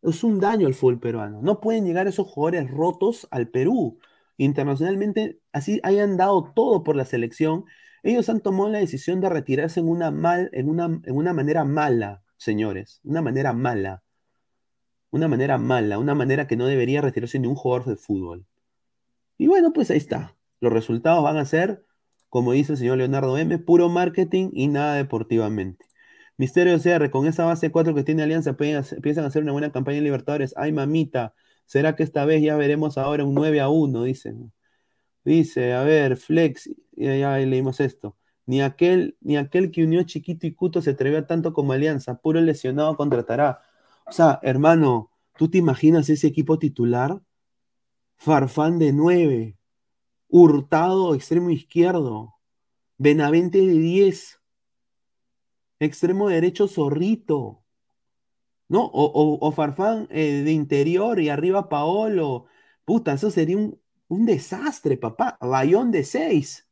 [0.02, 1.42] Es un daño al fútbol peruano.
[1.42, 4.00] No pueden llegar esos jugadores rotos al Perú
[4.38, 7.66] internacionalmente así hayan dado todo por la selección,
[8.04, 11.64] ellos han tomado la decisión de retirarse en una, mal, en una, en una manera
[11.64, 14.04] mala, señores, una manera mala,
[15.12, 18.46] una manera mala, una manera que no debería retirarse ni un jugador de fútbol.
[19.38, 20.36] Y bueno, pues ahí está.
[20.60, 21.86] Los resultados van a ser,
[22.30, 25.86] como dice el señor Leonardo M, puro marketing y nada deportivamente.
[26.38, 30.06] Misterio CR, con esa base 4 que tiene Alianza, a hacer una buena campaña en
[30.06, 30.54] Libertadores.
[30.58, 31.34] Ay, mamita,
[31.72, 34.04] ¿Será que esta vez ya veremos ahora un 9 a 1?
[34.04, 34.36] Dice.
[35.24, 38.18] Dice, a ver, Flex, ya, ya leímos esto.
[38.46, 42.20] Ni aquel, ni aquel que unió Chiquito y Cuto se atrevió tanto como Alianza.
[42.20, 43.62] Puro lesionado contratará.
[44.12, 47.22] O sea, hermano, ¿tú te imaginas ese equipo titular?
[48.18, 49.58] Farfán de 9.
[50.28, 52.36] Hurtado, extremo izquierdo.
[52.98, 54.42] Benavente de 10.
[55.80, 57.64] Extremo derecho, Zorrito.
[58.68, 58.90] ¿no?
[58.94, 62.48] O, Farfán eh, de interior y arriba Paolo.
[62.84, 65.38] Puta, eso sería un, desastre, papá.
[65.40, 66.68] Bayón de 6.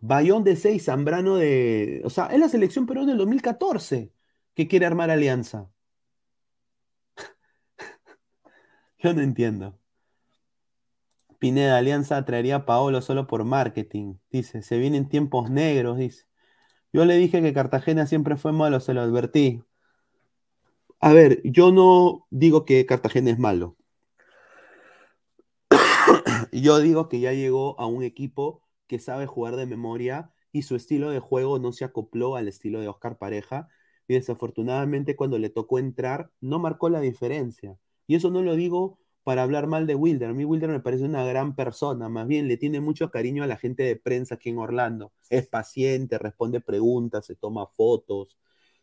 [0.00, 2.00] Bayón de 6, Zambrano de.
[2.02, 4.15] O sea, es la selección peruana del 2014
[4.56, 5.70] que quiere armar alianza.
[8.98, 9.78] Yo no entiendo.
[11.38, 14.14] Pineda, Alianza traería a Paolo solo por marketing.
[14.30, 16.24] Dice, se vienen tiempos negros, dice.
[16.92, 19.62] Yo le dije que Cartagena siempre fue malo, se lo advertí.
[21.00, 23.76] A ver, yo no digo que Cartagena es malo.
[26.52, 30.76] yo digo que ya llegó a un equipo que sabe jugar de memoria y su
[30.76, 33.68] estilo de juego no se acopló al estilo de Oscar Pareja,
[34.08, 37.78] y desafortunadamente cuando le tocó entrar no marcó la diferencia.
[38.06, 40.30] Y eso no lo digo para hablar mal de Wilder.
[40.30, 43.48] A mí Wilder me parece una gran persona, más bien le tiene mucho cariño a
[43.48, 45.12] la gente de prensa aquí en Orlando.
[45.30, 48.38] Es paciente, responde preguntas, se toma fotos,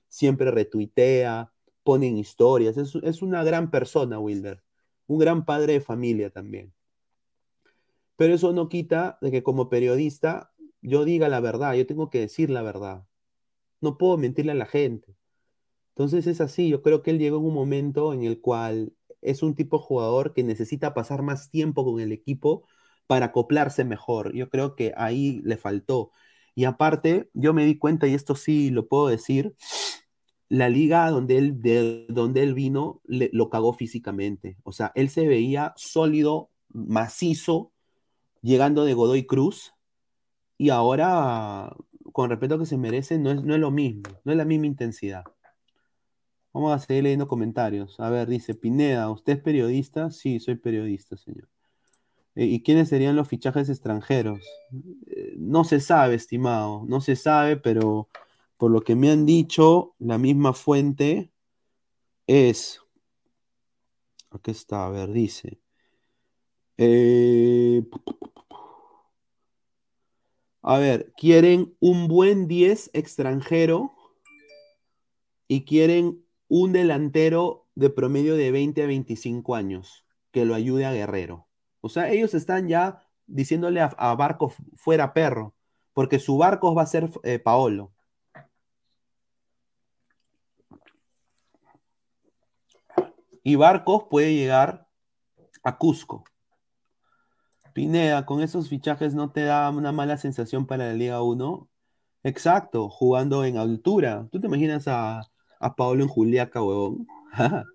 [0.10, 2.78] siempre retuitea, pone en historias.
[2.78, 4.62] Es, es una gran persona, Wilder.
[5.08, 6.74] Un gran padre de familia también.
[8.18, 10.52] Pero eso no quita de que como periodista
[10.82, 13.06] yo diga la verdad, yo tengo que decir la verdad.
[13.84, 15.16] No puedo mentirle a la gente.
[15.90, 19.44] Entonces es así, yo creo que él llegó en un momento en el cual es
[19.44, 22.66] un tipo de jugador que necesita pasar más tiempo con el equipo
[23.08, 24.34] para acoplarse mejor.
[24.34, 26.12] Yo creo que ahí le faltó.
[26.56, 29.56] Y aparte, yo me di cuenta, y esto sí lo puedo decir,
[30.50, 34.58] la liga donde él, de, donde él vino lo cagó físicamente.
[34.64, 37.72] O sea, él se veía sólido, macizo,
[38.42, 39.74] llegando de Godoy Cruz,
[40.58, 41.76] y ahora,
[42.14, 44.68] con respeto que se merece, no es, no es lo mismo, no es la misma
[44.68, 45.26] intensidad.
[46.54, 48.00] Vamos a seguir leyendo comentarios.
[48.00, 50.12] A ver, dice Pineda, ¿usted es periodista?
[50.12, 51.50] Sí, soy periodista, señor.
[52.36, 54.40] Eh, ¿Y quiénes serían los fichajes extranjeros?
[55.08, 58.10] Eh, no se sabe, estimado, no se sabe, pero
[58.58, 61.32] por lo que me han dicho, la misma fuente
[62.28, 62.80] es.
[64.32, 65.60] Aquí está, a ver, dice.
[66.78, 67.84] Eh,
[70.64, 73.94] a ver, quieren un buen 10 extranjero
[75.48, 80.94] y quieren un delantero de promedio de 20 a 25 años que lo ayude a
[80.94, 81.48] Guerrero.
[81.82, 85.54] O sea, ellos están ya diciéndole a, Barcos fuera perro,
[85.94, 87.92] porque su Barcos va a ser eh, Paolo.
[93.44, 94.88] Y Barcos puede llegar
[95.64, 96.24] a Cusco.
[97.74, 101.68] Pineda, con esos fichajes no te da una mala sensación para la Liga 1.
[102.24, 104.28] Exacto, jugando en altura.
[104.32, 105.22] ¿Tú te imaginas a,
[105.60, 107.08] a Paolo en Juliaca, huevón?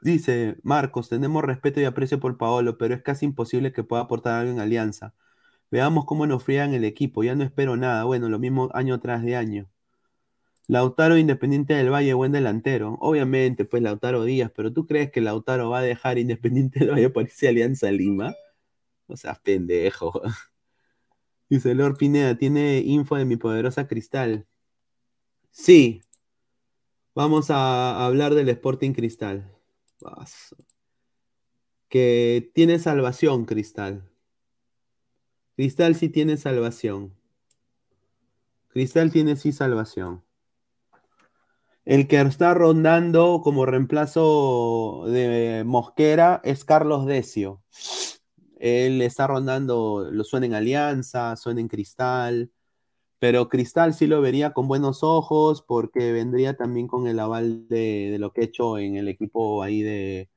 [0.00, 4.34] Dice Marcos, tenemos respeto y aprecio por Paolo, pero es casi imposible que pueda aportar
[4.34, 5.14] algo en Alianza.
[5.70, 7.24] Veamos cómo nos frían el equipo.
[7.24, 8.04] Ya no espero nada.
[8.04, 9.68] Bueno, lo mismo año tras de año.
[10.68, 12.98] Lautaro Independiente del Valle, buen delantero.
[13.00, 17.08] Obviamente, pues Lautaro Díaz, pero ¿tú crees que Lautaro va a dejar Independiente del Valle
[17.08, 18.34] para irse Alianza Lima?
[19.06, 20.20] O sea, pendejo.
[21.48, 24.46] Dice Lord Pineda, ¿tiene info de mi poderosa cristal?
[25.50, 26.02] Sí.
[27.14, 29.50] Vamos a hablar del Sporting Cristal.
[31.88, 34.06] Que tiene salvación, Cristal.
[35.56, 37.14] Cristal sí tiene salvación.
[38.68, 40.22] Cristal tiene sí salvación.
[41.88, 47.62] El que está rondando como reemplazo de Mosquera es Carlos Decio.
[48.58, 52.52] Él está rondando, lo suena en Alianza, suena en Cristal,
[53.18, 58.16] pero Cristal sí lo vería con buenos ojos porque vendría también con el aval de,
[58.18, 60.30] lo que he hecho en el equipo ahí de,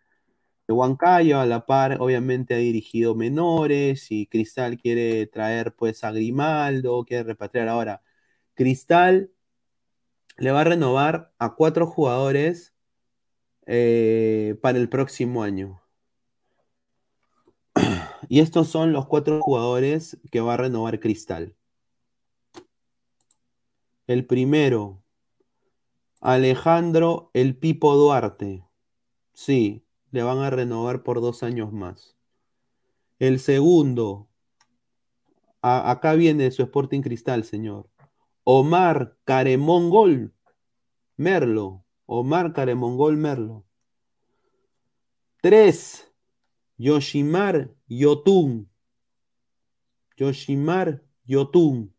[0.68, 6.12] de Huancayo, a la par, obviamente ha dirigido menores y Cristal quiere traer pues a
[6.14, 8.02] Grimaldo, quiere repatriar ahora.
[8.54, 9.32] Cristal
[10.42, 12.74] le va a renovar a cuatro jugadores
[13.68, 15.84] eh, para el próximo año.
[18.28, 21.56] Y estos son los cuatro jugadores que va a renovar Cristal.
[24.08, 25.04] El primero,
[26.22, 28.66] Alejandro El Pipo Duarte.
[29.34, 32.18] Sí, le van a renovar por dos años más.
[33.20, 34.28] El segundo,
[35.62, 37.91] acá viene su Sporting Cristal, señor.
[38.54, 40.34] Omar Caremongol
[41.16, 41.86] Merlo.
[42.06, 43.66] Omar Caremongol Merlo.
[45.42, 46.12] Tres,
[46.76, 48.70] Yoshimar Yotun.
[50.18, 51.96] Yoshimar Yotun.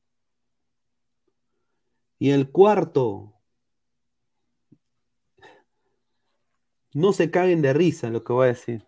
[2.18, 3.32] Y el cuarto,
[6.92, 8.86] no se caguen de risa lo que voy a decir.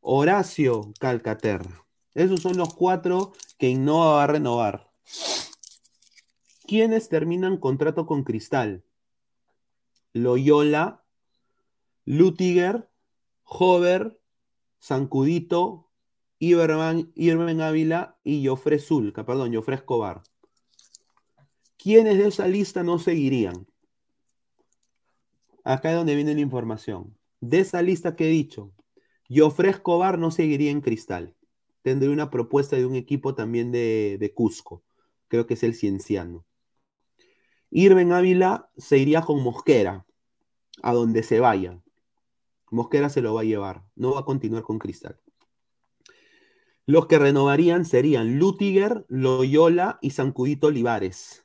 [0.00, 1.86] Horacio Calcaterra.
[2.14, 4.90] Esos son los cuatro que Innova va a renovar.
[6.66, 8.84] ¿Quiénes terminan contrato con Cristal?
[10.12, 11.04] Loyola,
[12.04, 12.88] Lutiger,
[13.44, 14.20] Hover,
[14.78, 15.88] Sancudito,
[16.40, 20.22] Iberman, Irving Ávila y Jofre Zulca, perdón, Jofre Escobar.
[21.76, 23.66] ¿Quiénes de esa lista no seguirían?
[25.62, 27.16] Acá es donde viene la información.
[27.40, 28.72] De esa lista que he dicho,
[29.28, 31.36] Jofre Escobar no seguiría en Cristal.
[31.82, 34.82] Tendría una propuesta de un equipo también de, de Cusco.
[35.28, 36.44] Creo que es el Cienciano.
[37.70, 40.06] Irven Ávila se iría con Mosquera,
[40.82, 41.80] a donde se vaya.
[42.70, 45.20] Mosquera se lo va a llevar, no va a continuar con Cristal.
[46.84, 51.44] Los que renovarían serían Lutiger, Loyola y Sancudito Olivares.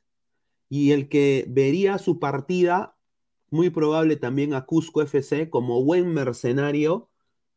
[0.69, 2.95] Y el que vería su partida,
[3.49, 7.10] muy probable también a Cusco FC como buen mercenario,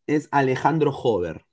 [0.06, 1.44] es Alejandro Hover.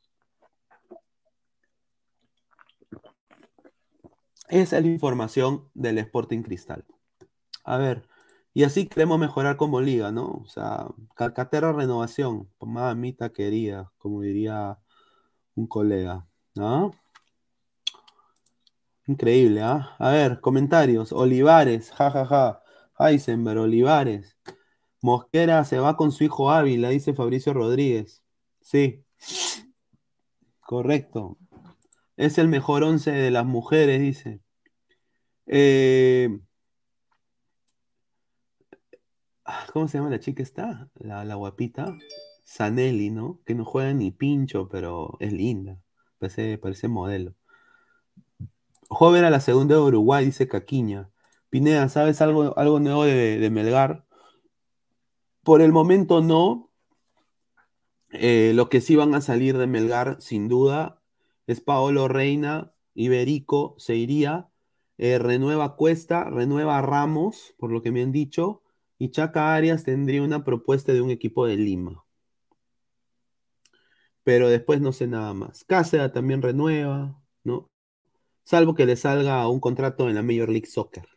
[4.48, 6.86] Esa es la información del Sporting Cristal.
[7.64, 8.08] A ver,
[8.54, 10.42] y así queremos mejorar como liga, ¿no?
[10.44, 14.78] O sea, Calcaterra renovación, mamita querida, como diría
[15.56, 16.92] un colega, ¿no?
[19.08, 19.96] Increíble, ¿ah?
[20.00, 21.12] A ver, comentarios.
[21.12, 22.62] Olivares, jajaja.
[23.00, 24.38] Heisenberg, Olivares.
[25.02, 28.24] Mosquera se va con su hijo Ávila, dice Fabricio Rodríguez.
[28.62, 29.04] Sí.
[30.62, 31.38] Correcto.
[32.18, 34.42] Es el mejor once de las mujeres, dice.
[35.48, 36.30] Eh,
[39.74, 40.90] ¿Cómo se llama la chica esta?
[40.96, 41.98] La, la guapita.
[42.44, 43.40] Sanelli, ¿no?
[43.46, 45.80] Que no juega ni pincho, pero es linda.
[46.20, 47.34] Parece, parece modelo.
[48.90, 51.10] Joven a la segunda de Uruguay, dice Caquiña.
[51.50, 54.06] Pineda, ¿sabes algo, algo nuevo de, de Melgar?
[55.44, 56.70] Por el momento no.
[58.12, 61.02] Eh, lo que sí van a salir de Melgar, sin duda,
[61.48, 64.50] es Paolo Reina, Iberico, se iría.
[64.98, 68.62] Eh, renueva Cuesta, renueva Ramos, por lo que me han dicho.
[69.02, 72.06] Y Chaca Arias tendría una propuesta de un equipo de Lima.
[74.24, 75.64] Pero después no sé nada más.
[75.64, 77.72] Cáceres también renueva, ¿no?
[78.44, 81.08] Salvo que le salga un contrato en la Major League Soccer.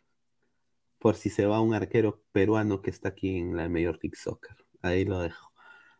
[0.97, 4.55] Por si se va un arquero peruano que está aquí en la Major League Soccer.
[4.81, 5.51] Ahí lo dejo.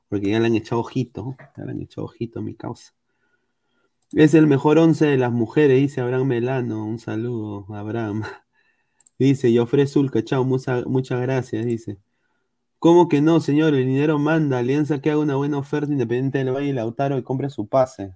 [0.10, 1.36] Porque ya le han echado ojito.
[1.56, 2.96] Ya le han echado ojito a mi causa.
[4.12, 6.84] Es el mejor once de las mujeres, dice Abraham Melano.
[6.84, 8.24] Un saludo, Abraham.
[9.18, 11.98] Dice, y ofrece Zulca, chao, mucha, muchas gracias, dice.
[12.80, 13.74] ¿Cómo que no, señor?
[13.74, 14.60] El dinero manda.
[14.60, 18.16] Alianza que haga una buena oferta independiente del Valle y Lautaro y compre su pase.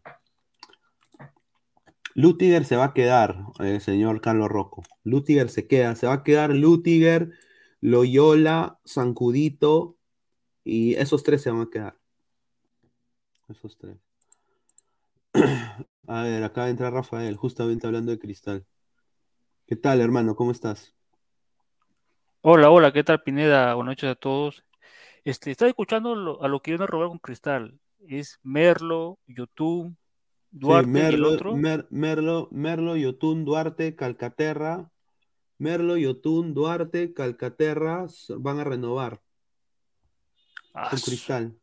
[2.14, 4.84] Lutiger se va a quedar, eh, señor Carlos Rocco.
[5.04, 5.96] Lutiger se queda.
[5.96, 7.32] Se va a quedar Lutiger,
[7.82, 9.98] Loyola, Sancudito
[10.64, 11.98] y esos tres se van a quedar.
[13.48, 13.98] Esos tres.
[16.08, 18.66] A ver, acaba de entrar Rafael, justamente hablando de cristal.
[19.70, 20.36] ¿Qué tal, hermano?
[20.36, 20.96] ¿Cómo estás?
[22.42, 23.76] Hola, hola, ¿qué tal, Pineda?
[23.76, 24.64] Buenas noches a todos.
[25.24, 27.80] Este, estaba escuchando lo- a lo que iban a robar con Cristal.
[28.00, 29.96] Es Merlo, YouTube,
[30.50, 31.56] Duarte Sí, y el otro.
[31.56, 34.90] Mer- Merlo, Merlo, Yotun, Duarte, Calcaterra.
[35.60, 38.08] Merlo, Yotun, Duarte, Calcaterra
[38.40, 39.22] van a renovar
[40.74, 41.60] Ah, con Cristal.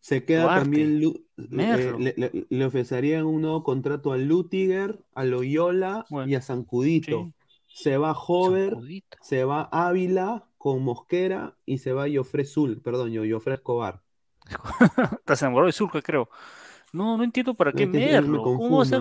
[0.00, 4.98] Se queda Duarte, también, Lu- eh, le, le- le ofrecerían un nuevo contrato a Lutiger,
[5.14, 7.32] a Loyola y a Sancudito.
[7.66, 9.18] sí, Se va Hover, Sancudito.
[9.20, 14.02] se va Ávila con Mosquera y se va Jofre Zul, perdón, yo, Jofre Escobar.
[15.20, 16.28] Estás enamorado de Zulca, creo.
[16.92, 18.42] No, no entiendo para qué Merlo.
[18.42, 18.98] ¿Cómo vas a,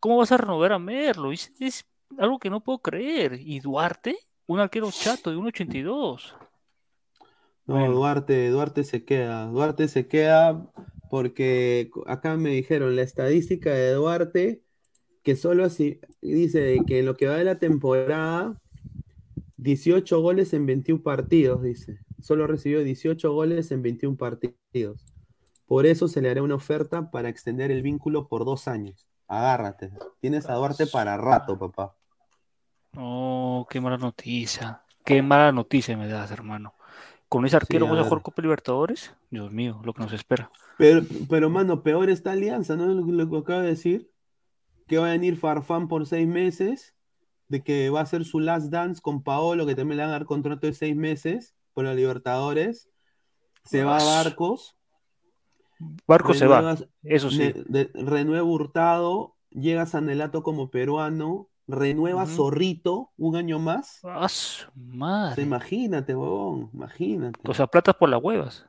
[0.00, 1.32] cómo vas a renovar a Merlo?
[1.32, 1.86] Es, es
[2.18, 3.34] algo que no puedo creer.
[3.40, 4.16] ¿Y Duarte?
[4.46, 6.34] Un arquero chato de 1.82.
[7.66, 7.94] No, Bueno.
[7.94, 9.46] Duarte, Duarte se queda.
[9.46, 10.66] Duarte se queda
[11.10, 14.62] porque acá me dijeron la estadística de Duarte
[15.22, 18.58] que solo así dice que en lo que va de la temporada
[19.58, 21.98] 18 goles en 21 partidos, dice.
[22.22, 25.04] Solo recibió 18 goles en 21 partidos.
[25.66, 29.06] Por eso se le hará una oferta para extender el vínculo por dos años.
[29.28, 29.92] Agárrate.
[30.20, 31.94] Tienes a Duarte para rato, papá.
[32.96, 34.82] Oh, qué mala noticia.
[35.04, 36.74] Qué mala noticia me das, hermano.
[37.30, 39.14] ¿Con ese arquero vas a jugar Copa Libertadores?
[39.30, 40.50] Dios mío, lo que nos espera.
[40.76, 42.86] Pero, pero, mano, peor está Alianza, ¿no?
[42.86, 44.10] Lo, lo que acabo de decir.
[44.88, 46.94] Que va a venir Farfán por seis meses.
[47.46, 50.14] De que va a hacer su last dance con Paolo, que también le van a
[50.14, 52.88] dar contrato de seis meses por la Libertadores.
[53.64, 54.76] Se va a Barcos.
[56.08, 57.38] Barco se va, eso sí.
[57.38, 59.36] ne- de- renueva Hurtado.
[59.50, 61.48] Llega Sanelato como peruano.
[61.70, 62.26] Renueva.
[62.26, 64.00] Zorrito un año más.
[64.04, 66.70] ¡Ah, O sea, imagínate, huevón.
[66.72, 67.38] Imagínate.
[67.48, 68.66] O sea, platas por las huevas.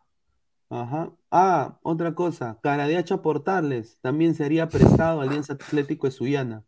[0.69, 1.11] Ajá.
[1.30, 2.57] Ah, otra cosa.
[2.61, 3.98] Caradiacho aportarles.
[4.02, 6.64] También sería prestado a Alianza Atlético de Sullana.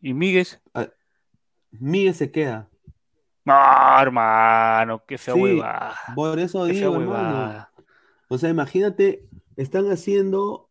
[0.00, 0.60] ¿Y Míguez?
[1.70, 2.68] Miguel se queda.
[3.44, 3.54] No,
[4.00, 5.94] hermano, qué fea Sí, huevada.
[6.14, 7.68] Por eso Qué fea digo, hermano.
[8.28, 9.26] O sea, imagínate,
[9.56, 10.67] están haciendo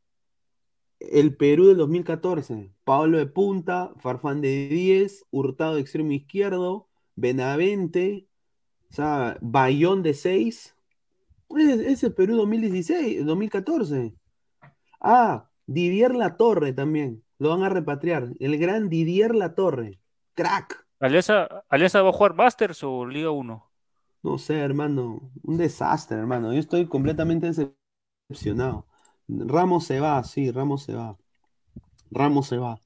[0.99, 2.73] el Perú del 2014.
[2.83, 8.27] Pablo de punta, Farfán de 10, Hurtado de extremo izquierdo, Benavente,
[8.89, 10.75] o sea, Bayón de 6.
[11.57, 14.13] Es, es el Perú 2016, 2014.
[14.99, 17.23] Ah, Didier La Torre también.
[17.39, 18.29] Lo van a repatriar.
[18.39, 19.99] El gran Didier La Torre.
[20.33, 20.87] Crack.
[20.99, 23.71] ¿Alianza, Alianza va a jugar Masters o Liga 1?
[24.23, 25.31] No sé, hermano.
[25.43, 26.53] Un desastre, hermano.
[26.53, 28.86] Yo estoy completamente decepcionado.
[29.27, 31.17] Ramos se va, sí, Ramos se va.
[32.11, 32.79] Ramos se va.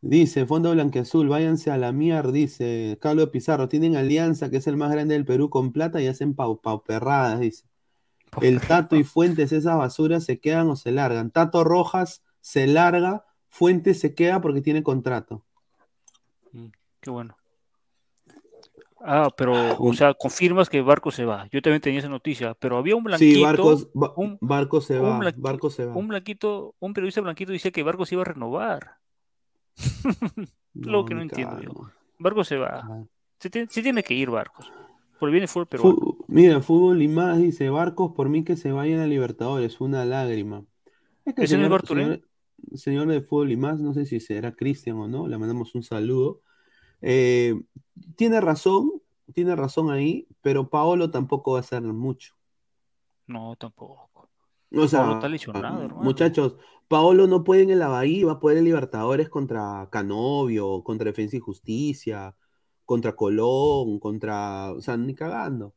[0.00, 4.76] Dice, Fondo Blanqueazul, váyanse a la mierda, dice Carlos Pizarro, tienen Alianza, que es el
[4.76, 7.64] más grande del Perú con plata y hacen pau, pauperradas, dice.
[8.40, 11.30] El Tato y Fuentes, esas basuras se quedan o se largan.
[11.30, 15.44] Tato Rojas se larga, Fuentes se queda porque tiene contrato.
[16.52, 16.66] Mm,
[17.00, 17.36] Qué bueno.
[19.04, 21.48] Ah, pero, o sea, confirmas que Barco se va.
[21.50, 23.34] Yo también tenía esa noticia, pero había un blanquito.
[23.34, 25.94] Sí, Barcos, Ba- un- Barco se un va, Barco se va.
[25.96, 28.92] Un blanquito, un periodista blanquito decía que Barco se iba a renovar.
[30.74, 31.70] No, Lo que no entiendo yo.
[32.18, 33.06] Barco se va.
[33.38, 34.72] Se, tiene- se tiene que ir Barcos.
[35.20, 36.16] Por bien fútbol peruano.
[36.28, 40.64] Mira, fútbol y más dice, Barcos, por mí que se vayan a Libertadores, una lágrima.
[41.26, 42.02] Es que el ¿Ese no es señor, Bartolé?
[42.04, 42.20] señor,
[42.74, 45.82] señor de fútbol y más, no sé si será Cristian o no, le mandamos un
[45.82, 46.40] saludo.
[47.02, 47.60] Eh,
[48.16, 48.92] tiene razón,
[49.34, 52.34] tiene razón ahí, pero Paolo tampoco va a hacer mucho.
[53.26, 54.28] No, tampoco.
[54.74, 56.02] O sea, Paolo está lesionado, hermano.
[56.02, 56.56] muchachos,
[56.88, 61.36] Paolo no puede en el Abahí, va a poder en Libertadores contra Canovio, contra Defensa
[61.36, 62.34] y Justicia,
[62.84, 65.74] contra Colón, contra, o sea, ni cagando.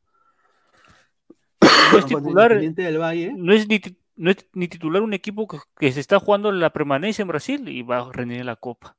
[1.91, 3.33] No es titular, del Valle.
[3.35, 6.51] no es ni, ti- no es ni titular un equipo que, que se está jugando
[6.51, 8.95] la permanencia en Brasil y va a rendir en la Copa.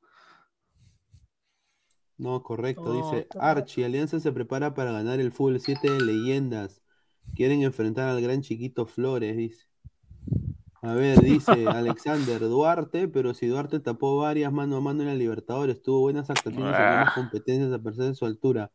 [2.17, 6.81] No, correcto, dice está- Archie, Alianza se prepara para ganar el fútbol 7 de leyendas.
[7.35, 9.65] Quieren enfrentar al gran chiquito Flores, dice.
[10.81, 15.15] A ver, dice Alexander Duarte, pero si Duarte tapó varias mano a mano en la
[15.15, 17.11] Libertadores, tuvo buenas actuaciones en ambas Ah.
[17.15, 18.71] competencias a pesar de su altura.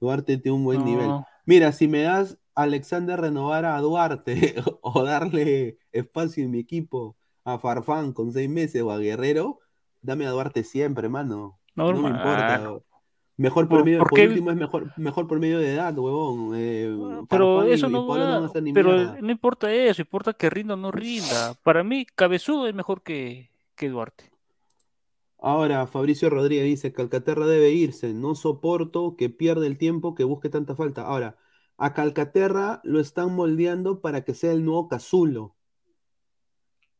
[0.00, 1.10] Duarte tiene un buen nivel.
[1.46, 7.58] Mira, si me das Alexander renovar a Duarte o darle espacio en mi equipo a
[7.58, 9.60] Farfán con seis meses o a Guerrero,
[10.02, 11.59] dame a Duarte siempre, mano.
[11.74, 12.80] No me importa.
[13.36, 16.52] Mejor ¿Por- medio, por último es mejor, mejor por medio de edad, huevón.
[16.56, 16.94] Eh,
[17.28, 20.90] Pero eso no no va, ni pero no importa eso, importa que rinda o no
[20.90, 21.54] rinda.
[21.62, 24.30] Para mí, Cabezudo es mejor que, que Duarte.
[25.38, 30.50] Ahora, Fabricio Rodríguez dice, Calcaterra debe irse, no soporto que pierda el tiempo, que busque
[30.50, 31.06] tanta falta.
[31.06, 31.38] Ahora,
[31.78, 35.56] a Calcaterra lo están moldeando para que sea el nuevo Cazulo.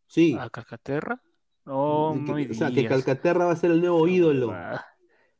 [0.06, 1.20] Sí, ¿A Calcaterra?
[1.70, 2.86] No, que- no o sea, que.
[2.86, 4.50] Calcaterra va a ser el nuevo ídolo.
[4.52, 4.84] Ah.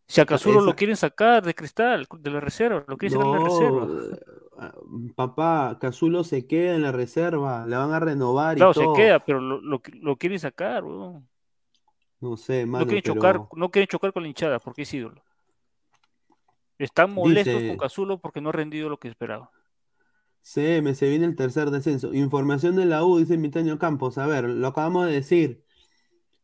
[0.07, 3.39] Si a Cazulo lo quieren sacar de cristal, de la reserva, lo quieren sacar de
[3.39, 3.87] la reserva.
[3.87, 4.19] No,
[4.59, 4.75] ah,
[5.15, 8.95] papá, Cazulo se queda en la reserva, le van a renovar y Claro, se todo.
[8.95, 11.29] queda, pero lo, lo, lo quieren sacar, weón.
[12.21, 14.93] No sé, No mano, quieren pero chocar, no quieren chocar con la hinchada porque es
[14.95, 15.23] ídolo.
[16.79, 19.51] Están molestos Dice- con Cazulo porque no ha rendido lo que esperaba.
[20.43, 22.15] CM, se viene el tercer descenso.
[22.15, 24.17] Información de la U, dice Mitaño Campos.
[24.19, 25.65] A ver, lo acabamos de decir.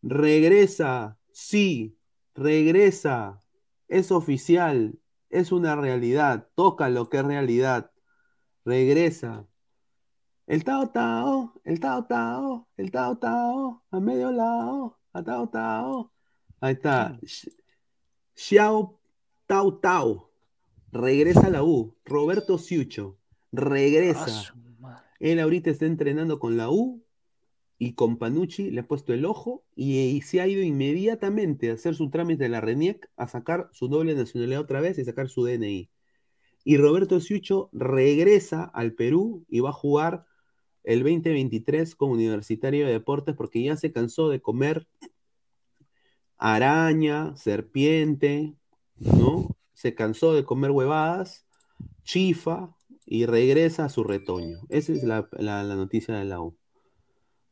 [0.08, 1.98] Regresa, sí,
[2.32, 3.42] regresa.
[3.88, 5.00] Es oficial,
[5.30, 6.48] es una realidad.
[6.54, 7.90] Toca lo que es realidad.
[8.64, 9.48] Regresa.
[10.46, 16.12] El Tao Tao, el Tao Tao, el Tao Tao, a medio lado, a Tao Tao.
[16.60, 17.18] Ahí está.
[18.36, 19.00] Xiao
[19.46, 20.30] Tao Tao.
[20.92, 21.96] Regresa a la U.
[22.04, 23.18] Roberto Siucho.
[23.50, 24.54] Regresa.
[25.18, 27.05] Él ahorita está entrenando con la U
[27.78, 31.94] y con Panucci le ha puesto el ojo y, se ha ido inmediatamente a hacer
[31.94, 35.44] su trámite de la RENIEC a sacar su doble nacionalidad otra vez y sacar su
[35.44, 35.90] DNI.
[36.64, 40.24] Y Roberto Siucho regresa al Perú y va a jugar
[40.84, 44.86] el 2023 como Universitario de Deportes porque ya se cansó de comer
[46.38, 48.54] araña, serpiente,
[48.98, 49.56] ¿no?
[49.74, 51.46] Se cansó de comer huevadas,
[52.04, 52.74] chifa
[53.04, 54.58] y regresa a su retoño.
[54.68, 56.56] Esa es la, la- la noticia de la U.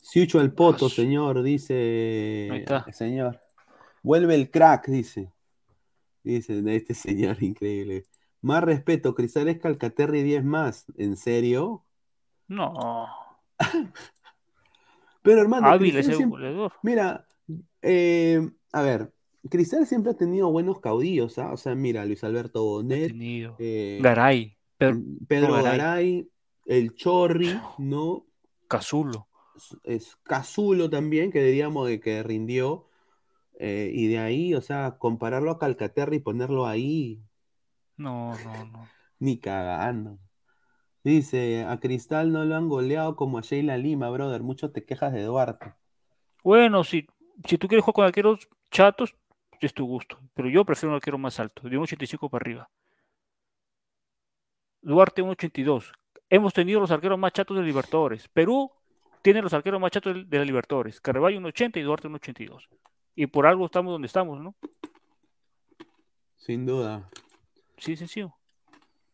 [0.05, 2.51] Siucho al poto, señor, dice.
[2.52, 2.85] Ahí está.
[2.93, 3.40] Señor.
[4.02, 5.32] Vuelve el crack, dice.
[6.22, 8.05] Dice este señor increíble.
[8.43, 10.85] Más respeto, Crisales Calcaterra y 10 más.
[10.98, 11.85] ¿En serio?
[12.48, 13.09] No.
[15.22, 16.55] Pero hermano, Hábil ese siempre-.
[16.82, 17.26] Mira,
[17.81, 19.10] eh, a ver,
[19.48, 21.51] Cristal siempre ha tenido buenos caudillos, ¿ah?
[21.51, 23.10] O sea, mira, Luis Alberto Bonet,
[23.59, 25.78] eh, Garay, Pedro Pedro Garay.
[25.78, 26.31] Garay,
[26.66, 28.26] el Chorri, ¿no?
[28.68, 29.28] Cazulo.
[29.85, 32.89] Es Cazulo también, que diríamos de que rindió.
[33.59, 37.22] eh, y de ahí, o sea, compararlo a Calcaterra y ponerlo ahí,
[37.97, 38.89] No, no, no.
[39.18, 40.18] ni cagando.
[41.05, 44.43] Dice, a Cristal no lo han goleado como a Sheila Lima, brother.
[44.43, 45.74] Mucho te quejas de Duarte.
[46.44, 47.06] Bueno, si,
[47.48, 49.16] si tú quieres jugar con arqueros chatos,
[49.60, 50.18] es tu gusto.
[50.35, 52.70] Pero yo prefiero un arquero más alto, de un 85 para arriba.
[54.82, 55.93] Duarte 1.82.
[56.28, 58.28] Hemos tenido los arqueros más chatos de Libertadores.
[58.28, 58.70] Perú
[59.24, 61.01] tiene los arqueros más chatos de, la Libertadores.
[61.01, 62.68] Carvalho 1.80 y Duarte 1.82.
[63.16, 64.55] Y por algo estamos donde estamos, ¿no?
[66.36, 67.09] Sin duda.
[67.78, 68.34] Sí, sencillo.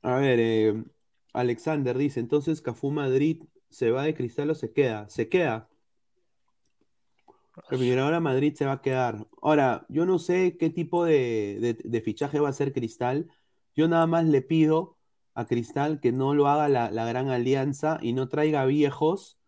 [0.03, 0.85] A ver, eh,
[1.33, 5.09] Alexander dice, entonces Cafú Madrid se va de Cristal o se queda.
[5.09, 5.69] Se queda.
[7.69, 9.29] Pero mira, ahora Madrid se va a quedar.
[9.41, 13.31] Ahora, yo no sé qué tipo de, de- de fichaje va a hacer Cristal.
[13.77, 14.97] Yo nada más le pido
[15.35, 19.40] a Cristal que no lo haga la, la gran alianza y no traiga viejos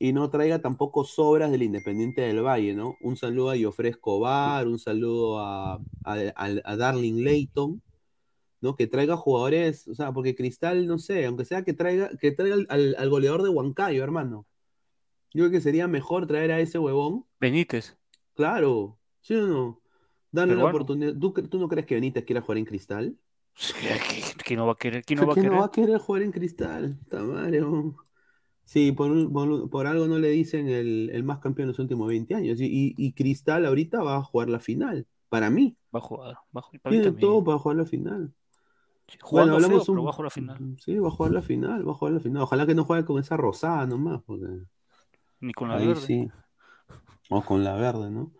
[0.00, 2.96] y no traiga tampoco sobras del Independiente del Valle, ¿no?
[3.02, 7.82] Un saludo a Jofre Escobar, un saludo a, a, a- Darling Layton,
[8.62, 8.76] ¿no?
[8.76, 12.56] Que traiga jugadores, o sea, porque Cristal, no sé, aunque sea que traiga, que traiga
[12.70, 14.46] al, al- goleador de Huancayo, hermano.
[15.34, 17.98] Yo creo que sería mejor traer a ese huevón Benítez.
[18.34, 19.82] Claro, ¿sí o no?
[20.32, 21.14] Darle la oportunidad.
[21.14, 23.18] ¿Tú, no crees que Benítez quiera jugar en Cristal?
[24.44, 25.04] ¿Quién no va a querer?
[25.04, 25.52] ¿Quién no va a ¿Quién querer?
[25.52, 26.98] no va a querer jugar en Cristal?
[27.10, 27.96] Tamario.
[28.70, 32.06] Sí, por, un- por, algo no le dicen el, el más campeón de los últimos
[32.06, 32.60] 20 años.
[32.60, 35.08] Y, y- y Cristal ahorita va a jugar la final.
[35.28, 35.76] Para mí.
[35.92, 36.34] Va a jugar.
[36.56, 36.80] Va a jugar.
[36.80, 38.32] Para mí Tiene todo para jugar la final.
[39.32, 40.76] Bueno, hablamos feo, pero un- va a jugar la final.
[40.78, 42.42] Sí, va a jugar la final, va a jugar la final.
[42.42, 44.46] Ojalá que no juegue con esa rosada nomás, porque
[45.40, 46.06] Ni con la ahí verde.
[46.06, 46.28] sí.
[47.28, 48.32] O con la verde, ¿no?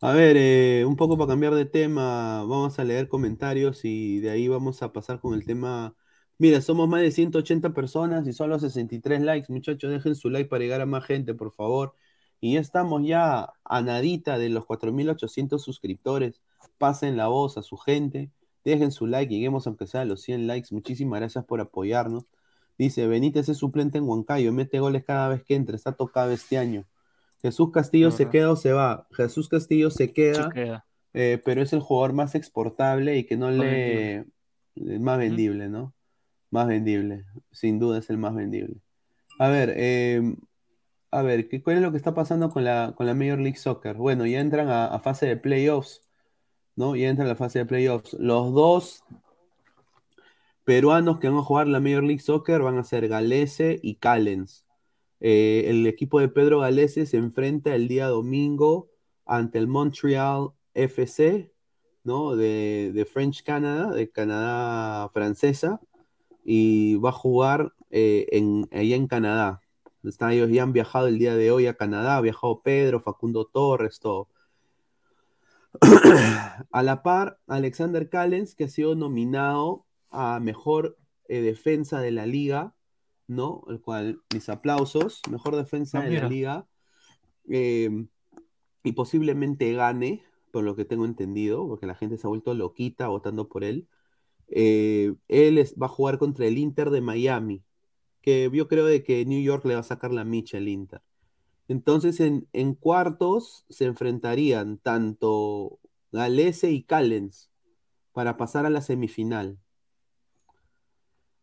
[0.00, 4.30] A ver, eh, un poco para cambiar de tema, vamos a leer comentarios y de
[4.30, 5.94] ahí vamos a pasar con el tema.
[6.38, 10.62] Mira, somos más de 180 personas y solo 63 likes, muchachos, dejen su like para
[10.64, 11.94] llegar a más gente, por favor.
[12.40, 16.40] Y ya estamos ya a nadita de los 4.800 suscriptores.
[16.78, 18.30] Pasen la voz a su gente,
[18.64, 20.68] dejen su like, lleguemos aunque sea a los 100 likes.
[20.74, 22.24] Muchísimas gracias por apoyarnos.
[22.78, 26.58] Dice, Benítez es suplente en Huancayo, mete goles cada vez que entra, está tocado este
[26.58, 26.84] año.
[27.42, 29.06] Jesús Castillo se queda o se va.
[29.12, 30.86] Jesús Castillo se queda, Se queda.
[31.12, 34.16] eh, pero es el jugador más exportable y que no Más le...
[34.76, 35.92] el más vendible, ¿no?
[36.52, 37.24] Más vendible.
[37.50, 38.76] Sin duda es el más vendible.
[39.40, 40.36] A ver, eh,
[41.10, 43.56] a ver, ¿qué, ¿cuál es lo que está pasando con la, con la Major League
[43.56, 43.96] Soccer?
[43.96, 46.02] Bueno, ya entran a, a fase de playoffs,
[46.76, 46.94] ¿no?
[46.94, 48.12] Ya entran a la fase de playoffs.
[48.20, 49.02] Los dos
[50.64, 54.66] peruanos que van a jugar la Major League Soccer van a ser Galese y Callens.
[55.20, 58.90] Eh, el equipo de Pedro Galese se enfrenta el día domingo
[59.24, 61.50] ante el Montreal FC,
[62.04, 62.36] ¿no?
[62.36, 65.80] De, de French Canada, de Canadá francesa,
[66.44, 69.60] y va a jugar eh, en, allá en Canadá.
[70.02, 73.46] Están, ellos ya han viajado el día de hoy a Canadá, ha viajado Pedro, Facundo
[73.46, 74.28] Torres, todo.
[76.72, 80.98] a la par, Alexander Callens, que ha sido nominado a mejor
[81.28, 82.74] eh, defensa de la liga,
[83.28, 83.62] ¿no?
[83.68, 86.66] El cual, mis aplausos, mejor defensa Ah, de la liga,
[87.48, 88.06] eh,
[88.82, 93.08] y posiblemente gane, por lo que tengo entendido, porque la gente se ha vuelto loquita
[93.08, 93.88] votando por él.
[94.48, 97.62] Eh, él va a jugar contra el Inter de Miami,
[98.20, 101.02] que yo creo de que New York le va a sacar la micha al Inter.
[101.68, 105.78] Entonces, en, cuartos se enfrentarían tanto
[106.12, 107.50] Galese y Callens
[108.12, 109.58] para pasar a la semifinal.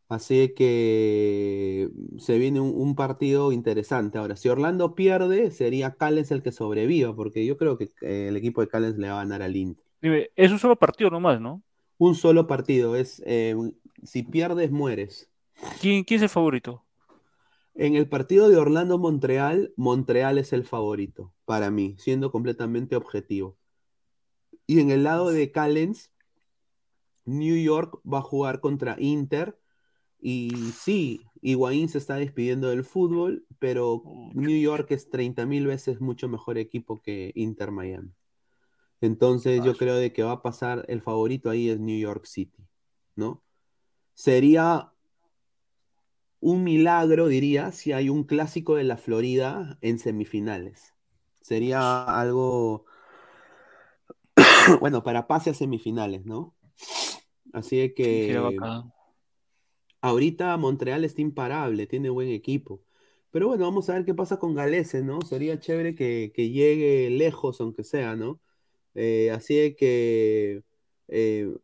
[0.07, 4.17] Así que se viene un, partido interesante.
[4.17, 8.37] Ahora, si Orlando pierde, sería Callens el que sobreviva, porque yo creo que eh, el
[8.37, 9.85] equipo de Callens le va a ganar al Inter.
[10.35, 11.61] Es un solo partido nomás, ¿no?
[11.99, 13.55] Un solo partido, es eh,
[14.03, 15.29] si pierdes, mueres.
[15.79, 16.83] ¿Quién, quién es el favorito?
[17.75, 23.57] En el partido de Orlando-Montreal, Montreal es el favorito, para mí, siendo completamente objetivo.
[24.65, 26.11] Y en el lado de Callens,
[27.25, 29.59] New York va a jugar contra Inter.
[30.19, 34.03] Y sí, Higuaín se está despidiendo del fútbol, pero
[34.33, 38.11] New York es 30 mil veces mucho mejor equipo que Inter Miami.
[39.01, 42.67] Entonces yo creo de que va a pasar, el favorito ahí es New York City,
[43.15, 43.43] ¿no?
[44.13, 44.91] Sería
[46.41, 50.93] un milagro, diría, si hay un clásico de la Florida en semifinales.
[51.41, 52.85] Sería algo,
[54.81, 56.55] bueno, para pase a semifinales, ¿no?
[57.53, 58.37] Así que
[60.01, 62.81] ahorita Montreal está imparable, tiene buen equipo.
[63.31, 65.21] Pero bueno, vamos a ver qué pasa con Galese, ¿no?
[65.21, 68.39] Sería chévere que, que llegue lejos, aunque sea, ¿no?
[68.95, 70.63] Eh, así de que
[71.07, 71.55] eh,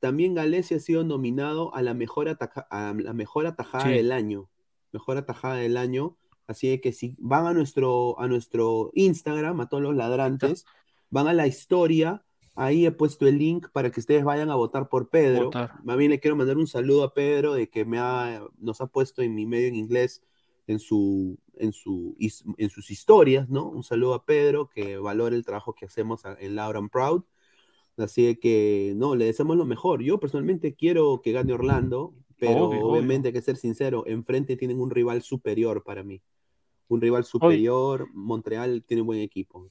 [0.00, 3.90] también Galese ha sido nominado a la mejor, ataca- a la mejor atajada Sí.
[3.92, 4.48] del año.
[4.92, 6.16] Mejor atajada del año.
[6.46, 10.64] Así de que si van a nuestro, a nuestro Instagram, a todos los ladrantes,
[11.10, 12.24] van a la historia.
[12.54, 15.46] Ahí he puesto el link para que ustedes vayan a votar por Pedro.
[15.46, 15.74] Votar.
[15.84, 18.86] Más bien le quiero mandar un saludo a Pedro de que me ha, nos ha
[18.86, 20.22] puesto en mi medio en inglés
[20.68, 23.64] en, su, en, su, his- en sus historias, ¿no?
[23.68, 27.24] Un saludo a Pedro que valora el trabajo que hacemos en Laura and Proud.
[27.96, 30.02] Así que, no, le deseamos lo mejor.
[30.02, 34.78] Yo personalmente quiero que gane Orlando, pero Obvio, obviamente hay que ser sincero, enfrente tienen
[34.80, 36.22] un rival superior para mí.
[36.86, 39.68] Un rival superior, Montreal tiene un buen equipo.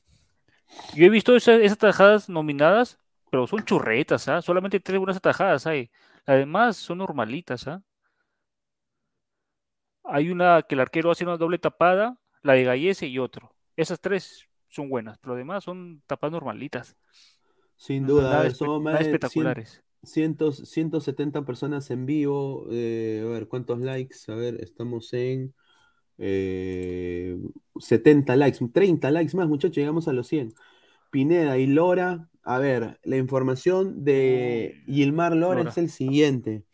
[0.94, 2.99] Yo he visto esa- esas tajadas nominadas,
[3.32, 4.41] pero son churretas, ¿ah?
[4.41, 5.90] Solamente tres buenas atajadas hay.
[6.26, 7.82] Las demás son normalitas, ¿ah?
[10.08, 13.54] Hay una que el arquero hace una doble tapada, la de Gallese y otro.
[13.76, 16.96] Esas tres son buenas, pero además son tapas normalitas.
[17.76, 19.84] Sin duda, a nada, 100 espectaculares.
[20.04, 22.68] 100 170 personas en vivo.
[22.72, 24.18] eh, a ver, ¿cuántos likes?
[24.30, 25.54] A ver, estamos en
[26.18, 27.38] eh,
[27.80, 30.54] 70 likes, 30 likes más, muchachos, llegamos a los 100.
[31.12, 35.70] Pineda y Lora, a ver, la información de Gilmar Lora, Lora.
[35.70, 36.66] es el siguiente.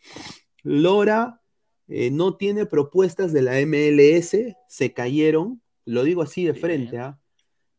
[0.62, 1.42] Lora
[1.88, 7.18] eh, no tiene propuestas de la MLS, se cayeron, lo digo así de frente, ¿ah?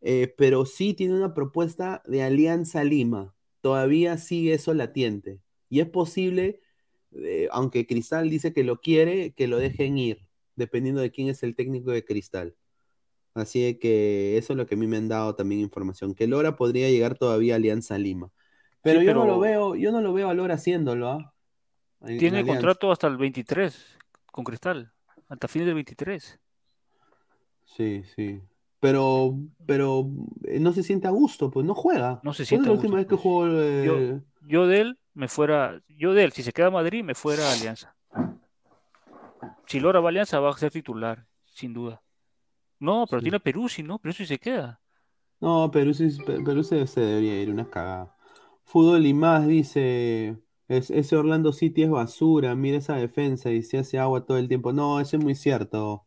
[0.01, 3.33] Eh, pero sí tiene una propuesta de Alianza Lima.
[3.61, 5.39] Todavía sigue eso latiente.
[5.69, 6.59] Y es posible,
[7.13, 11.41] eh, aunque Cristal dice que lo quiere, que lo dejen ir, dependiendo de quién es
[11.41, 12.53] el técnico de Cristal.
[13.33, 16.55] Así que eso es lo que a mí me han dado también información, que Lora
[16.55, 18.31] podría llegar todavía a Alianza Lima.
[18.83, 21.33] Pero Sí, yo no pero- lo veo, yo no lo veo a Lora haciéndolo, ¿ah?
[22.05, 22.53] En- en Tiene Alianza.
[22.61, 23.97] contrato hasta el 23
[24.31, 24.91] con Cristal,
[25.29, 26.39] hasta fines del 23.
[27.65, 28.41] Sí, sí.
[28.79, 30.07] Pero, pero
[30.43, 32.19] eh, no se siente a gusto, pues no juega.
[32.23, 33.21] No se ¿Cuándo siente es a la última vez que pues.
[33.21, 33.47] jugó?
[33.49, 37.15] eh, Yo de él me fuera, yo de él, si se queda a Madrid, me
[37.15, 37.95] fuera a Alianza.
[39.65, 42.01] Si Lora va a Alianza, va a ser titular, sin duda.
[42.79, 43.23] No, pero Sí.
[43.25, 44.79] tiene a Perú, si no, Perú si se queda.
[45.39, 45.91] No, Perú,
[46.25, 48.15] Pe- Perú se, se debería ir, una cagada.
[48.65, 53.77] Fútbol y más, dice, es, ese Orlando City es basura, mira esa defensa y se
[53.79, 54.73] hace agua todo el tiempo.
[54.73, 56.05] No, eso es muy cierto.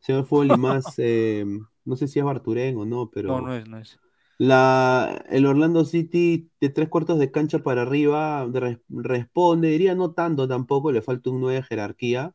[0.00, 1.44] Señor Fútbol y más, eh,
[1.84, 3.98] no sé si es Barturén o no, pero No, no es, no es.
[4.38, 10.12] la, el Orlando City de tres cuartos de cancha para arriba re- responde, diría no
[10.12, 12.34] tanto tampoco, le falta un 9 de jerarquía,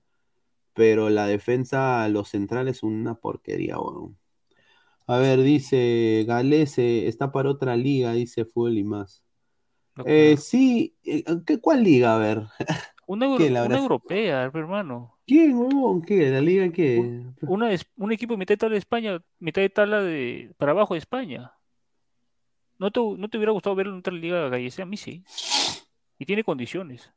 [0.73, 4.17] pero la defensa, los centrales, una porquería, weón.
[5.07, 9.23] A ver, dice Galese, está para otra liga, dice Fútbol y más.
[10.05, 12.15] Eh, sí, eh, ¿qué, ¿cuál liga?
[12.15, 12.43] A ver.
[13.07, 15.17] Una, euro- ¿qué, la una europea, hermano.
[15.25, 16.01] ¿Quién, huevón?
[16.01, 16.29] ¿Qué?
[16.29, 17.21] ¿La liga qué?
[17.47, 20.99] Una, un equipo mitad de tabla de España, mitad de tabla de para abajo de
[20.99, 21.53] España.
[22.79, 24.83] ¿No te, no te hubiera gustado verlo en otra liga gallesa?
[24.83, 25.23] A mí sí.
[26.17, 27.11] Y tiene condiciones.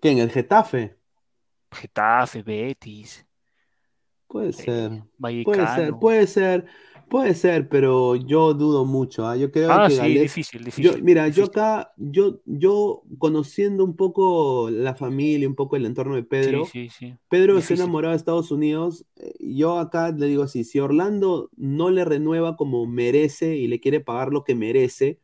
[0.00, 0.18] ¿Quién?
[0.18, 0.96] ¿El Getafe?
[1.72, 3.26] Getafe, Betis,
[4.26, 4.90] Puede eh, ser.
[5.44, 6.00] Puede ser, Vallecano.
[6.00, 6.66] puede ser,
[7.08, 9.26] puede ser, pero yo dudo mucho.
[9.26, 9.36] ¿ah?
[9.36, 11.02] Yo creo Ah, que sí, Galés- difícil, Yo, difícil.
[11.02, 11.50] mira, yo difícil.
[11.50, 16.88] acá, yo, yo conociendo un poco la familia, un poco el entorno de Pedro, Sí,
[16.90, 17.14] sí, sí.
[17.28, 17.76] Pedro está Difícil.
[17.84, 19.04] enamorado de Estados Unidos.
[19.16, 23.80] eh, Yo acá le digo así, si Orlando no le renueva como merece y le
[23.80, 25.18] quiere pagar lo que merece,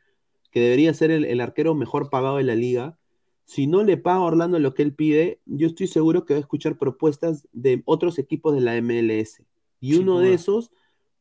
[0.51, 2.97] que debería ser el, el arquero mejor pagado de la liga,
[3.45, 6.39] si no le paga a Orlando lo que él pide, yo estoy seguro que va
[6.39, 9.43] a escuchar propuestas de otros equipos de la MLS.
[9.81, 10.71] Y Sin uno de esos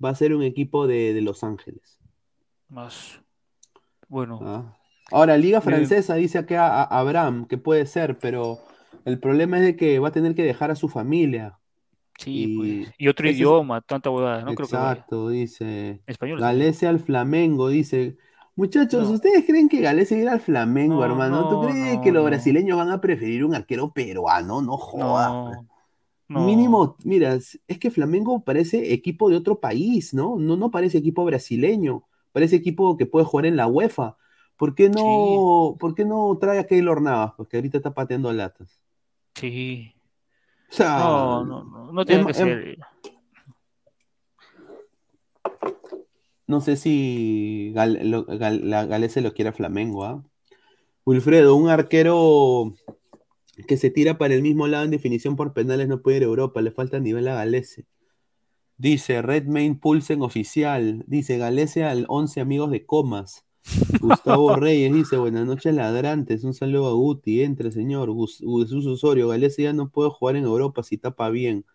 [0.03, 1.99] va a ser un equipo de, de Los Ángeles.
[2.69, 3.21] Más.
[4.07, 4.77] Bueno, Ah.
[5.11, 5.75] Ahora, Liga Bien.
[5.75, 8.59] Francesa dice acá a, a Abraham que puede ser, pero
[9.05, 11.59] el problema es de que va a tener que dejar a su familia.
[12.17, 12.93] sí, y pues.
[12.97, 14.75] Y otro ese idioma, tanta huevada, no creo que.
[14.75, 16.01] Exacto, dice.
[16.07, 16.39] Español.
[16.39, 18.17] Galese al Flamengo, dice.
[18.55, 19.15] Muchachos, No.
[19.15, 21.49] ¿ustedes creen que Galese irá al Flamengo, No, hermano?
[21.49, 24.61] ¿Tú crees que los brasileños van a preferir un arquero peruano?
[24.61, 25.57] No jodas.
[26.34, 26.45] No.
[26.45, 30.38] Mínimo, mira, es que Flamengo parece equipo de otro país, ¿no?
[30.39, 34.18] No, no parece equipo brasileño, parece equipo que puede jugar en la UEFA.
[34.57, 37.34] ¿Por qué no, ¿por qué no trae a Keylor Navas?
[37.38, 38.80] Porque ahorita está pateando latas.
[39.35, 39.93] Sí.
[40.69, 42.77] O sea, No, no, no, no tiene em- que em- ser.
[46.47, 50.23] no sé si Gal- lo- Gal- la Galese lo quiere a Flamengo, ¿ah?
[51.05, 52.73] Wilfredo, un arquero
[53.67, 56.27] que se tira para el mismo lado en definición por penales no puede ir a
[56.27, 57.85] Europa, le falta nivel a Galese.
[58.77, 63.45] Dice Redmayne Pulsen oficial, dice Galese al 11 amigos de Comas.
[64.01, 69.63] Gustavo Reyes dice, buenas noches ladrantes, un saludo a Guti, entre señor, Jesús Osorio, Galese
[69.63, 71.65] ya no puede jugar en Europa si tapa bien.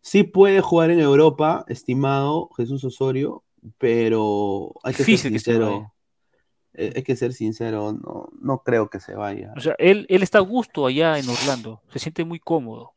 [0.00, 3.42] Sí puede jugar en Europa, estimado Jesús Osorio,
[3.76, 5.92] pero hay que Difícil sincero.
[6.78, 9.52] Eh, Hay que ser sincero, no, no creo que se vaya.
[9.56, 12.94] O sea, él, él está a gusto allá en Orlando, se siente muy cómodo,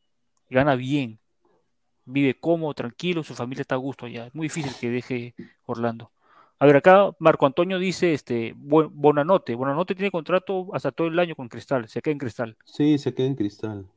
[0.49, 1.20] gana bien,
[2.06, 4.28] vive cómodo, tranquilo, su familia está a gusto allá.
[4.28, 5.36] Es muy difícil que deje
[5.66, 6.12] Orlando.
[6.60, 11.36] A ver, acá Marco Antonio dice, este, Bonanote, Bonanote tiene contrato hasta todo el año
[11.36, 12.58] con Cristal, se queda en Cristal.
[12.66, 13.88] Sí, se queda en cristal.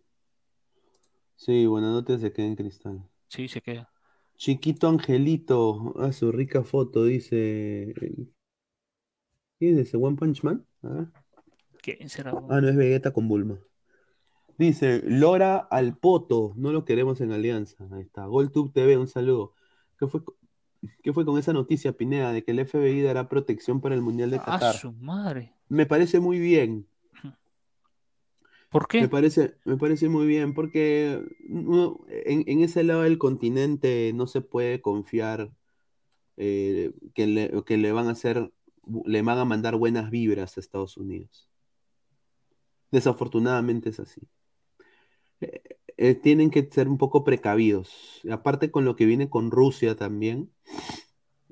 [1.37, 3.03] Sí, buenas noches, se queda en cristal.
[3.29, 3.91] Sí, se queda.
[4.37, 7.93] Chiquito Angelito, a su rica foto, dice.
[9.65, 9.97] ¿Quién es ese?
[9.97, 10.63] ¿One Punch Man?
[10.83, 11.07] A ver.
[11.81, 12.33] ¿Quién será?
[12.51, 13.59] Ah, no, es Vegeta con Bulma.
[14.59, 17.89] Dice, Lora al Poto, no lo queremos en Alianza.
[17.93, 18.27] Ahí está.
[18.27, 19.55] GolTube TV, un saludo.
[19.99, 20.21] ¿Qué fue,
[21.03, 24.31] qué fue con esa noticia, Pineda, de que el FBI dará protección para el Mundial
[24.31, 24.75] de A Qatar?
[24.77, 25.55] su madre.
[25.71, 26.87] Me parece muy bien.
[28.71, 29.09] ¿Por Me qué?
[29.09, 34.41] parece, me parece muy bien, porque uno- en, en ese lado del continente no se
[34.43, 35.53] puede confiar
[36.37, 38.53] eh, que, le, que le van a hacer,
[39.05, 41.49] le van a mandar buenas vibras a Estados Unidos.
[42.91, 44.21] Desafortunadamente es así.
[45.41, 45.63] Eh,
[45.97, 48.21] eh, tienen que ser un poco precavidos.
[48.31, 50.51] Aparte con lo que viene con Rusia también.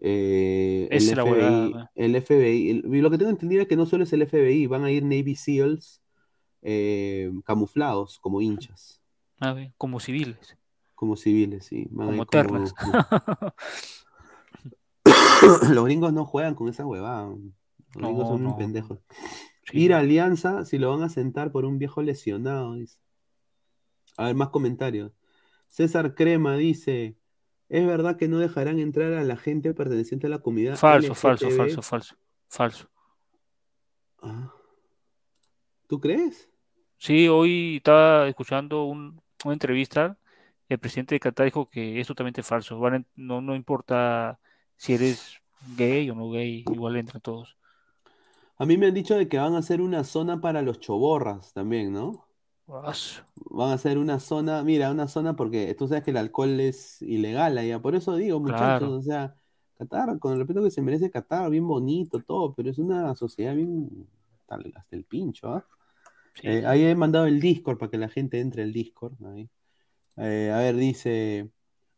[0.05, 3.87] eh, el, es la FBI, el FBI, el- lo que tengo entendido es que no
[3.87, 6.03] solo es el FBI, van a ir Navy SEALs
[6.63, 9.01] eh, camuflados como hinchas,
[9.41, 10.57] Ah, como civiles,
[10.95, 11.87] como civiles, sí.
[11.91, 12.27] Van a como ir.
[15.75, 17.27] Los gringos no juegan con esa huevada.
[17.29, 17.39] Los
[17.95, 18.99] gringos No, son unos no, pendejos.
[19.65, 19.79] Sí.
[19.81, 22.99] Ir a Alianza si lo van a sentar por un viejo lesionado, dice.
[24.17, 25.13] A ver, más comentarios.
[25.69, 27.17] César Crema dice:
[27.69, 31.47] ¿Es verdad que no dejarán entrar a la gente perteneciente a la comunidad Falso, falso,
[31.47, 31.57] LGTB?
[31.57, 32.17] falso, falso,
[32.49, 32.89] falso.
[34.21, 34.53] Ah.
[35.89, 36.49] ¿Tú crees?
[36.99, 40.19] Sí, hoy estaba escuchando un- una entrevista.
[40.69, 42.81] El presidente de Qatar dijo que es totalmente falso.
[43.17, 44.39] No, no importa
[44.83, 45.37] si eres
[45.77, 47.57] gay o no gay, igual entran todos.
[48.59, 51.53] A mí me han dicho de que van a hacer una zona para los choborras
[51.53, 52.27] también, ¿no?
[52.83, 56.59] As- Van a hacer una zona, mira, una zona porque tú sabes que el alcohol
[56.59, 57.81] es ilegal allá.
[57.81, 58.95] Por eso digo, muchachos, Claro.
[58.97, 59.37] o sea,
[59.79, 63.55] Qatar, con el respeto que se merece Qatar, bien bonito, todo, pero es una sociedad
[63.55, 63.89] bien
[64.49, 65.65] hasta el, pincho, ¿ah?
[66.35, 66.49] sí.
[66.49, 69.15] Eh, ahí he mandado el Discord para que la gente entre al Discord.
[69.27, 69.49] ahí.
[70.17, 71.51] Eh, a ver, dice,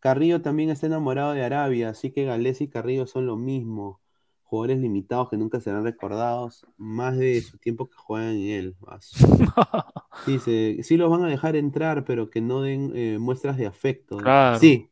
[0.04, 4.02] Carrillo también está enamorado de Arabia, así que Galés y Carrillo son lo mismo.
[4.42, 8.76] Jugadores limitados que nunca serán recordados, más de su tiempo que juegan en él.
[8.86, 8.98] Ah,
[10.26, 14.18] Dice, sí los van a dejar entrar, pero que no den eh, muestras de afecto.
[14.18, 14.58] Claro.
[14.58, 14.90] Sí.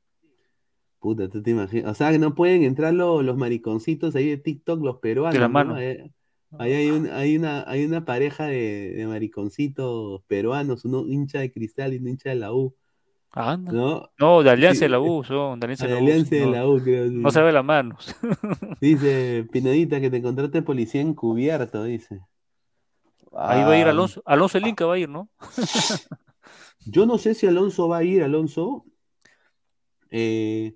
[0.99, 1.91] Puta, tú te imaginas.
[1.91, 5.41] O sea, que no pueden entrar lo- los mariconcitos ahí de TikTok, los peruanos, De
[5.41, 5.53] la ¿no?
[5.53, 5.75] mano.
[5.75, 6.11] Ahí,
[6.59, 11.53] ahí hay, un- hay una, hay una pareja de, de mariconcitos peruanos, uno hincha de
[11.53, 12.75] cristal y un hincha de la U,
[13.35, 14.11] ¿no?
[14.19, 14.85] No, de Alianza Sí.
[14.85, 16.03] de la U, son, de Alianza de la U.
[16.03, 17.09] Alianza sí, de no, la U, creo.
[17.09, 17.15] sí.
[17.15, 18.15] no sabe las manos.
[18.81, 22.21] Dice, Pinedita, que te encontraste policía encubierto, dice.
[23.35, 24.23] Ahí va a ir Ah, Alonso.
[24.27, 25.31] Alonso el Inca va a ir, ¿no?
[26.87, 28.85] Yo no sé si Alonso va a ir, Alonso.
[30.11, 30.75] Eh,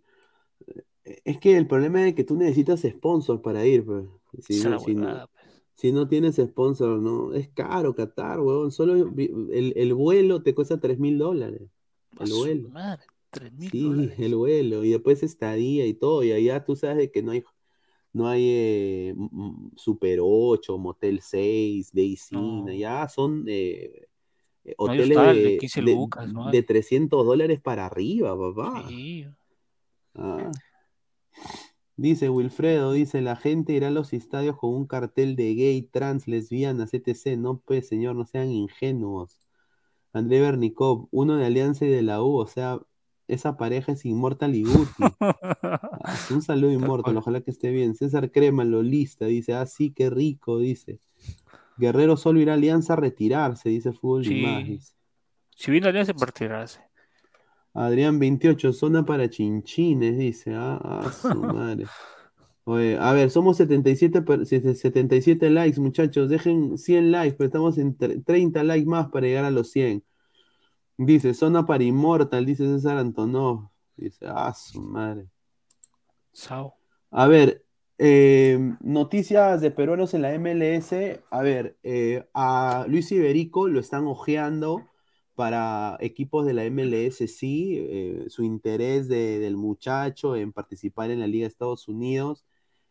[1.24, 4.06] es que el problema es que tú necesitas sponsor para ir, pues.
[4.40, 5.62] Si Esa es no, la si no- huevada, pues.
[5.74, 7.34] si no tienes sponsor, no.
[7.34, 8.72] Es caro Qatar, weón.
[8.72, 11.62] Solo el, el vuelo te cuesta 3 mil dólares.
[12.20, 12.68] El vuelo.
[12.70, 13.04] madre,
[13.70, 14.14] Sí, dólares.
[14.18, 14.84] el vuelo.
[14.84, 16.22] Y después estadía y todo.
[16.24, 17.44] Y allá tú sabes de que no hay,
[18.12, 19.14] no hay eh,
[19.76, 22.40] Super 8, Motel 6, Daysina.
[22.40, 22.72] No.
[22.72, 24.06] Ya son eh,
[24.64, 26.52] No hoteles hostal de de, 15 de- lucas, no hay.
[26.52, 28.86] de 300 dólares para arriba, papá.
[28.88, 29.26] Sí.
[30.14, 30.50] Ah.
[31.98, 36.28] Dice Wilfredo, dice, la gente irá a los estadios con un cartel de gay, trans,
[36.28, 37.38] lesbianas, etc.
[37.38, 39.38] No, pues, señor, no sean ingenuos.
[40.16, 42.80] André Bernikov, uno de Alianza y de la U, o sea,
[43.28, 45.02] esa pareja es Inmortal y Guti.
[46.30, 47.94] Un saludo Inmortal, ojalá que esté bien.
[47.94, 51.00] César Crema, lolista, dice, ah, sí, qué rico, dice.
[51.76, 54.42] Guerrero solo irá a Alianza a retirarse, dice Fútbol Sí.
[54.64, 54.94] dice.
[55.54, 56.80] Si viene Alianza, partirase.
[57.74, 60.54] Adrián 28, zona para chinchines, dice.
[60.54, 61.86] Ah, ah, su madre.
[62.68, 66.28] Oye, a ver, somos 77, per- 77 likes, muchachos.
[66.28, 70.02] Dejen 100 likes, pero estamos en tre- 30 likes más para llegar a los 100.
[70.98, 73.68] Dice, zona para Immortal, dice César Antonov.
[73.96, 75.28] Dice, ah, su madre.
[76.32, 76.74] Sao.
[77.12, 77.64] A ver,
[77.98, 81.20] eh, noticias de peruanos en la MLS.
[81.30, 84.82] A ver, eh, a Luis Iberico lo están ojeando
[85.36, 87.76] para equipos de la MLS, sí.
[87.78, 92.44] eh, su interés de- del muchacho en participar en la Liga de Estados Unidos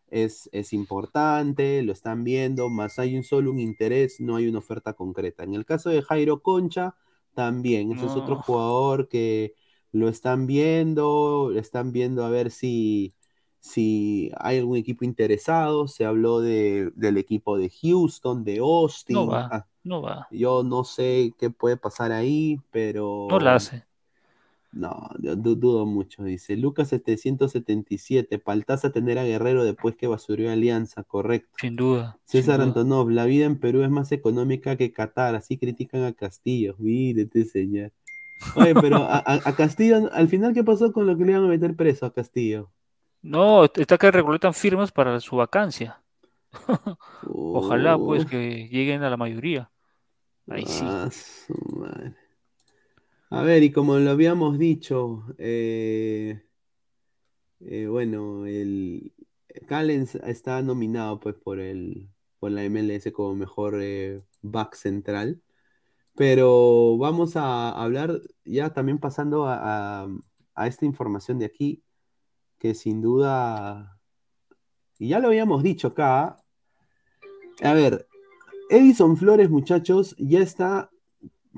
[0.10, 4.60] es, es importante, lo están viendo, más hay un solo un interés, no hay una
[4.60, 5.44] oferta concreta.
[5.44, 6.96] En el caso de Jairo Concha,
[7.34, 9.54] también, ese es otro jugador que
[9.92, 13.14] lo están viendo, lo están viendo a ver si,
[13.60, 15.88] si hay algún equipo interesado.
[15.88, 19.16] Se habló de, del equipo de Houston, de Austin.
[19.16, 20.18] No va, Ah, no va.
[20.30, 23.86] yo no sé qué puede pasar ahí, pero No la hace.
[24.76, 26.56] No, du- du- dudo mucho, dice.
[26.58, 31.50] Lucas 777, Paltaza tener a Guerrero después que basurió Alianza, correcto.
[31.60, 32.18] Sin duda.
[32.26, 32.68] sin César duda.
[32.68, 36.76] Antonov, la vida en Perú es más económica que Qatar, así critican a Castillo.
[36.78, 37.92] Mírete, señor.
[38.56, 41.46] Oye, pero a, a- a Castillo, al final, ¿qué pasó con lo que le iban
[41.46, 42.70] a meter preso a Castillo?
[43.22, 46.02] No, está que recolectan firmas para su vacancia.
[47.24, 49.72] Ojalá, pues, que lleguen a la mayoría.
[50.48, 50.84] Ahí sí.
[50.86, 52.14] ah, su madre.
[53.30, 56.42] A ver, y como lo habíamos dicho, eh,
[57.60, 59.14] eh, bueno, el
[59.68, 65.42] Callens está nominado pues por el por la MLS como mejor eh, back central.
[66.16, 70.10] Pero vamos a hablar ya también pasando a, a-
[70.56, 71.84] a esta información de aquí,
[72.60, 74.00] que sin duda
[75.00, 76.38] Y ya lo habíamos dicho acá.
[77.62, 78.08] A ver,
[78.70, 80.90] Edison Flores, muchachos, ya está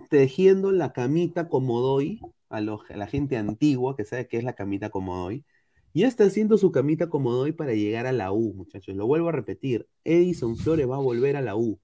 [0.09, 4.53] tejiendo la camita Comodoy a, lo- a la gente antigua que sabe qué es la
[4.53, 5.45] camita Comodoy.
[5.93, 8.95] Ya está haciendo su camita Comodoy para llegar a la U, muchachos.
[8.95, 9.87] Lo vuelvo a repetir.
[10.03, 11.79] Edison Flores va a volver a la U.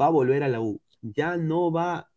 [0.00, 0.80] Va a volver a la U.
[1.02, 2.10] Ya no va.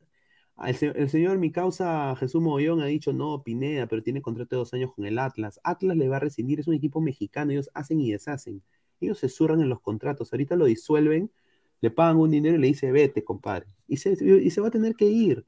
[0.66, 4.56] El, se- el señor, mi causa Jesús Mogollón, ha dicho no, Pineda, pero tiene contrato
[4.56, 5.60] de dos años con el Atlas.
[5.64, 8.62] Atlas le va a rescindir, es un equipo mexicano, ellos hacen y deshacen.
[9.00, 10.34] Ellos se zurran en los contratos.
[10.34, 11.32] Ahorita lo disuelven,
[11.82, 13.68] le pagan un dinero y le dice vete, compadre.
[13.88, 15.46] Y se, y se va a tener que ir.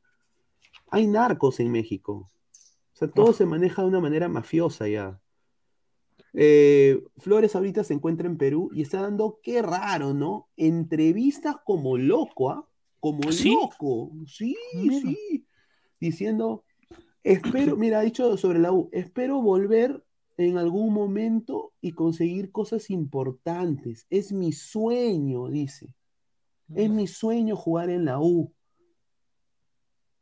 [0.89, 2.29] Hay narcos en México.
[2.93, 5.19] O sea, todo se maneja de una manera mafiosa ya.
[6.33, 10.49] Eh, Flores ahorita se encuentra en Perú y está dando, qué raro, ¿no?
[10.55, 12.67] Entrevistas como loco, ¿ah?
[12.99, 13.53] Como ¿Sí?
[13.53, 14.11] loco.
[14.27, 14.99] Sí, Mira.
[15.01, 15.45] sí.
[15.99, 16.63] Diciendo,
[17.23, 20.03] espero, mira, ha dicho sobre la U, espero volver
[20.37, 24.07] en algún momento y conseguir cosas importantes.
[24.09, 25.93] Es mi sueño, dice.
[26.75, 28.53] Es mi sueño jugar en la U.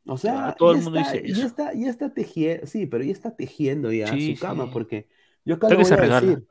[0.06, 1.46] O sea, Ah, todo ya el mundo está, dice ya eso.
[1.46, 4.70] está, ya está tejiendo, sí, pero ya está tejiendo ya Sí, su cama, sí.
[4.72, 5.08] porque
[5.44, 6.20] yo acá lo voy a regala.
[6.20, 6.46] decir.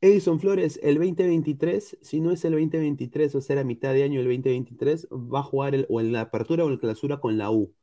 [0.00, 4.20] Edison Flores, el 2023, si no es el 2023, o sea, a mitad de año
[4.20, 7.36] del 2023, va a jugar el- o en la apertura o en la clausura con
[7.36, 7.74] la U.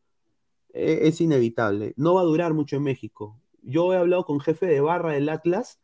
[0.74, 1.94] E- es inevitable.
[1.98, 3.38] No va a durar mucho en México.
[3.62, 5.80] Yo he hablado con jefe de barra del Atlas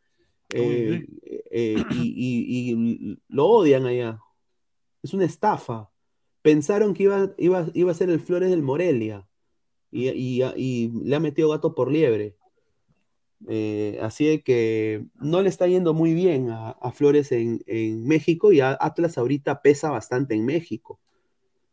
[0.54, 1.06] eh,
[1.52, 4.20] eh, y, y- y lo odian allá.
[5.04, 5.90] Es una estafa.
[6.42, 9.28] Pensaron que iba, iba, iba a ser el Flores del Morelia
[9.92, 12.36] y, y- le ha metido gato por liebre.
[13.48, 18.06] Eh, así de que no le está yendo muy bien a, a Flores en, en
[18.08, 21.00] México y a Atlas ahorita pesa bastante en México.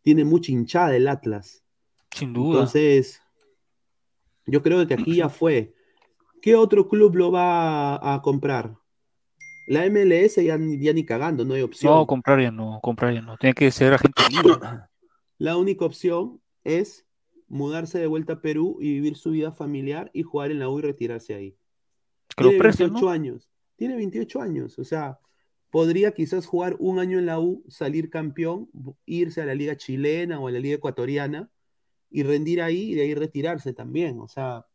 [0.03, 1.63] Tiene mucha hinchada el Atlas.
[2.11, 2.61] Sin duda.
[2.61, 3.21] Entonces,
[4.47, 5.75] yo creo que aquí ya fue.
[6.41, 8.78] ¿Qué otro club lo va a, a comprar?
[9.69, 11.93] La MLS ya, ni- ya ni cagando, no hay opción.
[11.95, 13.37] no, comprar ya no, comprar ya no.
[13.37, 14.55] Tiene que ser agente libre.
[15.39, 17.05] La única opción es
[17.49, 20.79] mudarse de vuelta a Perú y vivir su vida familiar y jugar en la U
[20.79, 21.57] y retirarse ahí.
[22.37, 23.11] Que Tiene presten, 28 ¿no?
[23.13, 23.51] años.
[23.77, 24.79] Tiene 28 años.
[24.79, 25.19] O sea,
[25.71, 28.71] podría quizás jugar un año en la U, salir campeón,
[29.07, 31.51] irse a la liga chilena o a la liga ecuatoriana
[32.11, 34.19] y rendir ahí y de ahí retirarse también.
[34.21, 34.67] O sea,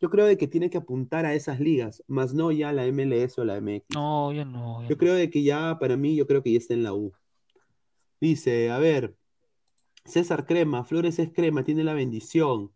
[0.00, 3.38] yo creo de que tiene que apuntar a esas ligas, más no ya la MLS
[3.38, 3.86] o la MX.
[3.94, 4.82] No, ya no.
[4.82, 4.96] Yo no.
[4.96, 7.12] creo de que ya, para mí, yo creo que ya está en la U.
[8.20, 9.16] Dice, a ver,
[10.04, 12.72] César Crema, Flores es crema, tiene la bendición.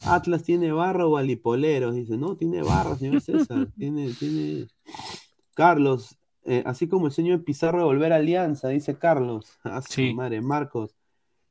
[0.00, 1.94] Atlas tiene barra o alipoleros.
[1.94, 3.68] Dice, no, tiene barra, señor César.
[3.78, 4.66] tiene, tiene.
[5.54, 9.58] Carlos, eh, así como el señor Pizarro de volver a Alianza, dice Carlos.
[9.62, 10.14] A su Sí.
[10.14, 10.94] madre, Marcos.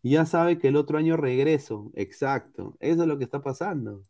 [0.03, 1.91] Ya sabe que el otro año regreso.
[1.95, 2.75] Exacto.
[2.79, 4.01] Eso es lo que está pasando.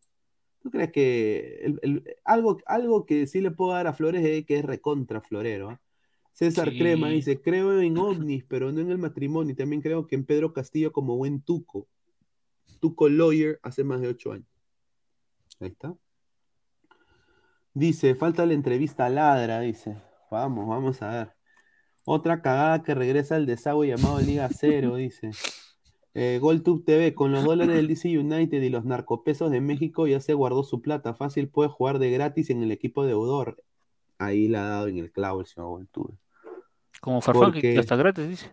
[0.68, 4.46] ¿Tú crees que el- el- algo, algo que sí le puedo dar a Flores es
[4.46, 5.70] que es recontra florero?
[5.70, 5.80] ¿ah?
[6.34, 6.78] César Sí.
[6.78, 9.54] Crema dice, creo en ovnis, pero no en el matrimonio.
[9.54, 11.88] Y también creo que en Pedro Castillo como buen tuco.
[12.82, 14.46] Tuco lawyer hace más de ocho años.
[15.62, 15.96] Ahí está.
[17.74, 19.96] Dice, falta la entrevista a Ladra, dice.
[20.30, 21.32] Vamos, vamos a ver.
[22.04, 25.32] Otra cagada que regresa al desagüe llamado Liga Cero, dice.
[26.20, 30.20] Eh, GolTube TV, con los dólares del DC United y los narcopesos de México ya
[30.20, 31.14] se guardó su plata.
[31.14, 33.64] Fácil puede jugar de gratis en el equipo deudor.
[34.18, 36.18] Ahí la ha dado en el clavo el señor GolTube.
[37.02, 38.52] Como Farfán, que- porque- que hasta gratis, dice.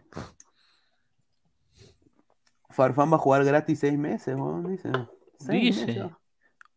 [2.70, 4.90] Farfán va a jugar gratis seis meses, weón, dice.
[5.38, 5.86] Seis Dice.
[5.86, 6.12] meses.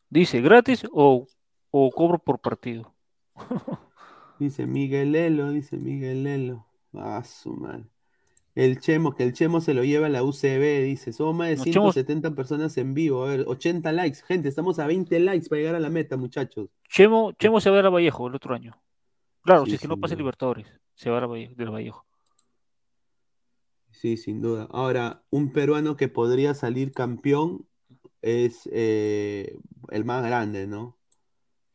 [0.10, 1.28] Dice, gratis o,
[1.72, 2.94] o cobro por partido.
[4.40, 6.66] Dice Miguel Lelo, dice Miguel Lelo.
[6.94, 7.86] Ah, su madre.
[8.60, 11.14] El Chemo, que el Chemo se lo lleva a la UCB, dice.
[11.14, 13.24] Somos más de No, Chemo- 170 personas en vivo.
[13.24, 14.24] A ver, 80 likes.
[14.26, 16.70] Gente, estamos a 20 likes para llegar a la meta, muchachos.
[16.90, 18.76] Chemo, Chemo se va a dar a Vallejo el otro año.
[19.44, 20.22] Claro, Sí, si es que no pasa duda.
[20.24, 20.66] Libertadores,
[20.96, 22.04] se va a dar a Valle- del Vallejo.
[23.92, 24.68] Sí, sin duda.
[24.72, 27.68] Ahora, un peruano que podría salir campeón
[28.24, 29.58] es eh,
[29.92, 30.98] el más grande, ¿no?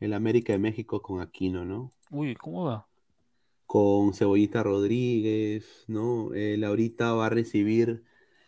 [0.01, 1.91] El América de México con Aquino, ¿no?
[2.11, 2.87] Uy, ¿cómo va?
[3.73, 6.31] Con Cebollita Rodríguez, ¿no?
[6.35, 8.03] Él ahorita va a recibir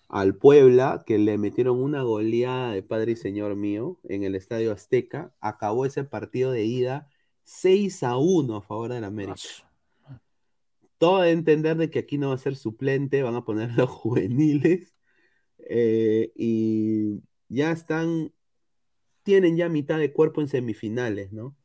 [0.07, 4.71] al Puebla, que le metieron una goleada de padre y señor mío en el Estadio
[4.71, 5.33] Azteca.
[5.41, 7.09] Acabó ese partido de ida
[7.43, 9.41] 6 a 1 a favor del América.
[10.99, 13.89] todo de entender de que aquí no va a ser suplente, van a poner los
[13.89, 14.93] juveniles
[15.57, 18.31] eh, y ya están,
[19.23, 21.55] tienen ya mitad de cuerpo en semifinales, ¿no?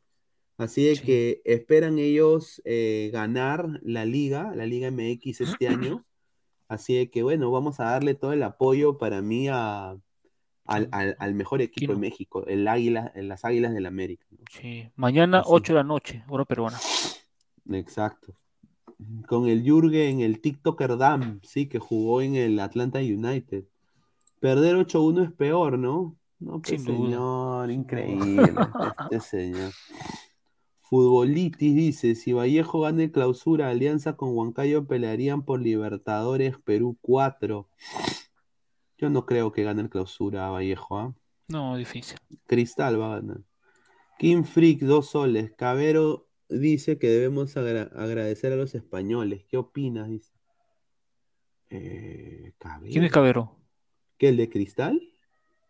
[0.61, 1.03] Así de Sí.
[1.05, 6.05] que esperan ellos eh, ganar la liga, la Liga MX este año.
[6.69, 9.97] Así de que bueno, vamos a darle todo el apoyo para mí a,
[10.67, 11.99] al, al- al mejor equipo de.
[11.99, 14.27] México, el Águila, las Águilas del América.
[14.31, 14.39] ¿no?
[14.51, 14.89] Sí.
[14.97, 15.49] Mañana, Así.
[15.51, 16.79] 8 de la noche, hora peruana.
[17.73, 18.35] Exacto.
[19.27, 23.65] Con el Jürgen, el TikToker Dam, sí, que jugó en el Atlanta United.
[24.41, 26.17] Perder 8-1 es peor, ¿no?
[26.39, 28.43] No, pues, señor, increíble.
[29.11, 29.73] Este señor.
[30.91, 37.69] Futbolitis dice, si Vallejo gana el clausura, Alianza con Huancayo pelearían por Libertadores Perú 4.
[38.99, 41.15] Yo no creo que gane el clausura Vallejo, ¿ah?
[41.47, 42.19] No, difícil.
[42.47, 43.39] Cristal va a ganar.
[44.19, 45.53] King Freak, dos soles.
[45.57, 49.45] Cabero dice que debemos agra- agradecer a los españoles.
[49.49, 50.09] ¿Qué opinas?
[50.09, 50.33] Dice.
[51.71, 52.91] Eh, Cabero.
[52.93, 53.57] ¿Quién es Cabero?
[54.19, 55.01] ¿Qué, el de Cristal?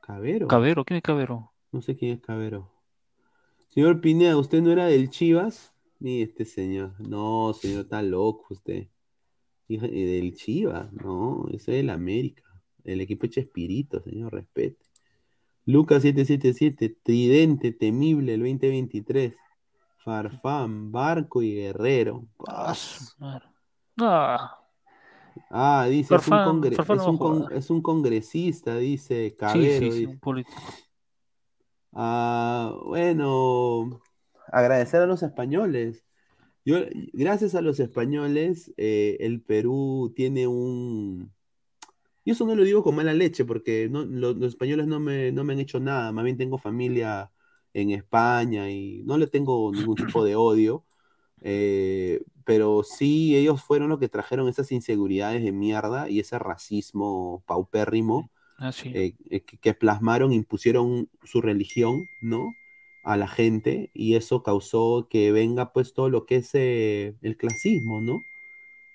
[0.01, 0.49] Cabero.
[0.49, 1.53] Cabero, ¿quién es Cabero?
[1.73, 2.73] No sé quién es Cabero.
[3.73, 5.73] Señor Pineda, ¿usted no era del Chivas?
[6.01, 6.95] Ni este señor.
[7.01, 8.89] No, señor, está loco usted.
[9.69, 12.43] Eh, Del Chivas, no, yo soy del América.
[12.83, 14.79] El equipo de Chespirito, señor, respete.
[15.67, 19.37] Lucas 777, Tridente, Temible, el 2023.
[20.03, 22.25] Farfán, Barco y Guerrero.
[22.49, 22.75] Ah.
[24.01, 24.57] Ah,
[25.49, 29.63] Ah, dice, es un, Farfán- es un con- es congresista, dice sí, Cabero.
[29.63, 30.07] sí, sí, dice.
[30.07, 30.61] un político.
[31.93, 34.01] Ah, bueno,
[34.49, 36.05] agradecer a los españoles.
[36.65, 36.79] Yo,
[37.13, 41.33] gracias a los españoles, eh, el Perú tiene un...
[42.25, 45.55] Y eso no lo digo con mala leche, porque los españoles no me, no me
[45.55, 46.13] han hecho nada.
[46.13, 47.33] Más bien tengo familia
[47.75, 50.85] en España y no le tengo ningún tipo de odio.
[51.43, 57.43] eh, pero sí, ellos fueron los que trajeron esas inseguridades de mierda y ese racismo
[57.47, 58.31] paupérrimo
[58.61, 62.59] Ah, eh, eh, que, que plasmaron, impusieron su religión, ¿no?
[63.03, 67.37] A la gente y eso causó que venga pues todo lo que es eh, el
[67.37, 68.27] clasismo, ¿no?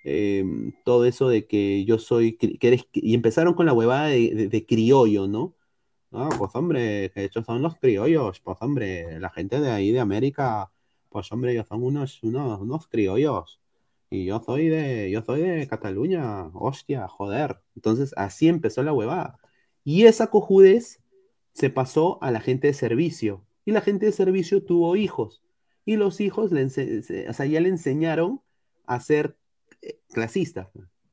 [0.03, 0.45] Eh,
[0.83, 4.47] todo eso de que yo soy, que eres, y empezaron con la huevada de, de-
[4.49, 5.55] de criollo, ¿no?
[6.11, 9.99] Ah, pues hombre, que estos son los criollos, pues hombre, la gente de ahí de
[9.99, 10.71] América,
[11.09, 13.61] pues hombre, ellos son unos, unos, unos criollos.
[14.09, 17.61] Y yo soy de, yo soy de Cataluña, hostia, joder.
[17.75, 19.39] Entonces así empezó la huevada.
[19.85, 20.99] Y esa cojudez
[21.53, 23.45] se pasó a la gente de servicio.
[23.63, 25.41] Y la gente de servicio tuvo hijos.
[25.85, 28.41] Y los hijos le, o sea, ya le enseñaron
[28.85, 29.37] a ser
[29.81, 30.67] eh, clasistas.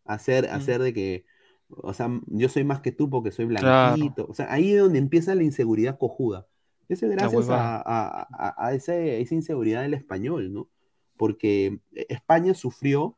[0.05, 0.63] A ser, a Mm.
[0.63, 1.25] ser de que,
[1.69, 3.95] o sea, yo soy más que tú porque soy Claro.
[3.97, 4.27] blanquito.
[4.29, 6.47] O sea, ahí es donde empieza la inseguridad cojuda.
[6.89, 10.69] Eso es gracias a, a- a- a ese- esa inseguridad del español, ¿no?
[11.17, 13.17] Porque España sufrió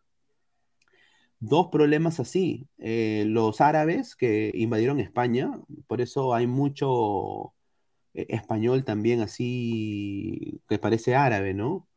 [1.40, 2.69] dos problemas así.
[2.78, 7.55] Eh, los árabes que invadieron España, por eso hay mucho
[8.15, 11.89] eh, español también así que parece árabe, ¿no?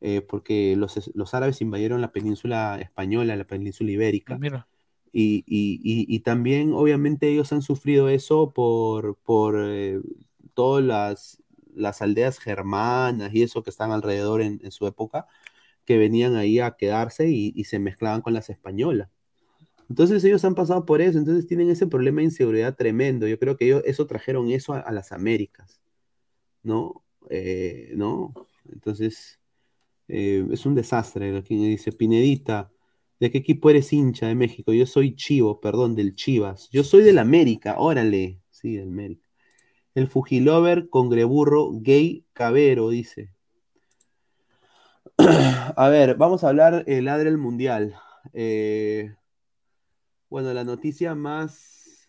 [0.00, 4.38] Eh, porque los, los árabes invadieron la península española, la península ibérica.
[4.38, 4.66] Mira,
[5.12, 9.56] Y, y- y- y también, obviamente, ellos han sufrido eso por, por
[10.54, 11.42] todas las,
[11.74, 15.26] las aldeas germanas y eso que están alrededor en, en su época,
[15.86, 19.08] que venían ahí a quedarse y, se mezclaban con las españolas.
[19.88, 23.28] Entonces ellos han pasado por eso, entonces tienen ese problema de inseguridad tremendo.
[23.28, 25.80] Yo creo que ellos eso trajeron eso a, las Américas,
[26.62, 27.04] ¿no?
[27.30, 28.34] Eh, ¿no?
[28.72, 29.40] Entonces
[30.08, 32.70] eh, es un desastre que dice Pinedita.
[33.20, 34.72] ¿De qué equipo eres hincha de México?
[34.72, 36.68] Yo soy Chivo, perdón, del Chivas.
[36.70, 38.40] Yo soy del América, órale.
[38.50, 39.26] Sí, del América.
[39.94, 43.35] El Fujilover, congreburro, gay, cabero, dice.
[45.76, 47.94] A ver, vamos a hablar el ladre del mundial.
[48.32, 49.14] Eh,
[50.28, 52.08] bueno, la noticia más,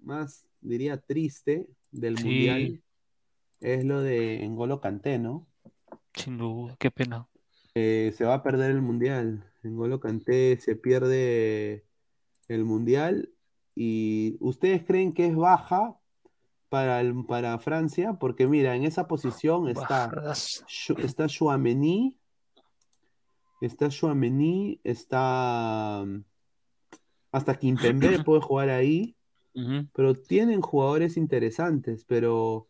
[0.00, 2.24] más, diría, triste del Sí.
[2.24, 2.82] mundial
[3.60, 5.46] es lo de Engolo Kanté, ¿no?
[6.14, 7.28] sin duda, qué pena.
[7.74, 9.44] Eh, se va a perder el mundial.
[9.62, 11.84] Engolo Kanté se pierde
[12.48, 13.30] el mundial.
[13.74, 15.98] ¿Y ustedes creen que es baja
[16.68, 18.14] para, el- para Francia?
[18.20, 20.10] Porque mira, en esa posición está,
[20.98, 22.16] está Chouameni,
[23.60, 26.24] está Chouameni, está mm,
[27.32, 29.16] hasta Kimpembe puede jugar ahí,
[29.94, 32.68] pero tienen jugadores interesantes, pero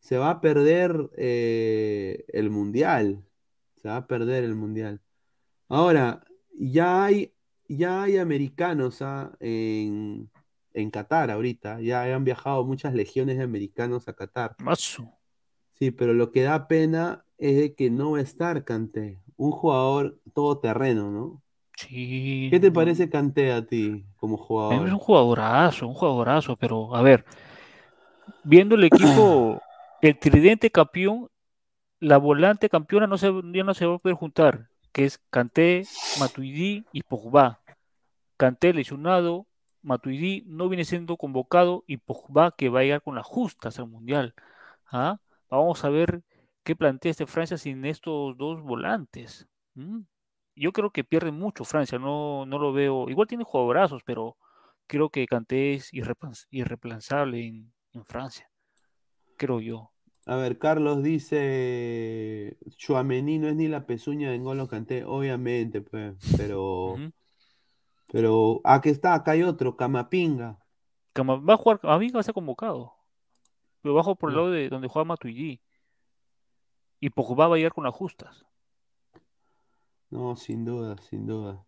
[0.00, 3.24] se va a perder eh, el mundial,
[3.76, 5.00] se va a perder el mundial.
[5.68, 7.34] Ahora, ya hay,
[7.68, 10.30] ya hay americanos ah, en,
[10.74, 14.56] en Qatar ahorita, ya han viajado muchas legiones de americanos a Qatar.
[14.58, 15.12] Mazo.
[15.72, 19.52] Sí, pero lo que da pena es de que no va a estar Kanté, un
[19.52, 21.42] jugador todoterreno, ¿no?
[21.76, 22.48] Sí.
[22.50, 24.88] ¿Qué te parece Kanté a ti como mí Es jugador?
[24.88, 27.24] un jugadorazo, un jugadorazo, pero a ver,
[28.42, 29.60] viendo el equipo,
[30.02, 31.28] el tridente campeón,
[32.00, 35.84] la volante campeona no se, ya no se va a poder juntar, que es Kanté,
[36.18, 37.60] Matuidi y Pogba.
[38.36, 39.46] Kanté lesionado,
[39.82, 43.88] Matuidi no viene siendo convocado y Pogba que va a llegar con las justas al
[43.88, 44.34] Mundial.
[44.90, 45.20] ¿Ah?
[45.50, 46.22] Vamos a ver
[46.62, 49.46] qué plantea este Francia sin estos dos volantes.
[49.74, 50.00] Mm.
[50.56, 53.08] Yo creo que pierde mucho Francia, no, no lo veo.
[53.08, 54.36] Igual tiene jugadorazos, pero
[54.86, 58.50] creo que Kanté es irreemplazable en, en Francia.
[59.36, 59.92] Creo yo.
[60.28, 66.16] A ver, Carlos dice, Tchouaméni no es ni la pezuña de N'Golo Kanté, obviamente, pues,
[66.36, 66.96] pero.
[68.12, 70.58] Pero, aquí está, acá hay otro, Camapinga.
[71.12, 72.94] Cama- va a jugar, a mí va a ser convocado.
[73.82, 75.60] Pero bajo por el lado de donde juega Matuidi.
[77.00, 78.44] Y Pogba va a llegar con las justas.
[80.10, 81.64] No, sin duda, sin duda.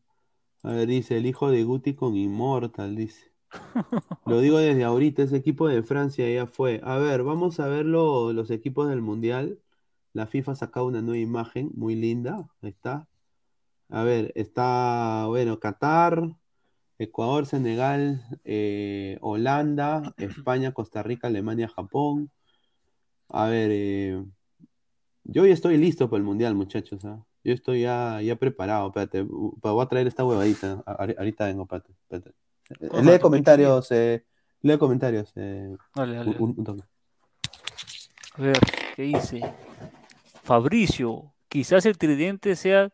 [0.63, 3.33] A ver, dice, el hijo de Guti con Immortal, dice.
[4.27, 6.81] Lo digo desde ahorita, ese equipo de Francia ya fue.
[6.85, 9.61] A ver, vamos a ver lo- los equipos del Mundial.
[10.13, 12.49] La FIFA ha sacado una nueva imagen, muy linda.
[12.63, 13.09] Ahí está.
[13.91, 16.23] A ver, está, bueno, Qatar,
[16.99, 22.31] Ecuador, Senegal, eh, Holanda, España, Costa Rica, Alemania, Japón.
[23.29, 24.25] A ver, eh,
[25.25, 27.05] yo ya estoy listo para el Mundial, muchachos.
[27.05, 27.25] ¿ah?
[27.43, 28.89] Yo estoy ya, ya preparado.
[28.89, 30.83] Espérate, voy a traer esta huevadita.
[30.87, 31.93] Ahorita vengo, espérate.
[32.03, 32.31] espérate.
[32.81, 34.25] Eh, Lee comentarios, eh,
[34.63, 35.33] lee comentarios.
[35.35, 36.37] Dale, dale, un- dale.
[36.39, 36.83] un- un toque.
[38.35, 38.59] A ver,
[38.95, 39.41] ¿qué dice?
[40.45, 42.93] Fabricio, quizás el tridente sea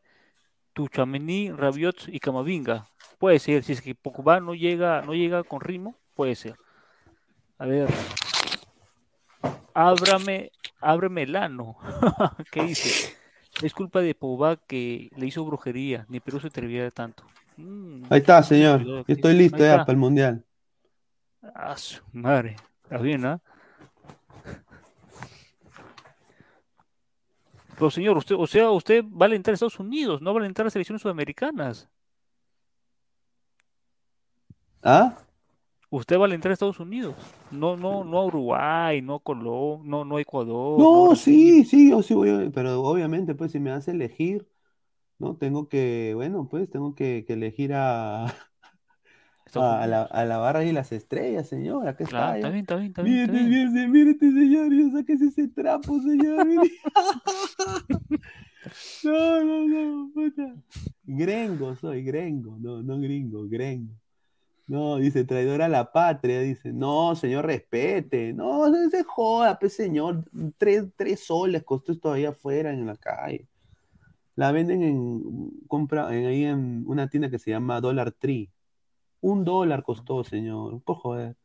[0.77, 2.85] Tuchamení, Rabiot y Camavinga.
[3.19, 6.55] Puede ser, si es que Pogba no llega, no llega con ritmo, puede ser.
[7.57, 7.89] A ver.
[9.73, 11.79] Ábrame, ábreme el ano.
[12.53, 13.15] ¿Qué dice?
[13.63, 17.25] Es culpa de Pogba que le hizo brujería, ni Perú se atreviera tanto.
[17.57, 18.83] Mm, Ahí está, señor.
[18.83, 20.45] cuidado, Yo ¿qué estoy listo ya para el Mundial.
[21.55, 22.57] Ah, su madre.
[22.83, 23.41] Está bien, ¿ah?
[27.77, 30.43] Pero señor, usted, o sea, usted va a alentar a Estados Unidos, no va a
[30.45, 31.89] alentar a selecciones sudamericanas.
[34.83, 35.17] ¿Ah?
[35.91, 37.15] Usted va a alentar a Estados Unidos,
[37.51, 41.91] no, no, no a Uruguay, no a Colombia, no, no a Ecuador, No, sí, sí,
[41.91, 44.47] yo sí voy a- pero obviamente, pues si me hace elegir,
[45.19, 45.37] ¿no?
[45.39, 48.27] Tengo que, bueno, pues tengo que, que elegir a,
[49.55, 51.89] A, la, a la barra y las estrellas, señor.
[51.89, 53.73] Acá Claro, está bien, está bien, está bien, Mírate, bien.
[53.73, 56.47] mírate, mírate, señor, yo sáquese ese trapo, señor.
[59.05, 60.55] No, no, no, puta.
[61.05, 63.95] Gringo soy, gringo, no, no gringo, gringo.
[64.69, 70.25] No, dice, traidor a la patria, dice, no, señor, respete, no, se joda, pues, señor,
[70.59, 73.47] tres, tres soles costó esto ahí afuera en la calle.
[74.35, 78.51] La venden en, compra, en, ahí en una tienda que se llama Dollar Tree.
[79.21, 81.37] Un dólar costó, señor, por joder.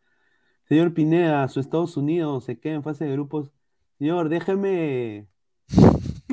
[0.66, 3.52] Señor Pineda, su Estados Unidos se queda en fase de grupos.
[4.00, 5.28] Señor, déjeme,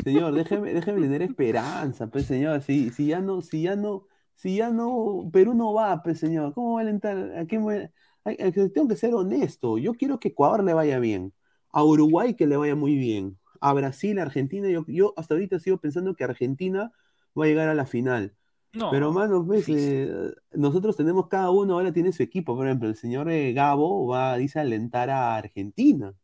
[0.05, 2.63] señor, déjeme, déjeme tener esperanza, pues, señor.
[2.63, 6.55] Si, si ya no, si ya no, si ya no, Perú no va, pues, señor,
[6.55, 7.17] ¿cómo va a alentar?
[7.39, 7.93] ¿A quién voy a-
[8.25, 9.79] ay, ay, que tengo que ser honesto.
[9.79, 11.33] Yo quiero que Ecuador le vaya bien,
[11.73, 14.69] a Uruguay que le vaya muy bien, a Brasil, a Argentina.
[14.71, 16.93] Yo, yo hasta ahorita sigo pensando que Argentina
[17.39, 18.35] va a llegar a la final.
[18.75, 20.11] No, Pero, mano, pues, eh,
[20.53, 22.55] nosotros tenemos, cada uno ahora tiene su equipo.
[22.55, 26.15] Por ejemplo, el señor eh, Gabo va, dice, alentar a Argentina.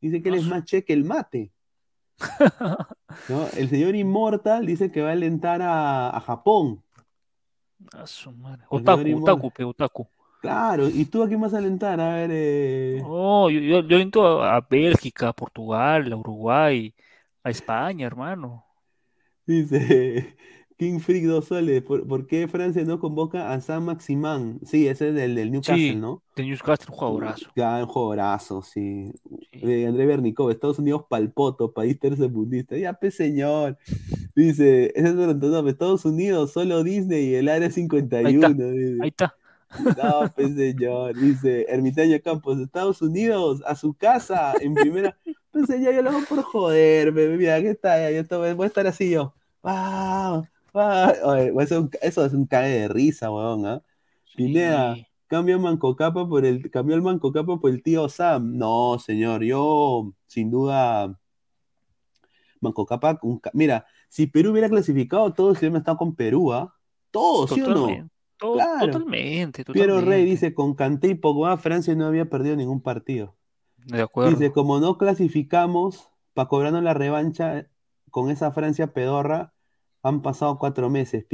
[0.00, 1.52] Dice que él Ah, es más che que el mate.
[3.28, 3.46] ¿no?
[3.56, 6.82] El señor Immortal dice que va a alentar a, a Japón.
[7.92, 8.64] A su madre.
[8.68, 10.06] Otaku, otaku, pe, otaku.
[10.40, 12.00] Claro, ¿y tú a quién vas a alentar?
[12.00, 16.94] A ver, eh, Oh, yo, yo, yo aliento a, a Bélgica, a Portugal, a Uruguay,
[17.42, 18.64] a España, hermano.
[19.46, 20.36] dice
[20.78, 21.82] King Freak dos soles.
[21.82, 24.60] ¿Por, por qué Francia no convoca a San Maximán?
[24.64, 26.22] Sí, ese es del, del Newcastle, Sí, ¿no?
[26.36, 27.50] de Newcastle, un jugadorazo.
[27.56, 29.10] Gran jugadorazo, sí.
[29.52, 29.60] Sí.
[29.62, 32.76] Eh, André Bernicov, Estados Unidos palpoto, país tercermundista.
[32.76, 33.78] Ya, pues, señor.
[34.34, 38.48] Dice, ese es no, Estados Unidos, solo Disney y el área 51.
[38.50, 38.98] dice.
[39.00, 39.34] Ahí está.
[39.96, 41.18] No, pues, señor.
[41.18, 45.16] Dice, Ermitaño Campos, Estados Unidos, a su casa, en primera.
[45.50, 47.38] Pues, señor, yo lo hago por joder, bebé.
[47.38, 49.32] Mira, aquí está, ya, yo voy a estar así yo.
[49.62, 50.46] ¡Wow!
[51.60, 53.82] Eso, es un- eso es un cague de risa, weón, ¿ah?
[54.36, 55.06] Pineda, Sí.
[55.28, 58.56] Cambia Manco Capa por el, cambió el Manco Capa por el tío Sam.
[58.56, 61.18] No, señor, yo sin duda
[62.60, 66.74] Manco Capa, un mira, si Perú hubiera clasificado, todos hubiéramos estado con Perú, ¿ah?
[67.10, 68.10] Todos, ¿sí o no?
[68.38, 68.92] To- Claro.
[68.92, 73.34] Totalmente, Piero Rey dice, con Kanté y Pogba, Francia no había perdido ningún partido.
[73.86, 74.30] De acuerdo.
[74.32, 77.66] Dice, como no clasificamos para cobrarnos la revancha
[78.10, 79.54] con esa Francia pedorra,
[80.08, 81.26] han pasado cuatro meses,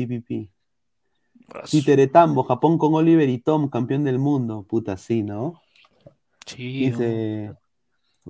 [1.64, 4.64] su- Titeretambo, Japón con Oliver y Tom, campeón del mundo.
[4.68, 5.54] Puta, sí, ¿no?
[6.46, 7.54] Sí, Dice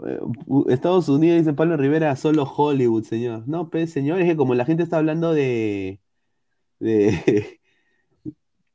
[0.07, 0.21] eh,
[0.69, 3.47] Estados Unidos, dice Pablo Rivera, solo Hollywood, señor.
[3.49, 6.01] No, pues, señor, es que como la gente está hablando de
[6.81, 7.61] de,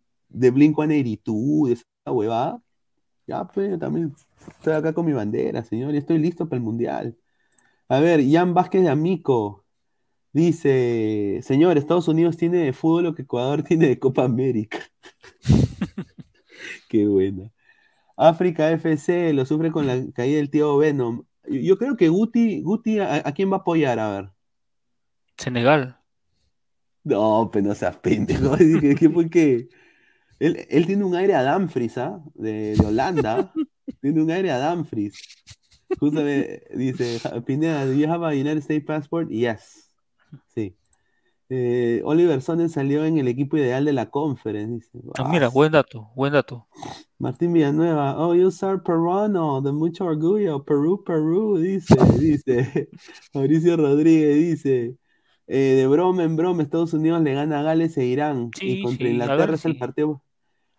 [0.29, 2.61] de Blink-182, de esa huevada,
[3.27, 4.13] ya, pues, yo también
[4.49, 7.17] estoy acá con mi bandera, señor, y estoy listo para el mundial.
[7.89, 9.65] A ver, Jan Vázquez de Amico
[10.37, 14.77] Dice, señor, Estados Unidos tiene de fútbol lo que Ecuador tiene de Copa América.
[16.87, 17.51] Qué buena.
[18.15, 21.23] África FC lo sufre con la caída del tío Venom.
[21.47, 23.97] Yo, yo creo que Guti, Guti ¿a, a quién va a apoyar?
[23.97, 24.29] A ver.
[25.39, 25.97] Senegal.
[27.03, 28.55] No, pero no seas pendejo.
[28.57, 29.69] ¿Qué, qué?
[30.37, 32.21] Él, él tiene un aire a Dumfries, ¿ah?
[32.35, 33.51] De, de Holanda.
[34.01, 35.19] tiene un aire a Dumfries.
[35.99, 39.29] Justamente, dice, Pineda, ¿do you have a United States passport?
[39.29, 39.86] Yes.
[40.53, 40.75] Sí.
[41.49, 44.89] Eh, Oliver Sonnen salió en el equipo ideal de la conference.
[44.93, 45.09] Dice.
[45.17, 46.67] Ah, mira, buen dato, buen dato.
[47.19, 52.89] Martín Villanueva, oh, you are peruano, de mucho orgullo, Perú, Perú, dice, dice.
[53.33, 54.97] Mauricio Rodríguez dice,
[55.47, 58.81] eh, de broma en broma, Estados Unidos le gana a Gales e Irán, y Sí,
[58.83, 59.77] contra sí, Inglaterra ver, es el sí.
[59.79, 60.21] partido.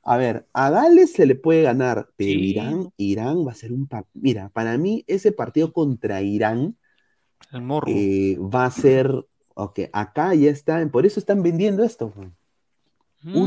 [0.02, 2.40] A ver, a Gales se le puede ganar, pero.
[2.40, 4.20] Irán, Irán va a ser un partido.
[4.22, 6.76] Mira, para mí ese partido contra Irán
[7.52, 7.86] El morro.
[7.88, 9.10] eh, va a ser,
[9.58, 12.32] ok, acá ya están, por eso están vendiendo esto, un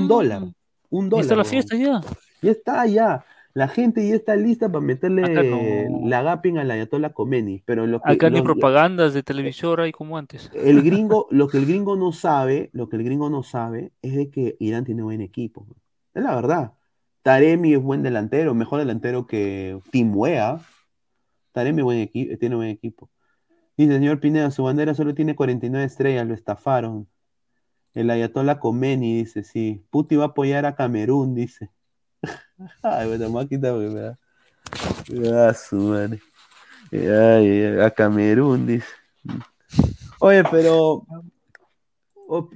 [0.04, 0.42] Mm, dólar,
[0.90, 1.22] un ¿Ya dólar.
[1.22, 2.02] está la fiesta ya?
[2.42, 3.26] Ya está, ya.
[3.54, 6.10] La gente ya está lista para meterle no.
[6.10, 9.88] la gaping a la Ayatollah Khomeini, pero lo que Acá ni lo- propagandas de televisora
[9.88, 10.50] y como antes.
[10.54, 14.16] el gringo, lo que el gringo no sabe, lo que el gringo no sabe es
[14.16, 15.66] de que Irán tiene buen equipo.
[16.14, 16.74] Es la verdad.
[17.24, 20.60] Taremi es buen delantero, mejor delantero que Tim Wea.
[21.52, 23.10] Taremi buen tiene buen equipo.
[23.78, 27.08] Dice, señor Pineda, su bandera solo tiene 49 estrellas, lo estafaron.
[27.94, 29.84] El Ayatollah Khomeini dice, sí.
[29.90, 31.70] Puti va a apoyar a Camerún, dice.
[32.84, 34.20] Ay, bueno, máquina, me da.
[35.10, 36.20] me da su madre.
[36.92, 38.88] Ay, a Camerún, dice.
[40.20, 41.06] Oye, pero.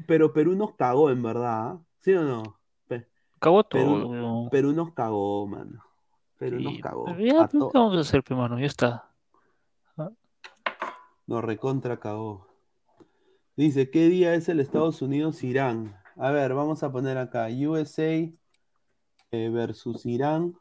[0.07, 1.67] pero Perú nos cagó, en verdad.
[1.69, 1.79] ¿ah?
[2.01, 2.57] ¿Sí o no?
[2.87, 3.07] Pe-
[3.39, 4.07] Perú, todo.
[4.09, 4.49] weón.
[4.49, 5.83] Perú nos cagó, mano.
[6.37, 7.05] Perú nos cagó.
[7.05, 8.59] pero ya, A to- ¿qué vamos a hacer, pe, mano?
[8.59, 9.09] Ya está.
[11.27, 12.47] Nos recontra cagó.
[13.55, 15.95] Dice, ¿qué día es el Estados Unidos-Irán?
[16.17, 17.47] A ver, vamos a poner acá.
[17.49, 18.03] USA
[19.31, 20.55] eh, versus Irán.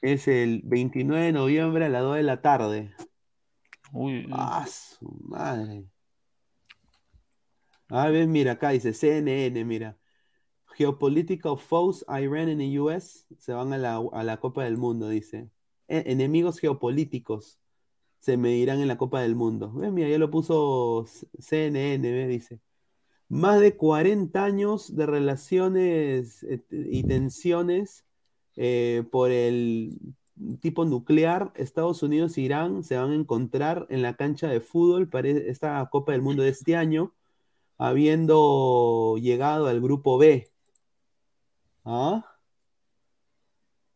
[0.00, 2.94] Es el 29 de noviembre a las 2 de la tarde.
[3.92, 5.84] Uy, Ah, su madre.
[7.88, 9.98] A ver, mira, acá dice CNN, mira.
[10.76, 15.08] Geopolitical foes, Iran and the US se van a la, a la Copa del Mundo,
[15.08, 15.50] dice.
[15.88, 17.60] E- enemigos geopolíticos
[18.24, 19.70] se medirán en la Copa del Mundo.
[19.74, 21.04] Ve, mira, ya lo puso
[21.38, 22.60] CNN, dice.
[23.28, 28.06] Más de 40 años de relaciones eh, y tensiones
[28.56, 29.98] eh, por el
[30.60, 35.08] tipo nuclear, Estados Unidos e Irán se van a encontrar en la cancha de fútbol
[35.10, 37.14] para esta Copa del Mundo de este año,
[37.78, 40.50] habiendo llegado al grupo B.
[41.84, 42.33] ¿Ah?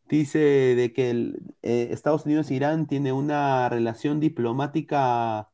[0.08, 5.50] Dice de que el, eh, Estados Unidos e Irán tiene una relación diplomática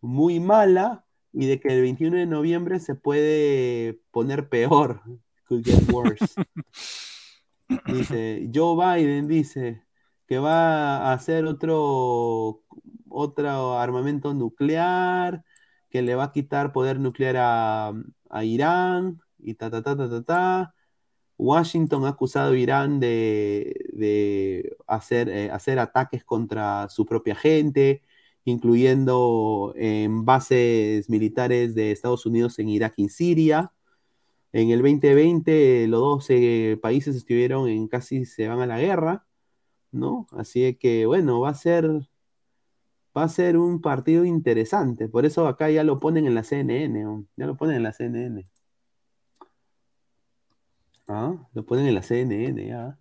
[0.00, 5.02] muy mala y de que el 21 de noviembre se puede poner peor.
[5.48, 6.24] Could get worse.
[7.86, 9.84] Dice, Joe Biden dice
[10.26, 12.62] que va a hacer otro,
[13.08, 15.44] otro armamento nuclear,
[15.88, 17.92] que le va a quitar poder nuclear a,
[18.28, 20.74] a Irán y ta, ta, ta, ta, ta, ta.
[21.40, 28.02] Washington ha acusado a Irán de, de hacer, eh, hacer ataques contra su propia gente,
[28.44, 33.72] incluyendo en bases militares de Estados Unidos en Irak y Siria.
[34.52, 39.26] En el 2020 los dos eh, países estuvieron en casi se van a la guerra,
[39.92, 40.26] ¿no?
[40.32, 41.86] Así que bueno, va a ser
[43.16, 45.08] va a ser un partido interesante.
[45.08, 48.44] Por eso acá ya lo ponen en la CNN, ya lo ponen en la CNN.
[51.12, 52.96] Ah, lo ponen en la CNN, ya.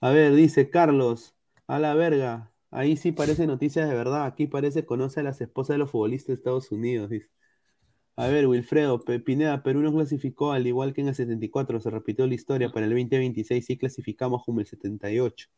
[0.00, 1.34] A ver, dice Carlos,
[1.66, 2.52] a la verga.
[2.70, 4.26] Ahí sí parece noticias de verdad.
[4.26, 7.28] Aquí parece conoce a las esposas de los futbolistas de Estados Unidos, dice.
[8.14, 12.28] A ver, Wilfredo, Pineda, Perú no clasificó al igual que en el 74, se repitió
[12.28, 15.48] la historia, para el 2026 sí clasificamos como el 78.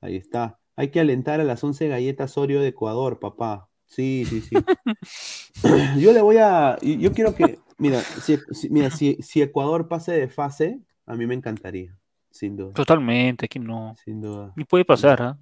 [0.00, 0.58] Ahí está.
[0.74, 3.68] Hay que alentar a las 11 galletas Oreo de Ecuador, papá.
[3.86, 4.56] Sí, sí, sí.
[6.00, 9.86] yo le voy a, yo yo quiero que, mira, si, si- mira, si, si Ecuador
[9.88, 11.96] pase de fase, a mí me encantaría,
[12.30, 13.94] sin duda, totalmente, aquí no.
[14.04, 14.52] sin duda.
[14.56, 15.38] Y puede pasar, ¿ah?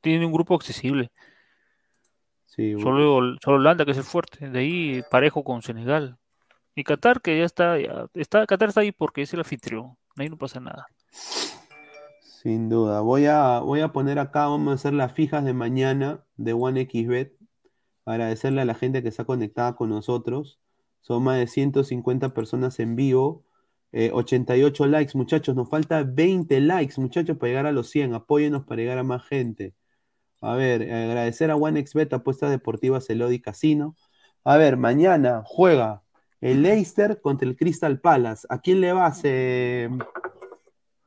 [0.00, 1.10] Tiene un grupo accesible.
[2.46, 2.90] Sí, bueno.
[2.90, 4.50] Solo, solo Holanda, que es el fuerte.
[4.50, 6.18] De ahí parejo con Senegal.
[6.74, 9.96] Y Qatar, que ya está, ya está, Qatar está ahí porque es el anfitrión.
[10.16, 10.86] Ahí no pasa nada.
[12.42, 13.00] Sin duda.
[13.00, 17.36] Voy a, voy a poner acá, vamos a hacer las fijas de mañana de OneXBet.
[18.04, 20.58] Agradecerle a la gente que está conectada con nosotros.
[21.00, 23.44] Son más de 150 personas en vivo.
[23.92, 25.54] Eh, 88 likes, muchachos.
[25.54, 28.14] Nos falta 20 likes, muchachos, para llegar a los 100.
[28.14, 29.74] Apóyenos para llegar a más gente.
[30.40, 33.94] A ver, agradecer a OneXBet, apuestas deportivas Elodi Casino.
[34.44, 36.02] A ver, mañana juega
[36.40, 38.46] el Leicester contra el Crystal Palace.
[38.50, 39.20] ¿A quién le vas?
[39.24, 39.88] eh?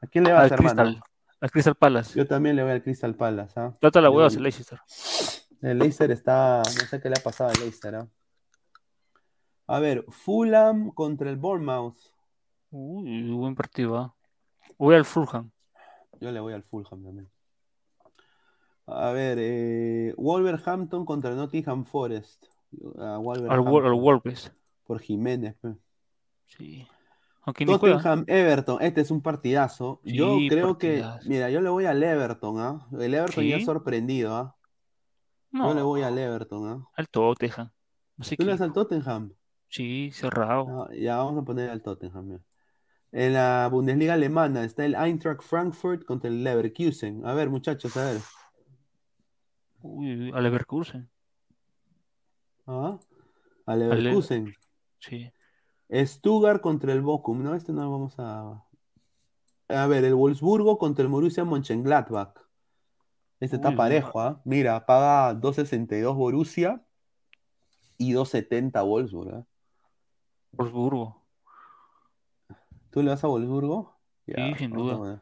[0.01, 0.83] ¿A quién le vas, Al hermano?
[0.83, 1.03] Crystal,
[1.41, 2.17] al Crystal Palace.
[2.17, 3.59] Yo también le voy al Crystal Palace.
[3.59, 3.73] ¿ah?
[3.81, 4.79] Trata la hueva Yo- el Leicester.
[5.61, 6.59] El Leicester está.
[6.59, 7.95] No sé qué le ha pasado al Leicester.
[7.95, 8.07] ¿ah?
[9.67, 11.97] A ver, Fulham contra el Bournemouth.
[12.77, 14.13] Uy, buen partido, ¿ah?
[14.77, 15.49] Voy al Fulham.
[16.19, 17.29] Yo le voy al Fulham también.
[18.85, 22.47] A ver, eh, Wolverhampton contra Nottingham Forest.
[22.99, 24.51] A Al, Wolverhampton, Wol- al Wolves.
[24.85, 25.55] por Jiménez.
[25.61, 25.73] pe.
[26.47, 26.85] Sí.
[27.65, 30.01] Tottenham Everton, este es un partidazo.
[30.03, 32.87] yo creo que, mira, yo le voy al Everton, ¿ah?
[32.99, 34.55] El Everton ya ha sorprendido, ¿ah?
[35.51, 36.85] No, Yo le voy al Everton, ¿ah?
[36.97, 37.71] al Tottenham.
[38.17, 39.31] No sé ¿Tú le das al Tottenham?
[39.69, 40.87] Sí, cerrado.
[40.89, 42.25] Ah, ya vamos a poner al Tottenham.
[42.27, 42.41] mira.
[43.15, 47.25] En la Bundesliga alemana está el Eintracht Frankfurt contra el Leverkusen.
[47.25, 48.21] A ver, muchachos, a ver.
[49.81, 51.09] Uy, al Leverkusen.
[52.67, 52.99] ¿Ah?
[53.67, 54.53] Al Leverkusen.
[54.99, 55.31] Sí.
[55.89, 57.41] Stuttgart contra el Bochum.
[57.41, 58.61] No, este no lo vamos a.
[59.69, 62.33] A ver, el Wolfsburgo contra el Borussia Mönchengladbach.
[63.39, 64.41] Este está parejo, ¿ah?
[64.43, 66.85] Mira, paga 2.62 Borussia
[67.97, 69.35] y 2.70 Wolfsburg.
[69.35, 69.45] ¿ah?
[70.51, 71.24] Wolfsburgo.
[72.95, 73.93] ¿Tú le vas a Wolfsburgo?
[74.25, 74.97] Sí, sin duda.
[74.97, 75.21] ver.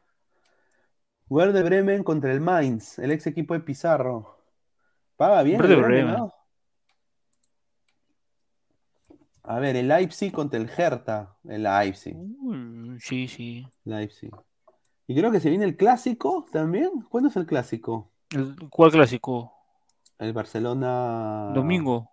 [1.28, 4.38] Werder Bremen contra el Mainz, el ex equipo de Pizarro.
[5.18, 6.30] Paga bien el Werder Bremen.
[9.42, 11.36] A ver, el Leipzig contra el Hertha.
[11.46, 12.16] El Leipzig.
[13.00, 13.68] Sí, sí.
[13.86, 14.30] Leipzig.
[15.08, 16.92] Y creo que se viene el clásico también.
[17.10, 18.12] ¿Cuándo es el clásico?
[18.30, 19.52] El- ¿Cuál clásico?
[20.20, 21.50] El Barcelona.
[21.56, 22.12] Domingo.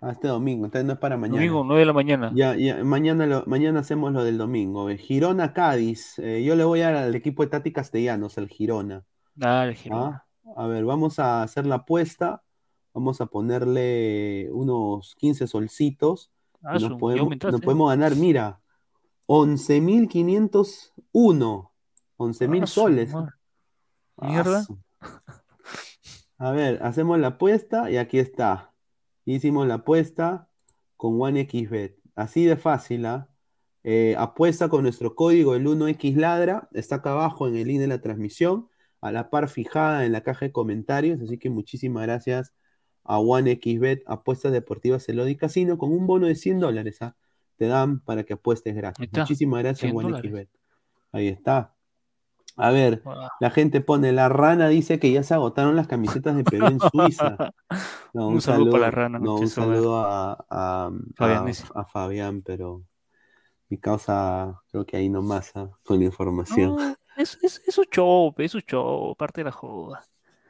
[0.00, 1.38] Ah, este domingo, entonces no es para mañana.
[1.40, 2.30] Domingo, 9 de la mañana.
[2.34, 4.88] Ya, ya, mañana, lo- mañana hacemos lo del domingo.
[4.96, 6.18] Girona Cádiz.
[6.20, 9.04] Eh, yo le voy al equipo de Tati Castellanos, el Girona.
[9.98, 10.24] Ah,
[10.56, 12.42] A ver, vamos a hacer la apuesta.
[12.94, 16.30] Vamos a ponerle unos 15 solcitos.
[16.62, 18.60] Ah, nos podemos, nos podemos ganar, mira,
[19.26, 21.70] 11.501.
[22.16, 23.14] 11.000 Ah, soles.
[23.14, 23.28] Ah,
[24.28, 24.64] Mierda.
[26.38, 28.72] A ver, hacemos la apuesta y aquí está.
[29.34, 30.48] Hicimos la apuesta
[30.96, 31.98] con OneXBet.
[32.14, 33.28] Así de fácil, ¿ah?
[33.84, 36.68] Eh, apuesta con nuestro código el 1XLadra.
[36.72, 38.68] Está acá abajo en el link de la transmisión.
[39.00, 41.20] A la par fijada en la caja de comentarios.
[41.20, 42.54] Así que muchísimas gracias
[43.04, 46.98] a OneXBet, apuestas deportivas Elodi Casino, con un bono de 100 dólares.
[47.02, 47.16] ¿ah?
[47.56, 49.08] Te dan para que apuestes gratis.
[49.12, 50.48] Muchísimas gracias, 100 OneXBet.
[51.12, 51.74] Ahí está.
[52.58, 53.02] A ver,
[53.40, 56.80] la gente pone, la rana dice que ya se agotaron las camisetas de Perú en
[56.80, 57.36] Suiza.
[58.14, 61.64] No, Un saludo para la rana, no, un saludo a, a- Fabián a- dice.
[61.74, 62.82] a Fabián, pero
[63.68, 66.74] mi causa creo que ahí nomás ah, con la información.
[66.74, 70.04] No, es, es, es un show, es un show, parte de la joda.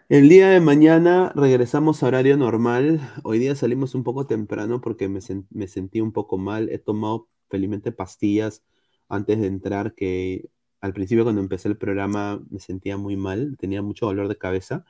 [0.08, 3.00] El día de mañana regresamos a horario normal.
[3.24, 6.70] Hoy día salimos un poco temprano porque me, sen- me sentí un poco mal.
[6.70, 8.62] He tomado felizmente pastillas
[9.08, 10.48] antes de entrar que
[10.80, 14.84] al principio cuando empecé el programa me sentía muy mal, tenía mucho dolor de cabeza.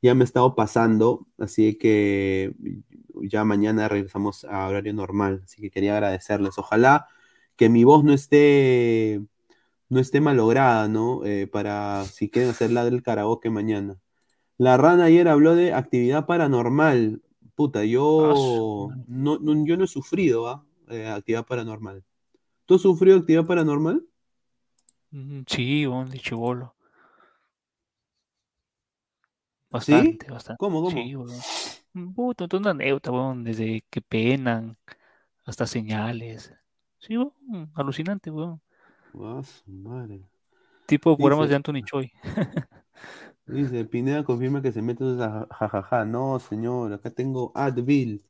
[0.00, 2.54] Ya me he estado pasando, así que
[3.22, 5.42] ya mañana regresamos a horario normal.
[5.44, 6.56] Así que quería agradecerles.
[6.58, 7.08] Ojalá
[7.56, 9.20] que mi voz no esté,
[9.88, 11.24] no esté malograda, ¿no?
[11.24, 13.96] Eh, para si quieren hacer la del karaoke mañana.
[14.56, 17.22] La rana ayer habló de actividad paranormal.
[17.56, 20.64] Puta, Ah, yo no, no- yo no he sufrido ¿ah?
[20.90, 22.04] Eh, actividad paranormal.
[22.66, 24.04] ¿Tú has sufrido actividad paranormal?
[25.46, 26.74] Sí, bon, de chivolo.
[29.70, 30.58] Bastante, bastante.
[30.58, 30.90] ¿Cómo, cómo?
[31.02, 31.40] Sí, weón.
[31.94, 34.76] Un puto, montón de anécdotas, weón, desde que penan
[35.44, 36.52] hasta señales.
[36.98, 38.60] Sí, weón, alucinante, weón.
[39.14, 40.20] Ah, su madre.
[40.86, 42.12] Tipo programas Dice- de Anthony Choi.
[43.46, 46.04] Dice, Pineda confirma que se mete esa jajaja.
[46.04, 48.22] No, señor, acá tengo Advil,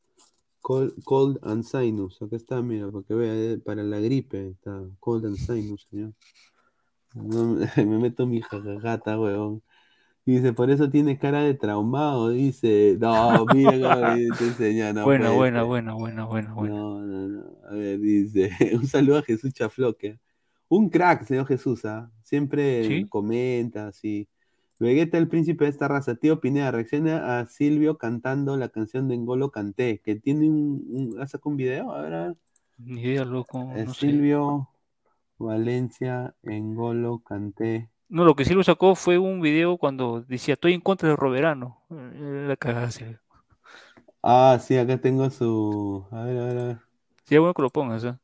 [0.60, 2.20] Cold, cold and Sinus.
[2.22, 6.12] Acá está, mira, para que vea, eh, para la gripe está Cold and Sinus, señor.
[7.14, 9.62] No, me meto mi jajajata, weón.
[10.26, 12.30] Dice, por eso tiene cara de traumado.
[12.30, 14.72] Dice, no, mira dice.
[14.92, 15.52] No buena, ser.
[15.64, 16.54] buena, buena, buena, buena.
[16.54, 17.58] No, no, no.
[17.68, 20.18] A ver, dice, un saludo a Jesús Chafloque.
[20.68, 22.10] Un crack, señor Jesús, ¿ah?
[22.24, 23.08] Siempre ¿Sí?
[23.08, 24.28] comenta, así.
[24.80, 26.16] Vegeta, el príncipe de esta raza.
[26.16, 31.20] Tío Pineda, reacciona a Silvio cantando la canción de Engolo Canté, que tiene un, un-
[31.22, 31.92] ¿ha sacado un video?
[31.92, 32.36] A ver, a ver.
[32.78, 34.24] Ni idea, loco, no sé.
[35.38, 37.88] Valencia, Engolo, Canté.
[38.08, 41.16] No, lo que sí lo sacó fue un video cuando decía, estoy en contra de
[41.16, 41.82] Roberano.
[41.90, 42.88] Eh, la cagada
[44.22, 46.06] Ah, sí, acá tengo su...
[46.10, 46.78] A ver, a ver, a ver.
[47.24, 48.16] Sí, bueno que lo pongas, ¿eh?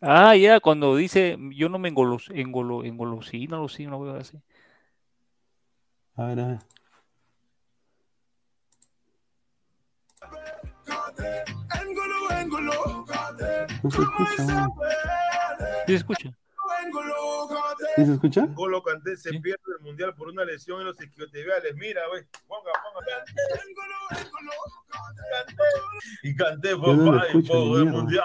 [0.00, 4.18] Ah, ya, cuando dice, yo no me engolos, engolo, engolosino, lo sí, no voy a
[4.18, 4.38] así.
[6.16, 6.58] A ver, a ver.
[11.80, 12.93] Engolo, engolo.
[13.84, 14.66] No se escucha.
[15.86, 16.30] ¿Sí se escucha?
[17.96, 18.46] ¿Sí se escucha?
[18.54, 19.38] Golo Kanté se Sí.
[19.40, 21.74] pierde el mundial por una lesión en los isquiotibiales.
[21.76, 22.22] Mira, güey.
[22.48, 23.24] Ponga, ponga.
[26.22, 28.24] Y Kanté Yo por no escucho, el mundial.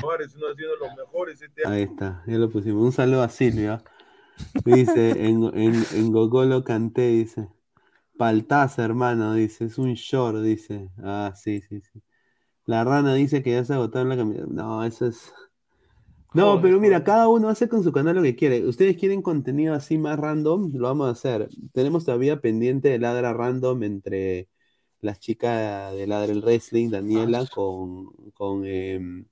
[0.00, 1.74] Juárez uno haciendo los mejores este año.
[1.74, 2.82] Ahí está, ya lo pusimos.
[2.84, 3.82] Un saludo a Silvia.
[4.64, 7.48] Dice, en, en, en Gogolo Canté, dice.
[8.16, 10.90] Paltaza, hermano, dice, es un short, dice.
[11.02, 12.02] Ah, sí, sí, sí.
[12.66, 14.46] La rana dice que ya se agotaron la camiseta.
[14.50, 15.32] No, eso es.
[16.32, 17.04] No, Joder, pero mira, joder.
[17.04, 18.66] cada uno hace con su canal lo que quiere.
[18.66, 21.48] Ustedes quieren contenido así más random, lo vamos a hacer.
[21.72, 24.48] Tenemos todavía pendiente de ladra random entre
[25.00, 29.26] las chicas de ladra el wrestling, Daniela, con, con em,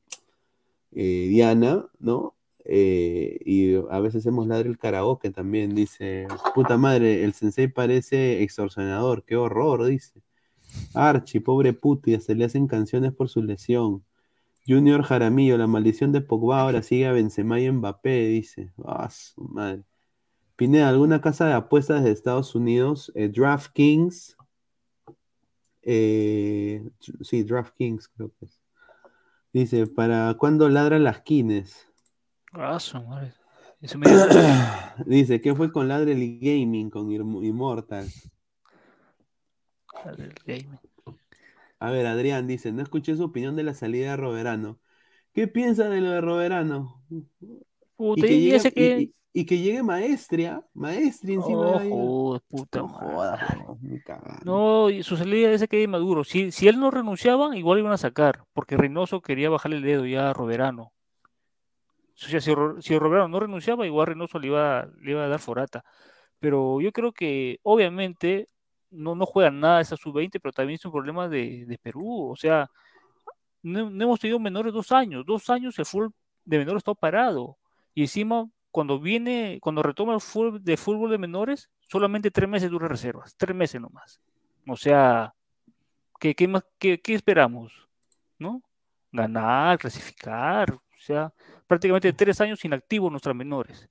[0.93, 2.37] eh, Diana, ¿no?
[2.65, 6.27] Eh, y a veces hacemos ladra el karaoke también, dice.
[6.55, 10.23] Puta madre, el sensei parece extorsionador, qué horror, dice.
[10.95, 14.05] Archie, pobre putia, se le hacen canciones por su lesión.
[14.67, 18.73] Junior Jaramillo, la maldición de Pogba ahora sigue a Benzema y Mbappé, dice.
[18.85, 19.85] Ah, su madre.
[20.57, 23.13] Pineda, ¿alguna casa de apuestas de Estados Unidos?
[23.15, 24.37] Eh, DraftKings.
[25.83, 26.89] Eh,
[27.21, 28.61] sí, DraftKings creo que es.
[29.53, 31.89] Dice, ¿para cuándo ladran las quines?
[33.01, 33.33] Madre.
[33.81, 34.07] Eso me
[35.07, 38.07] Dice, ¿qué fue con Ladrel Gaming, con Immortal?
[41.79, 44.79] A ver, Adrián dice, no escuché su opinión de la salida de Roberano.
[45.33, 47.03] ¿Qué piensa de lo de Roberano?
[47.99, 49.01] Y que, llegue, ese y- que.
[49.01, 51.91] y- y que llegue Maestria, Maestria encima de.
[51.93, 53.41] Ojo, puta No jodas,
[54.93, 56.23] y su salida ese que Maduro.
[56.23, 60.07] Si, si él no renunciaba, igual iban a sacar, porque Reynoso quería bajarle el dedo
[60.07, 60.93] ya a Roberano.
[62.17, 65.85] O sea, si, si no renunciaba, igual Reynoso le iba, le iba a dar forata.
[66.39, 68.49] Pero yo creo que, obviamente,
[68.91, 72.31] no, no juegan nada esa sub-20, pero también es un problema de, de Perú.
[72.31, 72.71] O sea,
[73.63, 75.25] no, no hemos tenido menores dos años.
[75.27, 76.13] Dos años el fútbol
[76.45, 77.59] de menores está parado.
[77.95, 82.71] Y encima, cuando viene, cuando retoma el fútbol de fútbol de menores, solamente tres meses
[82.71, 83.35] dura reservas.
[83.37, 84.21] Tres meses nomás.
[84.67, 85.35] O sea,
[86.21, 87.89] ¿qué, qué más, qué, qué esperamos?
[88.39, 88.63] ¿No?
[89.13, 90.73] Ganar, clasificar.
[90.73, 91.33] O sea,
[91.67, 93.89] prácticamente tres años inactivos nuestras menores.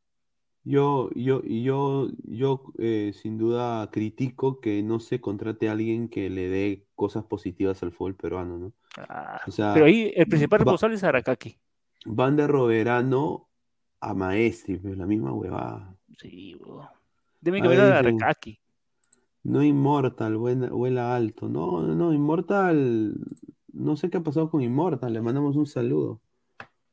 [0.66, 6.30] Yo, yo, yo, yo eh, sin duda critico que no se contrate a alguien que
[6.30, 8.74] le dé cosas positivas al fútbol peruano, ¿no?
[8.98, 11.58] Ah, O sea, pero ahí el principal responsable es Aracaki.
[12.06, 13.50] van de Roberano
[14.00, 15.98] a Maestri, pues la misma huevada.
[16.18, 16.56] Sí.
[17.42, 18.60] Deben A que ver a Aracaki.
[19.44, 21.50] No Immortal, buena, vuela alto.
[21.50, 23.16] No, no, no, Immortal,
[23.74, 26.22] no sé qué ha pasado con Immortal, le mandamos un saludo.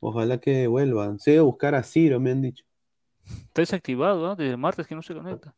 [0.01, 1.17] Ojalá que vuelva.
[1.19, 2.65] Se debe buscar a Ciro, me han dicho.
[3.27, 4.35] Está desactivado, ¿ah?
[4.35, 5.55] Desde el martes que no se conecta.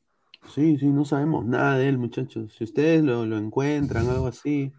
[0.52, 2.52] Sí, sí, no sabemos nada de él, muchachos.
[2.58, 4.72] Si ustedes lo, lo encuentran, algo así,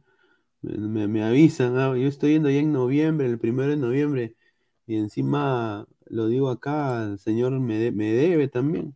[0.61, 1.77] me, me- avisan.
[1.77, 4.35] ah, Yo estoy yendo ya en noviembre, el primero de noviembre,
[4.85, 8.93] y encima lo digo acá, el señor me, de- me debe también.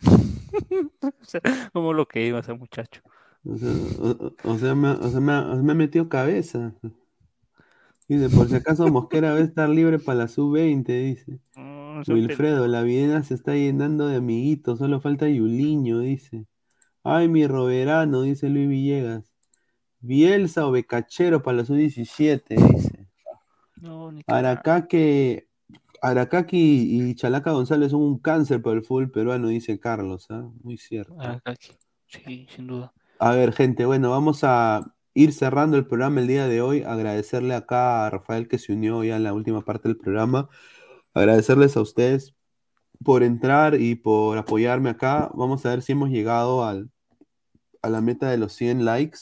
[1.72, 3.02] Como lo que iba ese muchacho.
[3.44, 6.74] O sea, o, o- o sea, me, o sea, me me ha metido cabeza.
[8.12, 11.38] Dice, por si acaso Mosquera va a estar libre para la sub-20, dice.
[11.54, 16.44] Son Wilfredo, la Viena se está llenando de amiguitos, solo falta Yuliño, dice.
[17.02, 19.32] Ay, mi Roberano, dice Luis Villegas.
[20.00, 23.08] Bielsa o Becachero para la sub-17, dice.
[23.80, 24.12] No.
[24.26, 25.48] Aracaque,
[26.02, 30.46] Aracaki y Chalaca González son un cáncer para el fútbol peruano, dice Carlos, ¿ah?
[30.62, 31.18] Muy cierto.
[31.18, 31.72] Aracaki.
[32.08, 32.92] Sí, sin duda.
[33.18, 36.82] A ver, gente, bueno, vamos a ir cerrando el programa el día de hoy.
[36.82, 40.48] Agradecerle acá a Rafael que se unió ya en la última parte del programa.
[41.14, 42.34] Agradecerles a ustedes
[43.04, 45.30] por entrar y por apoyarme acá.
[45.34, 46.90] Vamos a ver si hemos llegado al,
[47.82, 49.18] a la meta de los 100 likes.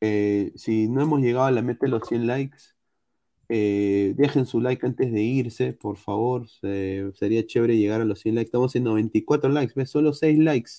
[0.00, 2.58] Eh, si no hemos llegado a la meta de los 100 likes,
[3.48, 6.48] eh, dejen su like antes de irse, por favor.
[6.48, 8.48] Se- sería chévere llegar a los 100 likes.
[8.48, 9.90] Estamos en 94 likes, ¿ves?
[9.90, 10.70] Solo 6 likes.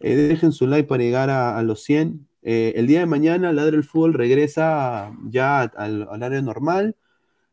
[0.00, 2.28] Eh, dejen su like para llegar a, a los 100.
[2.48, 6.94] Eh, el día de mañana, Ladre el Fútbol regresa ya al al horario normal.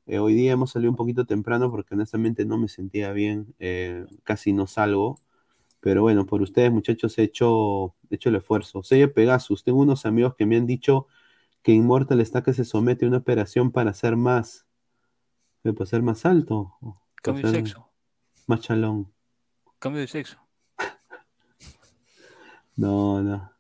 [0.06, 3.56] Eh, hoy día hemos salido un poquito temprano porque honestamente no me sentía bien.
[3.58, 5.20] eh, casi no salgo.
[5.80, 8.84] Pero bueno, por ustedes, muchachos, he hecho, he hecho el esfuerzo.
[8.84, 11.08] Sella Pegasus, tengo unos amigos que me han dicho
[11.64, 14.68] que Immortal está que se somete a una operación para ser más.
[15.64, 16.78] ¿Para ser más alto?
[17.16, 17.90] Cambio de sexo.
[18.46, 19.12] Más chalón.
[19.80, 20.38] Cambio de sexo.
[22.76, 23.53] No, no.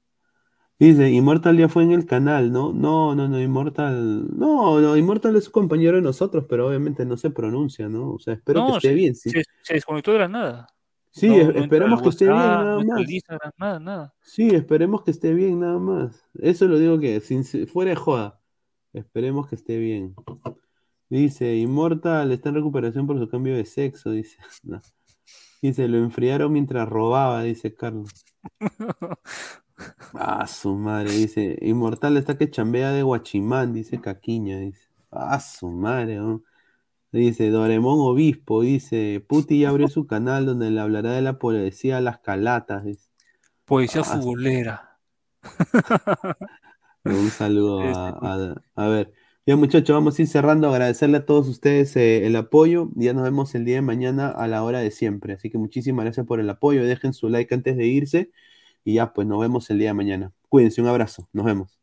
[0.83, 2.73] Dice, Immortal ya fue en el canal, ¿no?
[2.73, 4.27] No, no, no, Immortal.
[4.37, 8.11] No, no, Immortal es un compañero de nosotros, pero obviamente no se pronuncia, ¿no?
[8.11, 9.29] O sea, espero que esté se, bien, sí.
[9.29, 10.67] se, se desconectó de la nada.
[11.09, 13.09] Sí, No, es- al que esté bien, nada más.
[13.09, 14.13] Instagram, nada, nada.
[14.23, 16.21] Sí, esperemos que esté bien, nada más.
[16.41, 18.41] Eso lo digo que, sin, fuera de joda.
[18.91, 20.15] Esperemos que esté bien.
[21.07, 24.37] Dice, Immortal está en recuperación por su cambio de sexo, dice.
[25.61, 28.09] Dice, lo enfriaron mientras robaba, dice Carlos.
[30.13, 31.57] Ah, su madre, dice.
[31.61, 34.87] Inmortal está que chambea de guachimán, dice Caquiña, dice.
[35.11, 36.43] Ah, su madre, ¿no?
[37.11, 42.01] Dice Doremón Obispo, dice, Puti ya abrió su canal donde le hablará de la poesía
[42.01, 43.09] Las Calatas, dice.
[43.65, 44.99] Poesía Ah, futbolera.
[47.05, 49.13] Un saludo a, a- a ver.
[49.45, 50.69] Ya muchachos, vamos a ir cerrando.
[50.69, 52.89] Agradecerle a todos ustedes eh, el apoyo.
[52.95, 55.33] Ya nos vemos el día de mañana a la hora de siempre.
[55.33, 56.83] Así que muchísimas gracias por el apoyo.
[56.85, 58.31] Dejen su like antes de irse.
[58.85, 60.33] Y ya, pues nos vemos el día de mañana.
[60.49, 61.27] Cuídense, un abrazo.
[61.33, 61.82] Nos vemos.